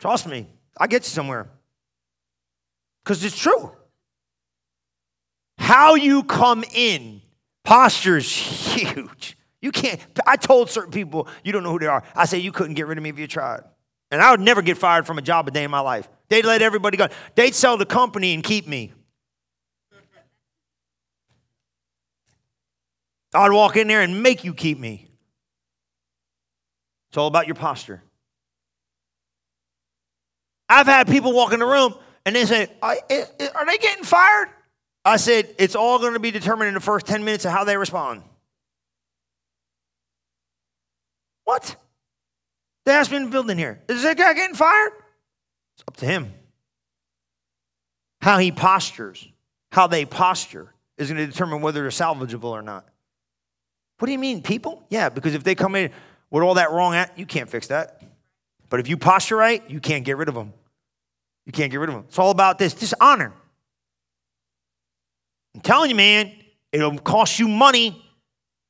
Trust 0.00 0.26
me, 0.26 0.46
I 0.78 0.86
get 0.86 1.02
you 1.02 1.10
somewhere. 1.10 1.48
Because 3.04 3.22
it's 3.22 3.38
true. 3.38 3.70
How 5.58 5.94
you 5.94 6.22
come 6.22 6.64
in, 6.74 7.20
posture 7.64 8.16
is 8.16 8.30
huge. 8.30 9.36
You 9.60 9.70
can't, 9.70 10.00
I 10.26 10.36
told 10.36 10.70
certain 10.70 10.90
people, 10.90 11.28
you 11.44 11.52
don't 11.52 11.62
know 11.62 11.70
who 11.70 11.78
they 11.78 11.86
are. 11.86 12.02
I 12.16 12.24
said, 12.24 12.38
you 12.38 12.50
couldn't 12.50 12.74
get 12.74 12.86
rid 12.86 12.96
of 12.96 13.04
me 13.04 13.10
if 13.10 13.18
you 13.18 13.26
tried. 13.26 13.60
And 14.10 14.22
I 14.22 14.30
would 14.30 14.40
never 14.40 14.62
get 14.62 14.78
fired 14.78 15.06
from 15.06 15.18
a 15.18 15.22
job 15.22 15.46
a 15.46 15.50
day 15.50 15.64
in 15.64 15.70
my 15.70 15.80
life. 15.80 16.08
They'd 16.28 16.46
let 16.46 16.62
everybody 16.62 16.96
go. 16.96 17.08
They'd 17.34 17.54
sell 17.54 17.76
the 17.76 17.86
company 17.86 18.32
and 18.32 18.42
keep 18.42 18.66
me. 18.66 18.92
I'd 23.34 23.52
walk 23.52 23.76
in 23.76 23.86
there 23.86 24.00
and 24.00 24.22
make 24.22 24.44
you 24.44 24.54
keep 24.54 24.78
me. 24.78 25.08
It's 27.10 27.18
all 27.18 27.28
about 27.28 27.46
your 27.46 27.54
posture. 27.54 28.02
I've 30.70 30.86
had 30.86 31.08
people 31.08 31.32
walk 31.32 31.52
in 31.52 31.58
the 31.58 31.66
room 31.66 31.94
and 32.24 32.34
they 32.34 32.46
say, 32.46 32.68
Are 32.80 32.96
they 33.10 33.78
getting 33.78 34.04
fired? 34.04 34.48
I 35.04 35.16
said, 35.16 35.52
It's 35.58 35.74
all 35.74 35.98
going 35.98 36.12
to 36.12 36.20
be 36.20 36.30
determined 36.30 36.68
in 36.68 36.74
the 36.74 36.80
first 36.80 37.06
10 37.06 37.24
minutes 37.24 37.44
of 37.44 37.50
how 37.50 37.64
they 37.64 37.76
respond. 37.76 38.22
What? 41.44 41.74
The 42.84 42.92
has 42.92 43.08
been 43.08 43.30
building 43.30 43.58
here. 43.58 43.80
Is 43.88 44.04
that 44.04 44.16
guy 44.16 44.32
getting 44.32 44.54
fired? 44.54 44.92
It's 45.74 45.84
up 45.88 45.96
to 45.96 46.06
him. 46.06 46.32
How 48.22 48.38
he 48.38 48.52
postures, 48.52 49.28
how 49.72 49.88
they 49.88 50.04
posture, 50.04 50.72
is 50.96 51.08
going 51.08 51.18
to 51.18 51.26
determine 51.26 51.62
whether 51.62 51.80
they're 51.80 51.90
salvageable 51.90 52.44
or 52.44 52.62
not. 52.62 52.86
What 53.98 54.06
do 54.06 54.12
you 54.12 54.18
mean, 54.18 54.42
people? 54.42 54.84
Yeah, 54.88 55.08
because 55.08 55.34
if 55.34 55.42
they 55.42 55.56
come 55.56 55.74
in 55.74 55.90
with 56.30 56.44
all 56.44 56.54
that 56.54 56.70
wrong 56.70 56.94
at, 56.94 57.18
you 57.18 57.26
can't 57.26 57.50
fix 57.50 57.66
that. 57.68 58.02
But 58.68 58.78
if 58.78 58.88
you 58.88 58.96
posture 58.96 59.36
right, 59.36 59.68
you 59.68 59.80
can't 59.80 60.04
get 60.04 60.16
rid 60.16 60.28
of 60.28 60.34
them. 60.34 60.52
You 61.46 61.52
can't 61.52 61.70
get 61.70 61.78
rid 61.78 61.88
of 61.88 61.94
them. 61.96 62.04
It's 62.08 62.18
all 62.18 62.30
about 62.30 62.58
this, 62.58 62.74
just 62.74 62.94
honor. 63.00 63.32
I'm 65.54 65.60
telling 65.60 65.90
you, 65.90 65.96
man, 65.96 66.32
it'll 66.72 66.98
cost 66.98 67.38
you 67.38 67.48
money 67.48 68.04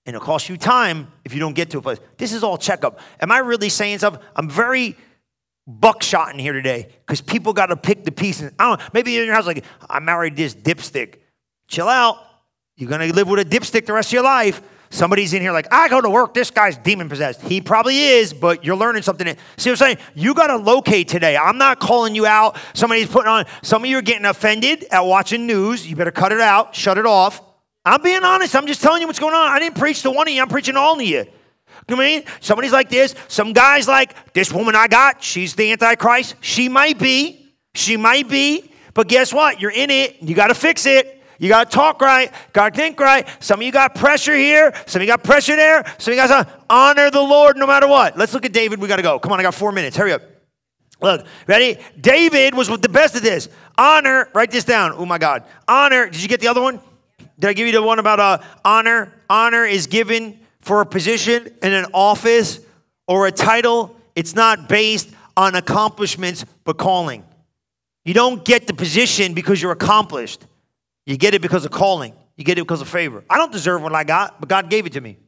and 0.06 0.16
it'll 0.16 0.24
cost 0.24 0.48
you 0.48 0.56
time 0.56 1.12
if 1.24 1.34
you 1.34 1.40
don't 1.40 1.54
get 1.54 1.70
to 1.70 1.78
a 1.78 1.82
place. 1.82 1.98
This 2.16 2.32
is 2.32 2.42
all 2.42 2.56
checkup. 2.56 3.00
Am 3.20 3.30
I 3.30 3.38
really 3.38 3.68
saying 3.68 3.98
stuff? 3.98 4.18
I'm 4.34 4.48
very 4.48 4.96
buckshot 5.66 6.32
in 6.32 6.38
here 6.38 6.52
today 6.52 6.88
because 7.06 7.20
people 7.20 7.52
got 7.52 7.66
to 7.66 7.76
pick 7.76 8.04
the 8.04 8.12
pieces. 8.12 8.52
I 8.58 8.68
don't 8.68 8.80
know, 8.80 8.86
maybe 8.94 9.16
in 9.18 9.26
your 9.26 9.34
house, 9.34 9.46
like, 9.46 9.64
I 9.88 10.00
married 10.00 10.36
this 10.36 10.54
dipstick. 10.54 11.16
Chill 11.68 11.88
out. 11.88 12.16
You're 12.76 12.88
going 12.88 13.06
to 13.06 13.14
live 13.14 13.28
with 13.28 13.40
a 13.40 13.44
dipstick 13.44 13.86
the 13.86 13.92
rest 13.92 14.08
of 14.08 14.14
your 14.14 14.24
life. 14.24 14.62
Somebody's 14.92 15.32
in 15.32 15.40
here 15.40 15.52
like, 15.52 15.72
I 15.72 15.88
go 15.88 16.00
to 16.00 16.10
work, 16.10 16.34
this 16.34 16.50
guy's 16.50 16.76
demon 16.76 17.08
possessed. 17.08 17.42
He 17.42 17.60
probably 17.60 18.00
is, 18.00 18.32
but 18.32 18.64
you're 18.64 18.76
learning 18.76 19.02
something. 19.02 19.28
See 19.56 19.70
what 19.70 19.74
I'm 19.74 19.76
saying? 19.76 19.98
You 20.16 20.34
got 20.34 20.48
to 20.48 20.56
locate 20.56 21.06
today. 21.06 21.36
I'm 21.36 21.58
not 21.58 21.78
calling 21.78 22.16
you 22.16 22.26
out. 22.26 22.58
Somebody's 22.74 23.06
putting 23.06 23.28
on, 23.28 23.46
some 23.62 23.84
of 23.84 23.88
you 23.88 23.98
are 23.98 24.02
getting 24.02 24.24
offended 24.24 24.84
at 24.90 25.02
watching 25.02 25.46
news. 25.46 25.86
You 25.86 25.94
better 25.94 26.10
cut 26.10 26.32
it 26.32 26.40
out, 26.40 26.74
shut 26.74 26.98
it 26.98 27.06
off. 27.06 27.40
I'm 27.84 28.02
being 28.02 28.24
honest. 28.24 28.56
I'm 28.56 28.66
just 28.66 28.82
telling 28.82 29.00
you 29.00 29.06
what's 29.06 29.20
going 29.20 29.34
on. 29.34 29.46
I 29.46 29.60
didn't 29.60 29.76
preach 29.76 30.02
to 30.02 30.10
one 30.10 30.26
of 30.26 30.34
you. 30.34 30.42
I'm 30.42 30.48
preaching 30.48 30.76
all 30.76 30.96
of 30.96 31.02
you. 31.02 31.18
You 31.18 31.24
know 31.88 31.96
what 31.96 32.00
I 32.00 32.16
mean? 32.16 32.24
Somebody's 32.40 32.72
like 32.72 32.90
this. 32.90 33.14
Some 33.28 33.52
guy's 33.52 33.86
like, 33.86 34.32
this 34.34 34.52
woman 34.52 34.74
I 34.74 34.88
got, 34.88 35.22
she's 35.22 35.54
the 35.54 35.70
Antichrist. 35.70 36.34
She 36.40 36.68
might 36.68 36.98
be. 36.98 37.54
She 37.74 37.96
might 37.96 38.28
be. 38.28 38.72
But 38.92 39.06
guess 39.06 39.32
what? 39.32 39.60
You're 39.60 39.70
in 39.70 39.90
it. 39.90 40.20
You 40.20 40.34
got 40.34 40.48
to 40.48 40.54
fix 40.54 40.84
it. 40.84 41.19
You 41.40 41.48
got 41.48 41.70
to 41.70 41.74
talk 41.74 42.02
right. 42.02 42.30
Got 42.52 42.74
to 42.74 42.76
think 42.76 43.00
right. 43.00 43.26
Some 43.42 43.60
of 43.60 43.66
you 43.66 43.72
got 43.72 43.94
pressure 43.94 44.36
here. 44.36 44.74
Some 44.86 45.00
of 45.00 45.06
you 45.06 45.10
got 45.10 45.24
pressure 45.24 45.56
there. 45.56 45.82
Some 45.98 46.12
of 46.12 46.16
you 46.18 46.22
guys 46.22 46.46
honor 46.68 47.10
the 47.10 47.22
Lord 47.22 47.56
no 47.56 47.66
matter 47.66 47.88
what. 47.88 48.18
Let's 48.18 48.34
look 48.34 48.44
at 48.44 48.52
David. 48.52 48.78
We 48.78 48.88
got 48.88 48.96
to 48.96 49.02
go. 49.02 49.18
Come 49.18 49.32
on, 49.32 49.40
I 49.40 49.42
got 49.42 49.54
four 49.54 49.72
minutes. 49.72 49.96
Hurry 49.96 50.12
up. 50.12 50.20
Look, 51.00 51.26
ready? 51.46 51.78
David 51.98 52.54
was 52.54 52.68
with 52.68 52.82
the 52.82 52.90
best 52.90 53.16
of 53.16 53.22
this. 53.22 53.48
Honor, 53.78 54.28
write 54.34 54.50
this 54.50 54.64
down. 54.64 54.92
Oh 54.94 55.06
my 55.06 55.16
God. 55.16 55.44
Honor, 55.66 56.10
did 56.10 56.22
you 56.22 56.28
get 56.28 56.40
the 56.40 56.48
other 56.48 56.60
one? 56.60 56.78
Did 57.38 57.48
I 57.48 57.52
give 57.54 57.66
you 57.66 57.72
the 57.72 57.82
one 57.82 57.98
about 57.98 58.20
uh, 58.20 58.38
honor? 58.62 59.10
Honor 59.30 59.64
is 59.64 59.86
given 59.86 60.38
for 60.60 60.82
a 60.82 60.86
position 60.86 61.54
in 61.62 61.72
an 61.72 61.86
office 61.94 62.60
or 63.08 63.26
a 63.26 63.32
title. 63.32 63.96
It's 64.14 64.34
not 64.34 64.68
based 64.68 65.08
on 65.38 65.54
accomplishments, 65.54 66.44
but 66.64 66.76
calling. 66.76 67.24
You 68.04 68.12
don't 68.12 68.44
get 68.44 68.66
the 68.66 68.74
position 68.74 69.32
because 69.32 69.62
you're 69.62 69.72
accomplished. 69.72 70.44
You 71.06 71.16
get 71.16 71.34
it 71.34 71.42
because 71.42 71.64
of 71.64 71.70
calling. 71.70 72.14
You 72.36 72.44
get 72.44 72.58
it 72.58 72.62
because 72.62 72.80
of 72.80 72.88
favor. 72.88 73.24
I 73.28 73.36
don't 73.36 73.52
deserve 73.52 73.82
what 73.82 73.94
I 73.94 74.04
got, 74.04 74.40
but 74.40 74.48
God 74.48 74.70
gave 74.70 74.86
it 74.86 74.92
to 74.94 75.00
me. 75.00 75.18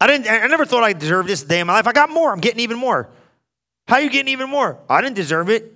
I 0.00 0.06
didn't. 0.06 0.28
I 0.28 0.46
never 0.48 0.64
thought 0.64 0.82
I 0.82 0.92
deserved 0.92 1.28
this 1.28 1.42
day 1.42 1.60
in 1.60 1.66
my 1.66 1.74
life. 1.74 1.86
I 1.86 1.92
got 1.92 2.10
more. 2.10 2.32
I'm 2.32 2.40
getting 2.40 2.60
even 2.60 2.78
more. 2.78 3.10
How 3.86 3.96
are 3.96 4.00
you 4.00 4.10
getting 4.10 4.32
even 4.32 4.50
more? 4.50 4.80
I 4.88 5.00
didn't 5.00 5.16
deserve 5.16 5.50
it, 5.50 5.72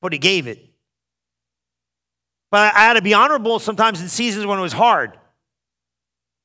but 0.00 0.12
He 0.12 0.18
gave 0.18 0.46
it. 0.46 0.70
But 2.50 2.74
I 2.74 2.80
had 2.80 2.94
to 2.94 3.02
be 3.02 3.14
honorable 3.14 3.58
sometimes 3.58 4.00
in 4.00 4.08
seasons 4.08 4.44
when 4.44 4.58
it 4.58 4.62
was 4.62 4.72
hard. 4.72 5.18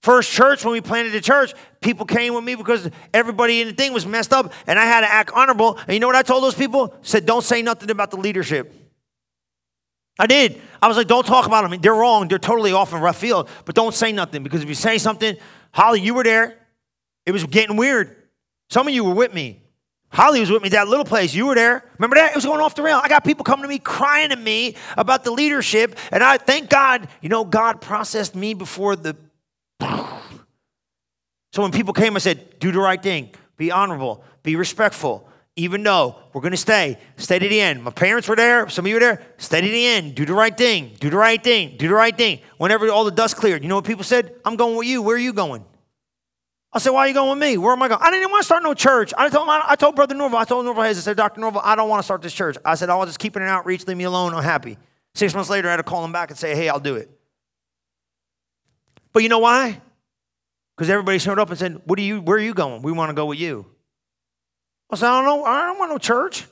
First 0.03 0.31
church, 0.31 0.63
when 0.63 0.71
we 0.71 0.79
planted 0.79 1.09
the 1.11 1.19
church, 1.19 1.53
people 1.81 2.05
came 2.05 2.33
with 2.33 2.43
me 2.43 2.55
because 2.55 2.89
everybody 3.13 3.61
in 3.61 3.67
the 3.67 3.73
thing 3.73 3.91
was 3.91 4.05
messed 4.05 4.31
up, 4.31 4.53
and 4.67 4.79
I 4.79 4.85
had 4.85 5.01
to 5.01 5.11
act 5.11 5.31
honorable. 5.33 5.77
And 5.79 5.93
you 5.93 5.99
know 5.99 6.07
what 6.07 6.15
I 6.15 6.21
told 6.21 6.43
those 6.43 6.55
people? 6.55 6.95
Said, 7.01 7.25
don't 7.25 7.43
say 7.43 7.61
nothing 7.61 7.89
about 7.89 8.11
the 8.11 8.17
leadership. 8.17 8.86
I 10.19 10.27
did. 10.27 10.61
I 10.81 10.87
was 10.87 10.97
like, 10.97 11.07
don't 11.07 11.25
talk 11.25 11.45
about 11.45 11.69
them. 11.69 11.79
They're 11.81 11.93
wrong. 11.93 12.27
They're 12.27 12.39
totally 12.39 12.71
off 12.71 12.93
in 12.93 12.99
rough 12.99 13.17
field. 13.17 13.49
But 13.65 13.75
don't 13.75 13.93
say 13.93 14.11
nothing 14.11 14.43
because 14.43 14.61
if 14.63 14.69
you 14.69 14.75
say 14.75 14.97
something, 14.97 15.35
Holly, 15.71 16.01
you 16.01 16.13
were 16.13 16.23
there. 16.23 16.57
It 17.25 17.31
was 17.31 17.43
getting 17.45 17.77
weird. 17.77 18.15
Some 18.69 18.87
of 18.87 18.93
you 18.93 19.03
were 19.03 19.13
with 19.13 19.33
me. 19.33 19.61
Holly 20.09 20.39
was 20.39 20.49
with 20.49 20.63
me 20.63 20.69
that 20.69 20.87
little 20.87 21.05
place. 21.05 21.33
You 21.33 21.47
were 21.47 21.55
there. 21.55 21.83
Remember 21.97 22.15
that? 22.15 22.31
It 22.31 22.35
was 22.35 22.45
going 22.45 22.61
off 22.61 22.75
the 22.75 22.83
rail. 22.83 22.99
I 23.03 23.09
got 23.09 23.23
people 23.23 23.43
coming 23.43 23.63
to 23.63 23.67
me 23.67 23.79
crying 23.79 24.29
to 24.29 24.35
me 24.35 24.75
about 24.95 25.23
the 25.23 25.31
leadership. 25.31 25.97
And 26.11 26.23
I 26.23 26.37
thank 26.37 26.69
God, 26.69 27.07
you 27.21 27.29
know, 27.29 27.43
God 27.43 27.81
processed 27.81 28.35
me 28.35 28.53
before 28.53 28.95
the. 28.95 29.15
So 31.53 31.63
when 31.63 31.71
people 31.71 31.93
came, 31.93 32.15
I 32.15 32.19
said, 32.19 32.59
do 32.59 32.71
the 32.71 32.79
right 32.79 33.01
thing, 33.01 33.31
be 33.55 33.71
honorable, 33.71 34.23
be 34.43 34.55
respectful. 34.55 35.26
Even 35.57 35.83
though 35.83 36.15
we're 36.31 36.41
going 36.41 36.51
to 36.51 36.57
stay, 36.57 36.97
stay 37.17 37.39
to 37.39 37.49
the 37.49 37.59
end. 37.59 37.83
My 37.83 37.91
parents 37.91 38.29
were 38.29 38.35
there. 38.35 38.69
Some 38.69 38.85
of 38.85 38.89
you 38.89 38.95
were 38.95 38.99
there. 39.01 39.23
Stay 39.37 39.59
to 39.59 39.67
the 39.67 39.87
end. 39.87 40.15
Do 40.15 40.25
the 40.25 40.33
right 40.33 40.55
thing. 40.55 40.95
Do 40.99 41.09
the 41.09 41.17
right 41.17 41.43
thing. 41.43 41.75
Do 41.77 41.87
the 41.87 41.95
right 41.95 42.15
thing. 42.15 42.39
Whenever 42.57 42.89
all 42.89 43.03
the 43.03 43.11
dust 43.11 43.35
cleared, 43.35 43.63
you 43.63 43.67
know 43.67 43.75
what 43.75 43.85
people 43.85 44.03
said? 44.03 44.35
I'm 44.45 44.55
going 44.55 44.77
with 44.77 44.87
you. 44.87 45.01
Where 45.01 45.15
are 45.15 45.19
you 45.19 45.33
going? 45.33 45.65
I 46.71 46.79
said, 46.79 46.91
why 46.91 46.99
are 46.99 47.07
you 47.07 47.15
going 47.15 47.31
with 47.31 47.39
me? 47.39 47.57
Where 47.57 47.73
am 47.73 47.81
I 47.81 47.87
going? 47.87 48.01
I 48.03 48.11
didn't 48.11 48.29
want 48.29 48.41
to 48.41 48.45
start 48.45 48.61
no 48.61 48.75
church. 48.75 49.13
I 49.17 49.29
told, 49.29 49.49
I 49.49 49.75
told 49.75 49.95
Brother 49.95 50.13
Norvel, 50.13 50.35
I 50.35 50.45
told 50.45 50.63
Norvel 50.63 50.85
Hayes, 50.85 50.99
I 50.99 51.01
said, 51.01 51.17
Dr. 51.17 51.41
Norvel, 51.41 51.61
I 51.63 51.75
don't 51.75 51.89
want 51.89 51.99
to 51.99 52.03
start 52.03 52.21
this 52.21 52.33
church. 52.33 52.55
I 52.63 52.75
said, 52.75 52.89
oh, 52.89 52.99
I'll 52.99 53.05
just 53.07 53.17
keep 53.17 53.35
it 53.35 53.41
an 53.41 53.47
outreach, 53.47 53.87
leave 53.87 53.97
me 53.97 54.03
alone, 54.03 54.35
I'm 54.35 54.43
happy. 54.43 54.77
Six 55.15 55.33
months 55.33 55.49
later, 55.49 55.69
I 55.69 55.71
had 55.71 55.77
to 55.77 55.83
call 55.83 56.05
him 56.05 56.11
back 56.11 56.29
and 56.29 56.37
say, 56.37 56.55
hey, 56.55 56.69
I'll 56.69 56.79
do 56.79 56.95
it. 56.95 57.09
But 59.11 59.23
you 59.23 59.29
know 59.29 59.39
why? 59.39 59.81
Because 60.75 60.91
everybody 60.91 61.17
showed 61.17 61.39
up 61.39 61.49
and 61.49 61.57
said, 61.57 61.81
what 61.85 61.97
are 61.97 62.03
you, 62.03 62.21
where 62.21 62.37
are 62.37 62.41
you 62.41 62.53
going? 62.53 62.83
We 62.83 62.91
want 62.91 63.09
to 63.09 63.15
go 63.15 63.25
with 63.25 63.39
you. 63.39 63.65
I 64.89 64.95
said, 64.95 65.09
I 65.09 65.21
don't 65.21 65.25
know. 65.25 65.43
I 65.43 65.65
don't 65.65 65.79
want 65.79 65.91
no 65.91 65.97
church. 65.97 66.45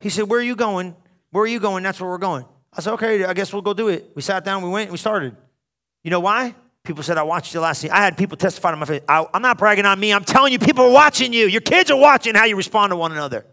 He 0.00 0.08
said, 0.08 0.28
Where 0.28 0.40
are 0.40 0.42
you 0.42 0.56
going? 0.56 0.96
Where 1.30 1.44
are 1.44 1.48
you 1.48 1.60
going? 1.60 1.82
That's 1.82 2.00
where 2.00 2.08
we're 2.08 2.18
going. 2.18 2.44
I 2.72 2.80
said, 2.80 2.94
Okay, 2.94 3.24
I 3.24 3.34
guess 3.34 3.52
we'll 3.52 3.62
go 3.62 3.74
do 3.74 3.88
it. 3.88 4.10
We 4.14 4.22
sat 4.22 4.44
down, 4.44 4.62
we 4.62 4.70
went, 4.70 4.90
we 4.90 4.98
started. 4.98 5.36
You 6.04 6.10
know 6.10 6.20
why? 6.20 6.54
People 6.84 7.02
said, 7.02 7.18
I 7.18 7.22
watched 7.22 7.52
you 7.52 7.60
last 7.60 7.82
night. 7.84 7.92
I 7.92 8.02
had 8.02 8.16
people 8.16 8.38
testify 8.38 8.70
to 8.70 8.76
my 8.76 8.86
face. 8.86 9.02
I, 9.06 9.26
I'm 9.34 9.42
not 9.42 9.58
bragging 9.58 9.84
on 9.84 10.00
me. 10.00 10.12
I'm 10.12 10.24
telling 10.24 10.52
you, 10.52 10.58
people 10.58 10.84
are 10.86 10.90
watching 10.90 11.34
you. 11.34 11.46
Your 11.46 11.60
kids 11.60 11.90
are 11.90 11.98
watching 11.98 12.34
how 12.34 12.46
you 12.46 12.56
respond 12.56 12.92
to 12.92 12.96
one 12.96 13.12
another. 13.12 13.44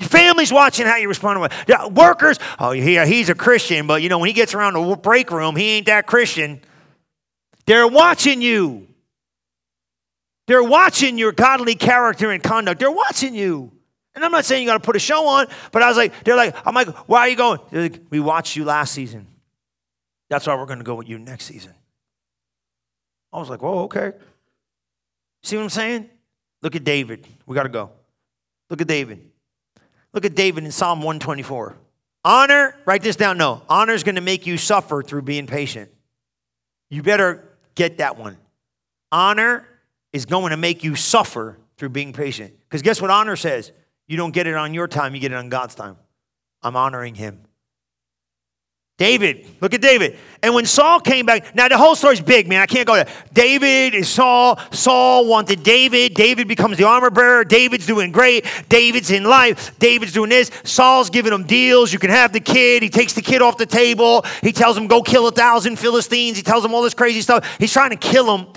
Your 0.00 0.08
family's 0.08 0.50
watching 0.50 0.86
how 0.86 0.96
you 0.96 1.08
respond 1.08 1.36
to 1.36 1.40
one 1.40 1.50
yeah, 1.68 1.86
Workers, 1.86 2.38
oh, 2.58 2.72
yeah, 2.72 3.04
he's 3.04 3.28
a 3.28 3.34
Christian, 3.34 3.86
but 3.86 4.02
you 4.02 4.08
know, 4.08 4.18
when 4.18 4.28
he 4.28 4.32
gets 4.32 4.54
around 4.54 4.72
the 4.72 4.96
break 4.96 5.30
room, 5.30 5.54
he 5.54 5.72
ain't 5.72 5.86
that 5.86 6.06
Christian. 6.06 6.60
They're 7.66 7.86
watching 7.86 8.40
you. 8.40 8.88
They're 10.50 10.64
watching 10.64 11.16
your 11.16 11.30
godly 11.30 11.76
character 11.76 12.32
and 12.32 12.42
conduct. 12.42 12.80
They're 12.80 12.90
watching 12.90 13.36
you. 13.36 13.70
And 14.16 14.24
I'm 14.24 14.32
not 14.32 14.44
saying 14.44 14.64
you 14.64 14.68
got 14.68 14.78
to 14.78 14.84
put 14.84 14.96
a 14.96 14.98
show 14.98 15.28
on, 15.28 15.46
but 15.70 15.80
I 15.80 15.86
was 15.86 15.96
like, 15.96 16.24
they're 16.24 16.34
like, 16.34 16.56
I'm 16.66 16.74
like, 16.74 16.88
why 17.08 17.20
are 17.20 17.28
you 17.28 17.36
going? 17.36 17.60
Like, 17.70 18.02
we 18.10 18.18
watched 18.18 18.56
you 18.56 18.64
last 18.64 18.92
season. 18.92 19.28
That's 20.28 20.48
why 20.48 20.56
we're 20.56 20.66
going 20.66 20.80
to 20.80 20.84
go 20.84 20.96
with 20.96 21.08
you 21.08 21.20
next 21.20 21.44
season. 21.44 21.72
I 23.32 23.38
was 23.38 23.48
like, 23.48 23.62
whoa, 23.62 23.84
okay. 23.84 24.10
See 25.44 25.56
what 25.56 25.62
I'm 25.62 25.70
saying? 25.70 26.10
Look 26.62 26.74
at 26.74 26.82
David. 26.82 27.28
We 27.46 27.54
got 27.54 27.62
to 27.62 27.68
go. 27.68 27.92
Look 28.70 28.80
at 28.80 28.88
David. 28.88 29.30
Look 30.12 30.24
at 30.24 30.34
David 30.34 30.64
in 30.64 30.72
Psalm 30.72 30.98
124. 30.98 31.76
Honor, 32.24 32.74
write 32.86 33.02
this 33.02 33.14
down. 33.14 33.38
No, 33.38 33.62
honor 33.68 33.92
is 33.92 34.02
going 34.02 34.16
to 34.16 34.20
make 34.20 34.48
you 34.48 34.58
suffer 34.58 35.00
through 35.00 35.22
being 35.22 35.46
patient. 35.46 35.92
You 36.88 37.04
better 37.04 37.48
get 37.76 37.98
that 37.98 38.18
one. 38.18 38.36
Honor 39.12 39.68
is 40.12 40.26
going 40.26 40.50
to 40.50 40.56
make 40.56 40.82
you 40.84 40.96
suffer 40.96 41.58
through 41.76 41.90
being 41.90 42.12
patient. 42.12 42.54
Because 42.68 42.82
guess 42.82 43.00
what 43.00 43.10
honor 43.10 43.36
says? 43.36 43.72
You 44.06 44.16
don't 44.16 44.32
get 44.32 44.46
it 44.46 44.54
on 44.54 44.74
your 44.74 44.88
time, 44.88 45.14
you 45.14 45.20
get 45.20 45.32
it 45.32 45.36
on 45.36 45.48
God's 45.48 45.74
time. 45.74 45.96
I'm 46.62 46.76
honoring 46.76 47.14
him. 47.14 47.46
David, 49.00 49.46
look 49.62 49.72
at 49.72 49.80
David. 49.80 50.18
And 50.42 50.54
when 50.54 50.66
Saul 50.66 51.00
came 51.00 51.24
back, 51.24 51.54
now 51.54 51.68
the 51.68 51.78
whole 51.78 51.96
story's 51.96 52.20
big, 52.20 52.46
man. 52.46 52.60
I 52.60 52.66
can't 52.66 52.86
go 52.86 52.96
there. 52.96 53.08
David 53.32 53.94
is 53.94 54.10
Saul. 54.10 54.60
Saul 54.72 55.26
wanted 55.26 55.62
David. 55.62 56.12
David 56.12 56.46
becomes 56.46 56.76
the 56.76 56.84
armor 56.84 57.08
bearer. 57.08 57.42
David's 57.42 57.86
doing 57.86 58.12
great. 58.12 58.44
David's 58.68 59.10
in 59.10 59.24
life. 59.24 59.78
David's 59.78 60.12
doing 60.12 60.28
this. 60.28 60.50
Saul's 60.64 61.08
giving 61.08 61.32
him 61.32 61.44
deals. 61.44 61.94
You 61.94 61.98
can 61.98 62.10
have 62.10 62.34
the 62.34 62.40
kid. 62.40 62.82
He 62.82 62.90
takes 62.90 63.14
the 63.14 63.22
kid 63.22 63.40
off 63.40 63.56
the 63.56 63.64
table. 63.64 64.22
He 64.42 64.52
tells 64.52 64.76
him, 64.76 64.86
go 64.86 65.00
kill 65.00 65.26
a 65.26 65.32
thousand 65.32 65.78
Philistines. 65.78 66.36
He 66.36 66.42
tells 66.42 66.62
him 66.62 66.74
all 66.74 66.82
this 66.82 66.92
crazy 66.92 67.22
stuff. 67.22 67.56
He's 67.58 67.72
trying 67.72 67.90
to 67.90 67.96
kill 67.96 68.36
him. 68.36 68.48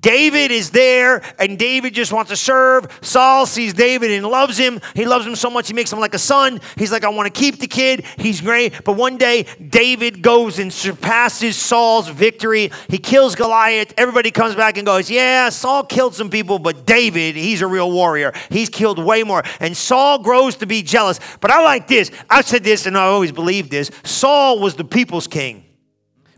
David 0.00 0.50
is 0.50 0.70
there, 0.70 1.22
and 1.38 1.58
David 1.58 1.94
just 1.94 2.12
wants 2.12 2.30
to 2.30 2.36
serve. 2.36 2.86
Saul 3.02 3.46
sees 3.46 3.74
David 3.74 4.10
and 4.10 4.26
loves 4.26 4.58
him. 4.58 4.80
He 4.94 5.04
loves 5.04 5.26
him 5.26 5.36
so 5.36 5.50
much, 5.50 5.68
he 5.68 5.74
makes 5.74 5.92
him 5.92 6.00
like 6.00 6.14
a 6.14 6.18
son. 6.18 6.60
He's 6.76 6.90
like, 6.90 7.04
I 7.04 7.08
want 7.10 7.32
to 7.32 7.40
keep 7.40 7.58
the 7.58 7.66
kid. 7.66 8.04
He's 8.16 8.40
great. 8.40 8.84
But 8.84 8.94
one 8.94 9.18
day, 9.18 9.46
David 9.68 10.22
goes 10.22 10.58
and 10.58 10.72
surpasses 10.72 11.56
Saul's 11.56 12.08
victory. 12.08 12.70
He 12.88 12.98
kills 12.98 13.34
Goliath. 13.34 13.94
Everybody 13.96 14.30
comes 14.30 14.54
back 14.54 14.76
and 14.78 14.86
goes, 14.86 15.10
Yeah, 15.10 15.48
Saul 15.50 15.84
killed 15.84 16.14
some 16.14 16.30
people, 16.30 16.58
but 16.58 16.86
David, 16.86 17.36
he's 17.36 17.62
a 17.62 17.66
real 17.66 17.90
warrior. 17.90 18.32
He's 18.50 18.68
killed 18.68 18.98
way 18.98 19.22
more. 19.22 19.42
And 19.60 19.76
Saul 19.76 20.22
grows 20.22 20.56
to 20.56 20.66
be 20.66 20.82
jealous. 20.82 21.20
But 21.40 21.50
I 21.50 21.62
like 21.62 21.86
this. 21.86 22.10
I've 22.28 22.46
said 22.46 22.64
this, 22.64 22.86
and 22.86 22.96
I 22.96 23.04
always 23.04 23.32
believed 23.32 23.70
this. 23.70 23.90
Saul 24.02 24.58
was 24.58 24.74
the 24.74 24.84
people's 24.84 25.26
king, 25.26 25.64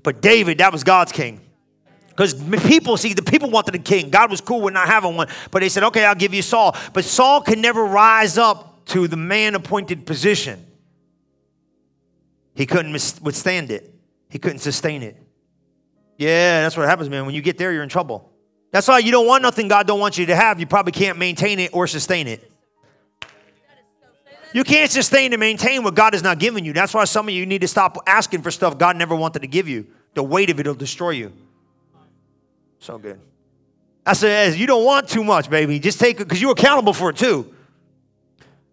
but 0.03 0.21
David, 0.21 0.59
that 0.59 0.73
was 0.73 0.85
God's 0.85 1.13
king. 1.13 1.46
Because 2.17 2.33
people, 2.65 2.97
see, 2.97 3.13
the 3.13 3.23
people 3.23 3.51
wanted 3.51 3.75
a 3.75 3.79
king. 3.79 4.09
God 4.09 4.31
was 4.31 4.41
cool 4.41 4.63
with 4.63 4.73
not 4.73 4.89
having 4.89 5.17
one, 5.17 5.29
but 5.51 5.61
they 5.61 5.69
said, 5.69 5.83
okay, 5.85 6.07
I'll 6.07 6.15
give 6.15 6.33
you 6.33 6.41
Saul. 6.41 6.75
But 6.95 7.05
Saul 7.05 7.43
could 7.43 7.59
never 7.59 7.85
rise 7.85 8.39
up 8.39 8.87
to 8.87 9.07
the 9.07 9.19
man 9.19 9.55
appointed 9.55 10.07
position. 10.07 10.65
He 12.55 12.65
couldn't 12.65 12.93
withstand 12.93 13.71
it, 13.71 13.95
he 14.31 14.39
couldn't 14.39 14.61
sustain 14.61 15.03
it. 15.03 15.23
Yeah, 16.17 16.63
that's 16.63 16.75
what 16.75 16.89
happens, 16.89 17.11
man. 17.11 17.27
When 17.27 17.35
you 17.35 17.43
get 17.43 17.59
there, 17.59 17.71
you're 17.71 17.83
in 17.83 17.91
trouble. 17.91 18.33
That's 18.71 18.89
why 18.89 19.01
you 19.01 19.13
don't 19.13 19.27
want 19.27 19.43
nothing 19.43 19.69
God 19.69 19.87
don't 19.87 20.01
want 20.01 20.17
you 20.17 20.25
to 20.27 20.35
have. 20.35 20.59
You 20.59 20.67
probably 20.67 20.93
can't 20.93 21.19
maintain 21.19 21.59
it 21.59 21.75
or 21.75 21.87
sustain 21.87 22.27
it. 22.27 22.51
You 24.55 24.65
can't 24.65 24.91
sustain 24.91 25.35
and 25.35 25.41
maintain 25.41 25.83
what 25.83 25.95
God 25.95 26.15
has 26.15 26.23
not 26.23 26.39
given 26.39 26.65
you. 26.65 26.73
That's 26.73 26.95
why 26.95 27.05
some 27.05 27.29
of 27.29 27.35
you 27.35 27.45
need 27.45 27.61
to 27.61 27.69
stop 27.69 27.99
asking 28.07 28.41
for 28.41 28.51
stuff 28.51 28.79
God 28.79 28.97
never 28.97 29.15
wanted 29.15 29.43
to 29.43 29.49
give 29.49 29.69
you. 29.69 29.87
The 30.15 30.23
weight 30.23 30.49
of 30.49 30.59
it 30.59 30.67
will 30.67 30.75
destroy 30.75 31.11
you. 31.11 31.33
So 32.79 32.99
good. 32.99 33.21
I 34.05 34.13
said, 34.13 34.55
you 34.55 34.67
don't 34.67 34.85
want 34.85 35.09
too 35.09 35.25
much, 35.25 35.51
baby. 35.51 35.81
Just 35.81 35.99
take 35.99 36.21
it 36.21 36.25
because 36.25 36.41
you're 36.41 36.53
accountable 36.53 36.93
for 36.93 37.11
it 37.11 37.17
too. 37.17 37.53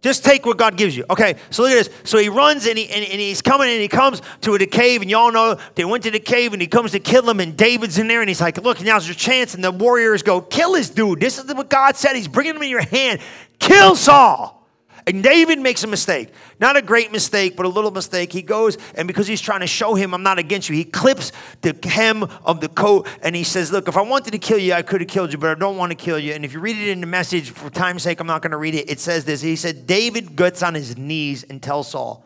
Just 0.03 0.25
take 0.25 0.45
what 0.45 0.57
God 0.57 0.75
gives 0.75 0.97
you. 0.97 1.05
Okay, 1.09 1.35
so 1.49 1.63
look 1.63 1.71
at 1.71 1.75
this. 1.75 1.89
So 2.03 2.17
he 2.17 2.27
runs 2.27 2.65
and, 2.65 2.77
he, 2.77 2.89
and, 2.89 3.05
and, 3.05 3.21
he's 3.21 3.41
coming 3.41 3.69
and 3.69 3.81
he 3.81 3.87
comes 3.87 4.21
to 4.41 4.57
the 4.57 4.67
cave, 4.67 5.01
and 5.01 5.09
y'all 5.09 5.31
know 5.31 5.57
they 5.75 5.85
went 5.85 6.03
to 6.03 6.11
the 6.11 6.19
cave 6.19 6.51
and 6.51 6.61
he 6.61 6.67
comes 6.67 6.91
to 6.91 6.99
kill 6.99 7.27
him, 7.27 7.39
and 7.39 7.55
David's 7.55 7.97
in 7.97 8.09
there, 8.09 8.19
and 8.19 8.29
he's 8.29 8.41
like, 8.41 8.57
Look, 8.57 8.81
now's 8.81 9.07
your 9.07 9.15
chance. 9.15 9.55
And 9.55 9.63
the 9.63 9.71
warriors 9.71 10.21
go, 10.21 10.41
Kill 10.41 10.73
this 10.73 10.89
dude. 10.89 11.21
This 11.21 11.39
is 11.39 11.45
what 11.53 11.69
God 11.69 11.95
said. 11.95 12.17
He's 12.17 12.27
bringing 12.27 12.55
him 12.55 12.63
in 12.63 12.69
your 12.69 12.81
hand. 12.81 13.21
Kill 13.59 13.95
Saul. 13.95 14.62
And 15.05 15.21
David 15.21 15.59
makes 15.59 15.83
a 15.83 15.87
mistake. 15.87 16.29
Not 16.59 16.77
a 16.77 16.81
great 16.81 17.11
mistake, 17.11 17.57
but 17.57 17.65
a 17.65 17.69
little 17.69 17.91
mistake. 17.91 18.31
He 18.31 18.41
goes, 18.41 18.77
and 18.95 19.07
because 19.07 19.27
he's 19.27 19.41
trying 19.41 19.59
to 19.59 19.67
show 19.67 19.95
him, 19.95 20.13
I'm 20.13 20.23
not 20.23 20.39
against 20.39 20.69
you, 20.69 20.75
he 20.75 20.85
clips 20.85 21.31
the 21.61 21.77
hem 21.83 22.23
of 22.45 22.61
the 22.61 22.69
coat 22.69 23.07
and 23.21 23.35
he 23.35 23.43
says, 23.43 23.71
Look, 23.71 23.87
if 23.87 23.97
I 23.97 24.01
wanted 24.01 24.31
to 24.31 24.37
kill 24.37 24.57
you, 24.57 24.73
I 24.73 24.81
could 24.81 25.01
have 25.01 25.09
killed 25.09 25.33
you, 25.33 25.37
but 25.37 25.49
I 25.49 25.55
don't 25.55 25.77
want 25.77 25.91
to 25.91 25.95
kill 25.95 26.17
you. 26.17 26.33
And 26.33 26.45
if 26.45 26.53
you 26.53 26.59
read 26.59 26.77
it 26.77 26.89
in 26.89 27.01
the 27.01 27.07
message, 27.07 27.49
for 27.49 27.69
time's 27.69 28.03
sake, 28.03 28.19
I'm 28.19 28.27
not 28.27 28.41
going 28.41 28.51
to 28.51 28.57
read 28.57 28.75
it. 28.75 28.89
It 28.89 28.99
says 28.99 29.25
this 29.25 29.41
He 29.41 29.55
said, 29.55 29.85
David 29.85 30.35
gets 30.35 30.63
on 30.63 30.73
his 30.73 30.97
knees 30.97 31.43
and 31.43 31.61
tells 31.61 31.91
Saul, 31.91 32.25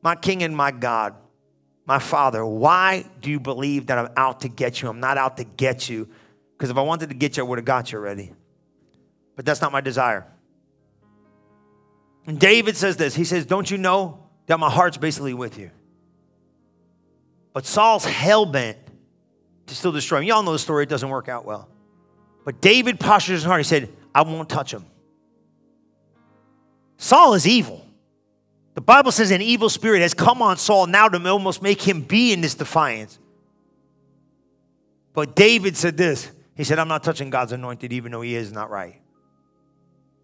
My 0.00 0.14
king 0.14 0.42
and 0.42 0.56
my 0.56 0.70
God, 0.70 1.14
my 1.86 1.98
father, 1.98 2.46
why 2.46 3.04
do 3.20 3.30
you 3.30 3.40
believe 3.40 3.86
that 3.86 3.98
I'm 3.98 4.10
out 4.16 4.42
to 4.42 4.48
get 4.48 4.80
you? 4.80 4.88
I'm 4.88 5.00
not 5.00 5.18
out 5.18 5.38
to 5.38 5.44
get 5.44 5.88
you. 5.88 6.08
Because 6.56 6.70
if 6.70 6.76
I 6.76 6.82
wanted 6.82 7.08
to 7.08 7.16
get 7.16 7.36
you, 7.36 7.42
I 7.44 7.46
would 7.48 7.58
have 7.58 7.64
got 7.64 7.90
you 7.90 7.98
already. 7.98 8.32
But 9.34 9.44
that's 9.44 9.60
not 9.60 9.72
my 9.72 9.80
desire. 9.80 10.31
And 12.26 12.38
David 12.38 12.76
says 12.76 12.96
this 12.96 13.14
He 13.14 13.24
says, 13.24 13.46
Don't 13.46 13.70
you 13.70 13.78
know 13.78 14.26
that 14.46 14.58
my 14.58 14.70
heart's 14.70 14.96
basically 14.96 15.34
with 15.34 15.58
you? 15.58 15.70
But 17.52 17.66
Saul's 17.66 18.04
hell 18.04 18.46
bent 18.46 18.78
to 19.66 19.74
still 19.74 19.92
destroy 19.92 20.18
him. 20.18 20.24
Y'all 20.24 20.42
know 20.42 20.52
the 20.52 20.58
story, 20.58 20.84
it 20.84 20.88
doesn't 20.88 21.08
work 21.08 21.28
out 21.28 21.44
well. 21.44 21.68
But 22.44 22.60
David 22.60 22.98
postures 22.98 23.40
his 23.40 23.44
heart. 23.44 23.60
He 23.60 23.64
said, 23.64 23.88
I 24.14 24.22
won't 24.22 24.48
touch 24.48 24.72
him. 24.72 24.84
Saul 26.96 27.34
is 27.34 27.46
evil. 27.46 27.84
The 28.74 28.80
Bible 28.80 29.12
says 29.12 29.30
an 29.30 29.42
evil 29.42 29.68
spirit 29.68 30.00
has 30.00 30.14
come 30.14 30.40
on 30.40 30.56
Saul 30.56 30.86
now 30.86 31.08
to 31.08 31.28
almost 31.28 31.62
make 31.62 31.82
him 31.82 32.02
be 32.02 32.32
in 32.32 32.40
this 32.40 32.54
defiance. 32.54 33.18
But 35.12 35.36
David 35.36 35.76
said 35.76 35.96
this 35.96 36.30
He 36.56 36.64
said, 36.64 36.78
I'm 36.78 36.88
not 36.88 37.02
touching 37.02 37.28
God's 37.28 37.52
anointed, 37.52 37.92
even 37.92 38.12
though 38.12 38.22
he 38.22 38.34
is 38.34 38.50
not 38.50 38.70
right, 38.70 39.00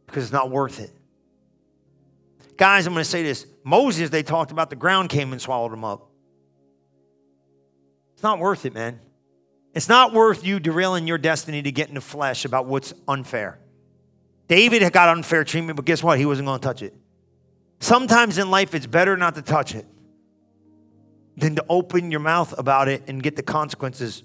because 0.07 0.25
it's 0.25 0.33
not 0.33 0.51
worth 0.51 0.81
it. 0.81 0.91
Guys, 2.59 2.87
I'm 2.87 2.93
going 2.93 3.05
to 3.05 3.09
say 3.09 3.23
this. 3.23 3.47
Moses, 3.65 4.11
they 4.11 4.25
talked 4.25 4.51
about 4.51 4.69
the 4.69 4.77
ground 4.77 5.09
came 5.09 5.33
and 5.33 5.41
swallowed 5.41 5.73
him 5.73 5.85
up. 5.85 6.11
It's 8.15 8.23
not 8.23 8.41
worth 8.41 8.67
it, 8.67 8.75
man. 8.75 8.99
It's 9.75 9.89
not 9.89 10.13
worth 10.13 10.45
you 10.45 10.59
derailing 10.59 11.07
your 11.07 11.19
destiny 11.19 11.63
to 11.63 11.71
get 11.71 11.89
in 11.89 11.95
the 11.95 12.01
flesh 12.01 12.45
about 12.45 12.67
what's 12.67 12.93
unfair. 13.07 13.61
David 14.49 14.83
had 14.83 14.93
got 14.93 15.09
unfair 15.09 15.45
treatment, 15.45 15.77
but 15.77 15.85
guess 15.85 16.03
what? 16.03 16.19
He 16.19 16.27
wasn't 16.27 16.47
going 16.47 16.59
to 16.59 16.67
touch 16.67 16.83
it. 16.83 16.95
Sometimes 17.79 18.39
in 18.39 18.51
life, 18.51 18.75
it's 18.75 18.87
better 18.87 19.17
not 19.17 19.37
to 19.37 19.43
touch 19.43 19.77
it 19.77 19.87
than 21.37 21.55
to 21.55 21.65
open 21.69 22.11
your 22.11 22.19
mouth 22.19 22.59
about 22.59 22.89
it 22.89 23.05
and 23.07 23.23
get 23.23 23.37
the 23.37 23.43
consequences. 23.43 24.25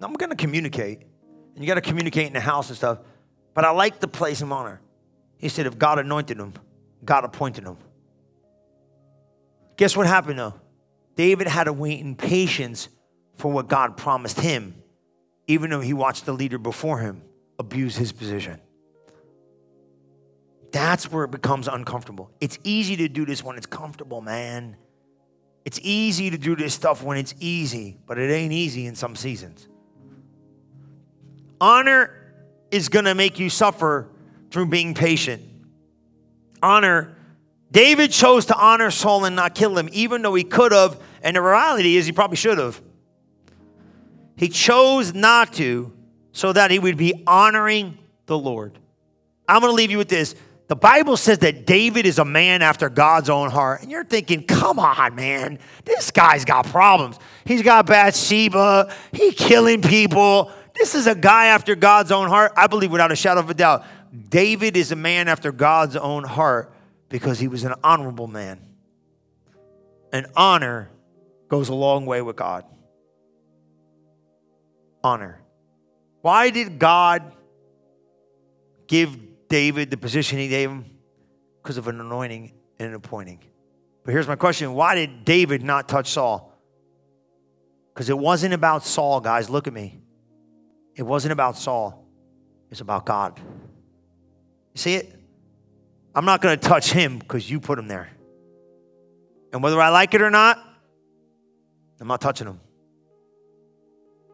I'm 0.00 0.14
going 0.14 0.30
to 0.30 0.36
communicate, 0.36 1.02
and 1.54 1.62
you 1.62 1.68
got 1.68 1.76
to 1.76 1.80
communicate 1.80 2.26
in 2.26 2.32
the 2.32 2.40
house 2.40 2.68
and 2.68 2.76
stuff, 2.76 2.98
but 3.54 3.64
I 3.64 3.70
like 3.70 4.00
the 4.00 4.08
place 4.08 4.42
of 4.42 4.50
honor. 4.50 4.80
He 5.38 5.48
said, 5.48 5.66
if 5.66 5.78
God 5.78 5.98
anointed 5.98 6.38
him, 6.38 6.54
God 7.04 7.24
appointed 7.24 7.64
him. 7.64 7.76
Guess 9.76 9.96
what 9.96 10.06
happened 10.06 10.38
though? 10.38 10.54
David 11.14 11.46
had 11.46 11.64
to 11.64 11.72
wait 11.72 12.00
in 12.00 12.14
patience 12.14 12.88
for 13.36 13.50
what 13.50 13.68
God 13.68 13.96
promised 13.96 14.40
him, 14.40 14.74
even 15.46 15.70
though 15.70 15.80
he 15.80 15.92
watched 15.92 16.26
the 16.26 16.32
leader 16.32 16.58
before 16.58 16.98
him 16.98 17.22
abuse 17.58 17.96
his 17.96 18.12
position. 18.12 18.60
That's 20.72 21.10
where 21.10 21.24
it 21.24 21.30
becomes 21.30 21.68
uncomfortable. 21.68 22.30
It's 22.40 22.58
easy 22.64 22.96
to 22.96 23.08
do 23.08 23.24
this 23.24 23.42
when 23.42 23.56
it's 23.56 23.66
comfortable, 23.66 24.20
man. 24.20 24.76
It's 25.64 25.80
easy 25.82 26.30
to 26.30 26.38
do 26.38 26.54
this 26.54 26.74
stuff 26.74 27.02
when 27.02 27.16
it's 27.18 27.34
easy, 27.40 27.98
but 28.06 28.18
it 28.18 28.30
ain't 28.30 28.52
easy 28.52 28.86
in 28.86 28.94
some 28.94 29.16
seasons. 29.16 29.68
Honor 31.60 32.10
is 32.70 32.88
gonna 32.88 33.14
make 33.14 33.38
you 33.38 33.48
suffer 33.48 34.08
through 34.56 34.64
being 34.64 34.94
patient. 34.94 35.42
Honor. 36.62 37.14
David 37.70 38.10
chose 38.10 38.46
to 38.46 38.56
honor 38.56 38.90
Saul 38.90 39.26
and 39.26 39.36
not 39.36 39.54
kill 39.54 39.76
him, 39.76 39.90
even 39.92 40.22
though 40.22 40.34
he 40.34 40.44
could 40.44 40.72
have, 40.72 40.98
and 41.22 41.36
the 41.36 41.42
reality 41.42 41.98
is 41.98 42.06
he 42.06 42.12
probably 42.12 42.38
should 42.38 42.56
have. 42.56 42.80
He 44.34 44.48
chose 44.48 45.12
not 45.12 45.52
to 45.54 45.92
so 46.32 46.54
that 46.54 46.70
he 46.70 46.78
would 46.78 46.96
be 46.96 47.22
honoring 47.26 47.98
the 48.24 48.38
Lord. 48.38 48.78
I'm 49.46 49.60
going 49.60 49.70
to 49.70 49.76
leave 49.76 49.90
you 49.90 49.98
with 49.98 50.08
this. 50.08 50.34
The 50.68 50.76
Bible 50.76 51.18
says 51.18 51.40
that 51.40 51.66
David 51.66 52.06
is 52.06 52.18
a 52.18 52.24
man 52.24 52.62
after 52.62 52.88
God's 52.88 53.28
own 53.28 53.50
heart. 53.50 53.82
And 53.82 53.90
you're 53.90 54.04
thinking, 54.04 54.46
come 54.46 54.78
on, 54.78 55.14
man. 55.16 55.58
This 55.84 56.10
guy's 56.10 56.46
got 56.46 56.64
problems. 56.64 57.18
He's 57.44 57.60
got 57.60 57.84
Bathsheba. 57.84 58.90
He 59.12 59.32
killing 59.32 59.82
people. 59.82 60.50
This 60.74 60.94
is 60.94 61.06
a 61.06 61.14
guy 61.14 61.48
after 61.48 61.74
God's 61.74 62.10
own 62.10 62.28
heart. 62.28 62.52
I 62.56 62.68
believe 62.68 62.90
without 62.90 63.12
a 63.12 63.16
shadow 63.16 63.40
of 63.40 63.50
a 63.50 63.54
doubt. 63.54 63.84
David 64.16 64.76
is 64.76 64.92
a 64.92 64.96
man 64.96 65.28
after 65.28 65.52
God's 65.52 65.96
own 65.96 66.24
heart 66.24 66.72
because 67.08 67.38
he 67.38 67.48
was 67.48 67.64
an 67.64 67.74
honorable 67.82 68.26
man. 68.26 68.60
And 70.12 70.26
honor 70.36 70.90
goes 71.48 71.68
a 71.68 71.74
long 71.74 72.06
way 72.06 72.22
with 72.22 72.36
God. 72.36 72.64
Honor. 75.02 75.40
Why 76.22 76.50
did 76.50 76.78
God 76.78 77.32
give 78.86 79.16
David 79.48 79.90
the 79.90 79.96
position 79.96 80.38
he 80.38 80.48
gave 80.48 80.70
him? 80.70 80.84
Because 81.62 81.76
of 81.76 81.88
an 81.88 82.00
anointing 82.00 82.52
and 82.78 82.88
an 82.88 82.94
appointing. 82.94 83.40
But 84.04 84.12
here's 84.12 84.28
my 84.28 84.36
question 84.36 84.72
why 84.74 84.94
did 84.94 85.24
David 85.24 85.62
not 85.62 85.88
touch 85.88 86.10
Saul? 86.10 86.52
Because 87.92 88.08
it 88.08 88.18
wasn't 88.18 88.54
about 88.54 88.84
Saul, 88.84 89.20
guys. 89.20 89.50
Look 89.50 89.66
at 89.66 89.72
me. 89.72 90.00
It 90.94 91.02
wasn't 91.02 91.32
about 91.32 91.56
Saul, 91.58 92.06
it's 92.70 92.80
about 92.80 93.04
God. 93.04 93.38
You 94.76 94.80
see 94.80 94.94
it? 94.96 95.18
I'm 96.14 96.26
not 96.26 96.42
going 96.42 96.58
to 96.58 96.68
touch 96.68 96.92
him 96.92 97.18
because 97.18 97.50
you 97.50 97.60
put 97.60 97.78
him 97.78 97.88
there. 97.88 98.10
And 99.50 99.62
whether 99.62 99.80
I 99.80 99.88
like 99.88 100.12
it 100.12 100.20
or 100.20 100.28
not, 100.28 100.62
I'm 101.98 102.06
not 102.08 102.20
touching 102.20 102.46
him 102.46 102.60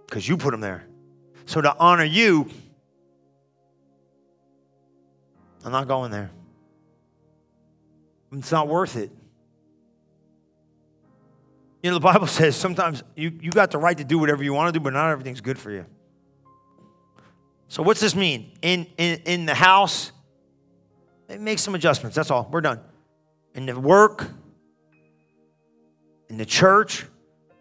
because 0.05 0.29
you 0.29 0.37
put 0.37 0.53
him 0.53 0.61
there. 0.61 0.85
So 1.47 1.61
to 1.61 1.77
honor 1.79 2.03
you, 2.03 2.51
I'm 5.65 5.71
not 5.71 5.87
going 5.87 6.11
there. 6.11 6.33
It's 8.33 8.51
not 8.51 8.67
worth 8.67 8.97
it. 8.97 9.13
You 11.85 11.91
know, 11.91 11.95
the 11.95 12.01
Bible 12.01 12.27
says 12.27 12.57
sometimes 12.57 13.05
you, 13.15 13.31
you 13.41 13.53
got 13.53 13.71
the 13.71 13.79
right 13.79 13.97
to 13.97 14.03
do 14.03 14.19
whatever 14.19 14.43
you 14.43 14.55
want 14.55 14.75
to 14.75 14.77
do, 14.77 14.83
but 14.83 14.93
not 14.93 15.09
everything's 15.13 15.41
good 15.41 15.57
for 15.57 15.71
you. 15.71 15.87
So, 17.69 17.85
what's 17.85 18.01
this 18.01 18.17
mean? 18.17 18.51
In, 18.61 18.89
in, 18.99 19.21
in 19.25 19.47
the 19.47 19.55
house, 19.55 20.11
make 21.39 21.59
some 21.59 21.75
adjustments. 21.75 22.17
That's 22.17 22.31
all. 22.31 22.49
We're 22.51 22.61
done. 22.61 22.81
In 23.55 23.67
the 23.67 23.79
work, 23.79 24.29
in 26.29 26.39
the 26.39 26.47
church. 26.47 27.07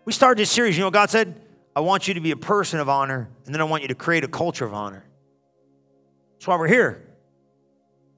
We 0.06 0.14
started 0.14 0.42
this 0.42 0.50
series. 0.50 0.78
You 0.78 0.84
know 0.84 0.92
God 0.92 1.10
said? 1.10 1.40
I 1.76 1.82
want 1.82 2.08
you 2.08 2.16
to 2.16 2.22
be 2.22 2.32
a 2.32 2.38
person 2.38 2.80
of 2.80 2.90
honor, 2.90 3.30
and 3.46 3.54
then 3.54 3.62
I 3.62 3.66
want 3.66 3.82
you 3.82 3.90
to 3.90 3.96
create 3.96 4.24
a 4.24 4.28
culture 4.28 4.66
of 4.66 4.74
honor. 4.74 5.06
That's 6.34 6.48
why 6.48 6.58
we're 6.58 6.68
here. 6.68 7.04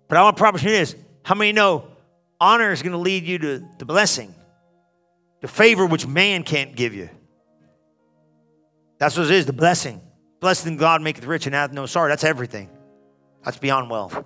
But 0.07 0.17
I 0.17 0.23
want 0.23 0.37
to 0.37 0.41
promise 0.41 0.63
you 0.63 0.69
this 0.69 0.95
how 1.23 1.35
many 1.35 1.51
know 1.51 1.87
honor 2.39 2.71
is 2.71 2.81
going 2.81 2.93
to 2.93 2.97
lead 2.97 3.23
you 3.23 3.37
to 3.39 3.67
the 3.77 3.85
blessing, 3.85 4.33
the 5.41 5.47
favor 5.47 5.85
which 5.85 6.05
man 6.07 6.43
can't 6.43 6.75
give 6.75 6.93
you? 6.93 7.09
That's 8.97 9.17
what 9.17 9.25
it 9.25 9.31
is 9.31 9.45
the 9.45 9.53
blessing. 9.53 10.01
Blessed 10.39 10.67
in 10.67 10.77
God 10.77 11.01
maketh 11.01 11.25
rich 11.25 11.45
and 11.45 11.55
hath 11.55 11.71
no 11.71 11.85
sorrow. 11.85 12.09
That's 12.09 12.23
everything. 12.23 12.69
That's 13.43 13.57
beyond 13.57 13.89
wealth. 13.89 14.23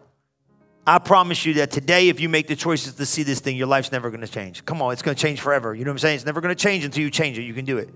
I 0.87 0.99
promise 0.99 1.45
you 1.45 1.55
that 1.55 1.69
today, 1.69 2.07
if 2.07 2.21
you 2.21 2.29
make 2.29 2.47
the 2.47 2.55
choices 2.55 2.93
to 2.93 3.05
see 3.05 3.23
this 3.23 3.41
thing, 3.41 3.57
your 3.57 3.67
life's 3.67 3.91
never 3.91 4.09
going 4.09 4.21
to 4.21 4.27
change. 4.27 4.63
Come 4.63 4.81
on, 4.81 4.93
it's 4.93 5.01
going 5.01 5.15
to 5.15 5.21
change 5.21 5.41
forever. 5.41 5.75
You 5.75 5.83
know 5.83 5.91
what 5.91 5.95
I'm 5.95 5.99
saying? 5.99 6.15
It's 6.15 6.25
never 6.25 6.39
going 6.39 6.55
to 6.55 6.61
change 6.61 6.85
until 6.85 7.03
you 7.03 7.11
change 7.11 7.37
it. 7.37 7.43
You 7.43 7.53
can 7.53 7.65
do 7.65 7.77
it. 7.77 7.89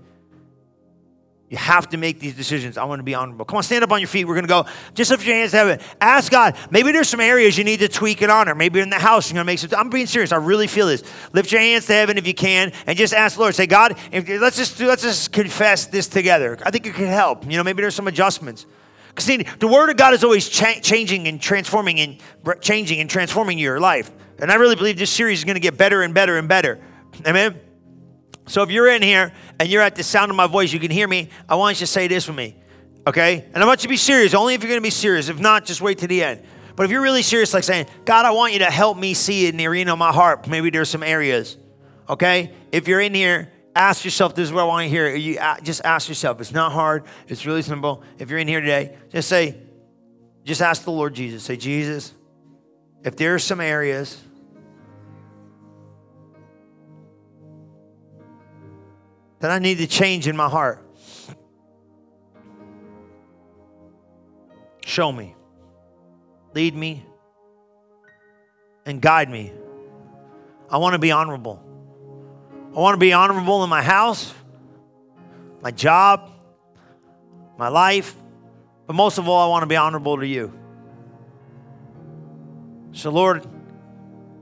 You 1.48 1.56
have 1.56 1.88
to 1.90 1.96
make 1.96 2.20
these 2.20 2.34
decisions. 2.34 2.76
I 2.76 2.84
want 2.84 3.00
to 3.00 3.02
be 3.02 3.14
honorable. 3.14 3.46
Come 3.46 3.56
on, 3.56 3.62
stand 3.62 3.82
up 3.82 3.92
on 3.92 4.00
your 4.00 4.08
feet. 4.08 4.26
We're 4.26 4.34
going 4.34 4.44
to 4.44 4.48
go. 4.48 4.66
Just 4.94 5.10
lift 5.10 5.24
your 5.26 5.36
hands 5.36 5.52
to 5.52 5.56
heaven. 5.58 5.80
Ask 6.02 6.30
God. 6.30 6.56
Maybe 6.70 6.92
there's 6.92 7.08
some 7.08 7.20
areas 7.20 7.56
you 7.56 7.64
need 7.64 7.80
to 7.80 7.88
tweak 7.88 8.20
and 8.20 8.30
honor. 8.30 8.54
Maybe 8.54 8.80
in 8.80 8.90
the 8.90 8.98
house 8.98 9.30
you're 9.30 9.36
going 9.36 9.46
to 9.46 9.50
make 9.50 9.58
some. 9.58 9.70
I'm 9.78 9.90
being 9.90 10.06
serious. 10.06 10.32
I 10.32 10.36
really 10.36 10.66
feel 10.66 10.86
this. 10.86 11.02
Lift 11.32 11.50
your 11.50 11.62
hands 11.62 11.86
to 11.86 11.94
heaven 11.94 12.18
if 12.18 12.26
you 12.26 12.34
can, 12.34 12.72
and 12.86 12.96
just 12.96 13.14
ask 13.14 13.36
the 13.36 13.42
Lord. 13.42 13.54
Say, 13.54 13.66
God, 13.66 13.98
if, 14.12 14.28
let's 14.28 14.56
just 14.56 14.80
let's 14.80 15.02
just 15.02 15.32
confess 15.32 15.86
this 15.86 16.08
together. 16.08 16.58
I 16.62 16.70
think 16.70 16.86
it 16.86 16.94
can 16.94 17.06
help. 17.06 17.44
You 17.44 17.56
know, 17.56 17.64
maybe 17.64 17.82
there's 17.82 17.94
some 17.94 18.08
adjustments. 18.08 18.66
Because 19.12 19.26
see, 19.26 19.44
the 19.58 19.68
Word 19.68 19.90
of 19.90 19.98
God 19.98 20.14
is 20.14 20.24
always 20.24 20.48
cha- 20.48 20.80
changing 20.80 21.28
and 21.28 21.40
transforming 21.40 22.00
and 22.00 22.16
changing 22.62 23.00
and 23.00 23.10
transforming 23.10 23.58
your 23.58 23.78
life. 23.78 24.10
And 24.38 24.50
I 24.50 24.54
really 24.54 24.74
believe 24.74 24.96
this 24.96 25.10
series 25.10 25.40
is 25.40 25.44
going 25.44 25.56
to 25.56 25.60
get 25.60 25.76
better 25.76 26.02
and 26.02 26.14
better 26.14 26.38
and 26.38 26.48
better. 26.48 26.80
Amen. 27.26 27.60
So 28.46 28.62
if 28.62 28.70
you're 28.70 28.88
in 28.88 29.02
here 29.02 29.32
and 29.60 29.68
you're 29.68 29.82
at 29.82 29.96
the 29.96 30.02
sound 30.02 30.30
of 30.30 30.36
my 30.36 30.46
voice, 30.46 30.72
you 30.72 30.80
can 30.80 30.90
hear 30.90 31.06
me. 31.06 31.28
I 31.46 31.56
want 31.56 31.76
you 31.76 31.86
to 31.86 31.92
say 31.92 32.08
this 32.08 32.26
with 32.26 32.36
me, 32.36 32.56
okay? 33.06 33.44
And 33.52 33.62
I 33.62 33.66
want 33.66 33.80
you 33.80 33.86
to 33.86 33.88
be 33.90 33.98
serious, 33.98 34.34
only 34.34 34.54
if 34.54 34.62
you're 34.62 34.70
going 34.70 34.80
to 34.80 34.82
be 34.82 34.90
serious. 34.90 35.28
If 35.28 35.38
not, 35.38 35.66
just 35.66 35.82
wait 35.82 35.98
to 35.98 36.06
the 36.06 36.24
end. 36.24 36.42
But 36.74 36.84
if 36.84 36.90
you're 36.90 37.02
really 37.02 37.22
serious, 37.22 37.52
like 37.52 37.64
saying, 37.64 37.86
God, 38.06 38.24
I 38.24 38.30
want 38.30 38.54
you 38.54 38.60
to 38.60 38.70
help 38.70 38.96
me 38.96 39.12
see 39.12 39.46
in 39.46 39.58
the 39.58 39.66
arena 39.66 39.92
of 39.92 39.98
my 39.98 40.10
heart, 40.10 40.48
maybe 40.48 40.70
there's 40.70 40.88
some 40.88 41.02
areas, 41.02 41.58
okay? 42.08 42.52
If 42.72 42.88
you're 42.88 43.00
in 43.00 43.12
here, 43.12 43.51
ask 43.74 44.04
yourself, 44.04 44.34
this 44.34 44.48
is 44.48 44.52
what 44.52 44.62
I 44.62 44.64
want 44.64 44.84
to 44.84 44.88
hear. 44.88 45.14
You 45.14 45.38
uh, 45.38 45.60
just 45.60 45.82
ask 45.84 46.08
yourself. 46.08 46.40
It's 46.40 46.52
not 46.52 46.72
hard. 46.72 47.04
It's 47.28 47.46
really 47.46 47.62
simple. 47.62 48.02
If 48.18 48.30
you're 48.30 48.38
in 48.38 48.48
here 48.48 48.60
today, 48.60 48.96
just 49.10 49.28
say, 49.28 49.56
just 50.44 50.60
ask 50.60 50.84
the 50.84 50.90
Lord 50.90 51.14
Jesus. 51.14 51.42
Say, 51.42 51.56
Jesus, 51.56 52.12
if 53.02 53.16
there 53.16 53.34
are 53.34 53.38
some 53.38 53.60
areas 53.60 54.20
that 59.42 59.50
I 59.50 59.58
need 59.58 59.78
to 59.78 59.88
change 59.88 60.28
in 60.28 60.36
my 60.36 60.48
heart. 60.48 60.78
Show 64.84 65.10
me, 65.10 65.34
lead 66.54 66.76
me, 66.76 67.04
and 68.86 69.00
guide 69.00 69.28
me. 69.28 69.52
I 70.70 70.76
want 70.78 70.92
to 70.92 71.00
be 71.00 71.10
honorable. 71.10 71.71
I 72.74 72.80
want 72.80 72.94
to 72.94 72.98
be 72.98 73.12
honorable 73.12 73.62
in 73.64 73.70
my 73.70 73.82
house, 73.82 74.32
my 75.60 75.70
job, 75.70 76.30
my 77.58 77.68
life, 77.68 78.16
but 78.86 78.94
most 78.94 79.18
of 79.18 79.28
all, 79.28 79.46
I 79.46 79.50
want 79.50 79.62
to 79.62 79.66
be 79.66 79.76
honorable 79.76 80.18
to 80.18 80.26
you. 80.26 80.58
So, 82.92 83.10
Lord, 83.10 83.46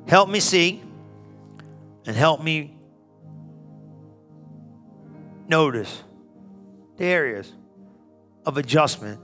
help 0.07 0.28
me 0.28 0.39
see 0.39 0.83
and 2.07 2.16
help 2.16 2.43
me 2.43 2.76
notice 5.49 6.03
the 6.97 7.05
areas 7.05 7.53
of 8.47 8.59
adjustment 8.59 9.20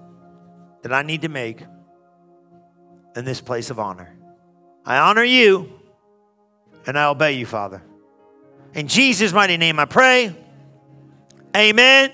that 0.82 0.92
I 0.92 1.02
need 1.02 1.22
to 1.22 1.28
make 1.28 1.62
in 3.14 3.24
this 3.24 3.40
place 3.40 3.70
of 3.70 3.78
honor. 3.78 4.16
I 4.84 4.98
honor 4.98 5.24
you 5.24 5.72
and 6.86 6.98
I 6.98 7.06
obey 7.06 7.32
you, 7.32 7.46
Father. 7.46 7.82
In 8.76 8.88
Jesus' 8.88 9.32
mighty 9.32 9.56
name 9.56 9.80
I 9.80 9.86
pray. 9.86 10.36
Amen 11.56 12.12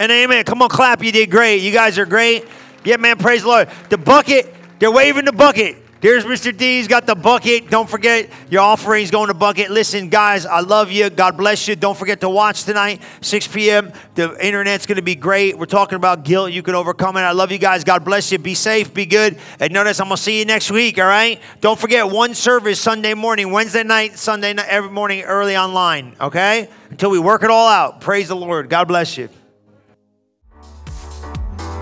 and 0.00 0.10
amen. 0.10 0.44
Come 0.44 0.60
on, 0.60 0.68
clap. 0.68 1.04
You 1.04 1.12
did 1.12 1.30
great. 1.30 1.62
You 1.62 1.70
guys 1.70 1.98
are 1.98 2.04
great. 2.04 2.44
Yeah, 2.84 2.96
man, 2.96 3.16
praise 3.16 3.42
the 3.42 3.48
Lord. 3.48 3.68
The 3.90 3.96
bucket, 3.96 4.52
they're 4.80 4.90
waving 4.90 5.24
the 5.24 5.32
bucket. 5.32 5.76
There's 6.00 6.24
Mr. 6.24 6.56
D. 6.56 6.78
He's 6.78 6.88
got 6.88 7.06
the 7.06 7.14
bucket. 7.14 7.68
Don't 7.68 7.88
forget 7.88 8.30
your 8.48 8.62
offerings 8.62 9.10
going 9.10 9.28
to 9.28 9.34
bucket. 9.34 9.70
Listen, 9.70 10.08
guys, 10.08 10.46
I 10.46 10.60
love 10.60 10.90
you. 10.90 11.10
God 11.10 11.36
bless 11.36 11.68
you. 11.68 11.76
Don't 11.76 11.96
forget 11.96 12.22
to 12.22 12.28
watch 12.30 12.64
tonight, 12.64 13.02
6 13.20 13.48
p.m. 13.48 13.92
The 14.14 14.34
internet's 14.44 14.86
going 14.86 14.96
to 14.96 15.02
be 15.02 15.14
great. 15.14 15.58
We're 15.58 15.66
talking 15.66 15.96
about 15.96 16.24
guilt. 16.24 16.52
You 16.52 16.62
can 16.62 16.74
overcome 16.74 17.18
it. 17.18 17.20
I 17.20 17.32
love 17.32 17.52
you 17.52 17.58
guys. 17.58 17.84
God 17.84 18.02
bless 18.02 18.32
you. 18.32 18.38
Be 18.38 18.54
safe. 18.54 18.94
Be 18.94 19.04
good. 19.04 19.38
And 19.58 19.74
notice 19.74 20.00
I'm 20.00 20.08
going 20.08 20.16
to 20.16 20.22
see 20.22 20.38
you 20.38 20.46
next 20.46 20.70
week. 20.70 20.98
All 20.98 21.04
right. 21.04 21.38
Don't 21.60 21.78
forget 21.78 22.08
one 22.10 22.34
service 22.34 22.80
Sunday 22.80 23.12
morning, 23.12 23.52
Wednesday 23.52 23.84
night, 23.84 24.18
Sunday 24.18 24.54
night, 24.54 24.68
every 24.68 24.90
morning 24.90 25.22
early 25.24 25.56
online. 25.56 26.16
Okay. 26.18 26.70
Until 26.88 27.10
we 27.10 27.18
work 27.18 27.42
it 27.42 27.50
all 27.50 27.68
out. 27.68 28.00
Praise 28.00 28.28
the 28.28 28.36
Lord. 28.36 28.70
God 28.70 28.88
bless 28.88 29.18
you. 29.18 29.28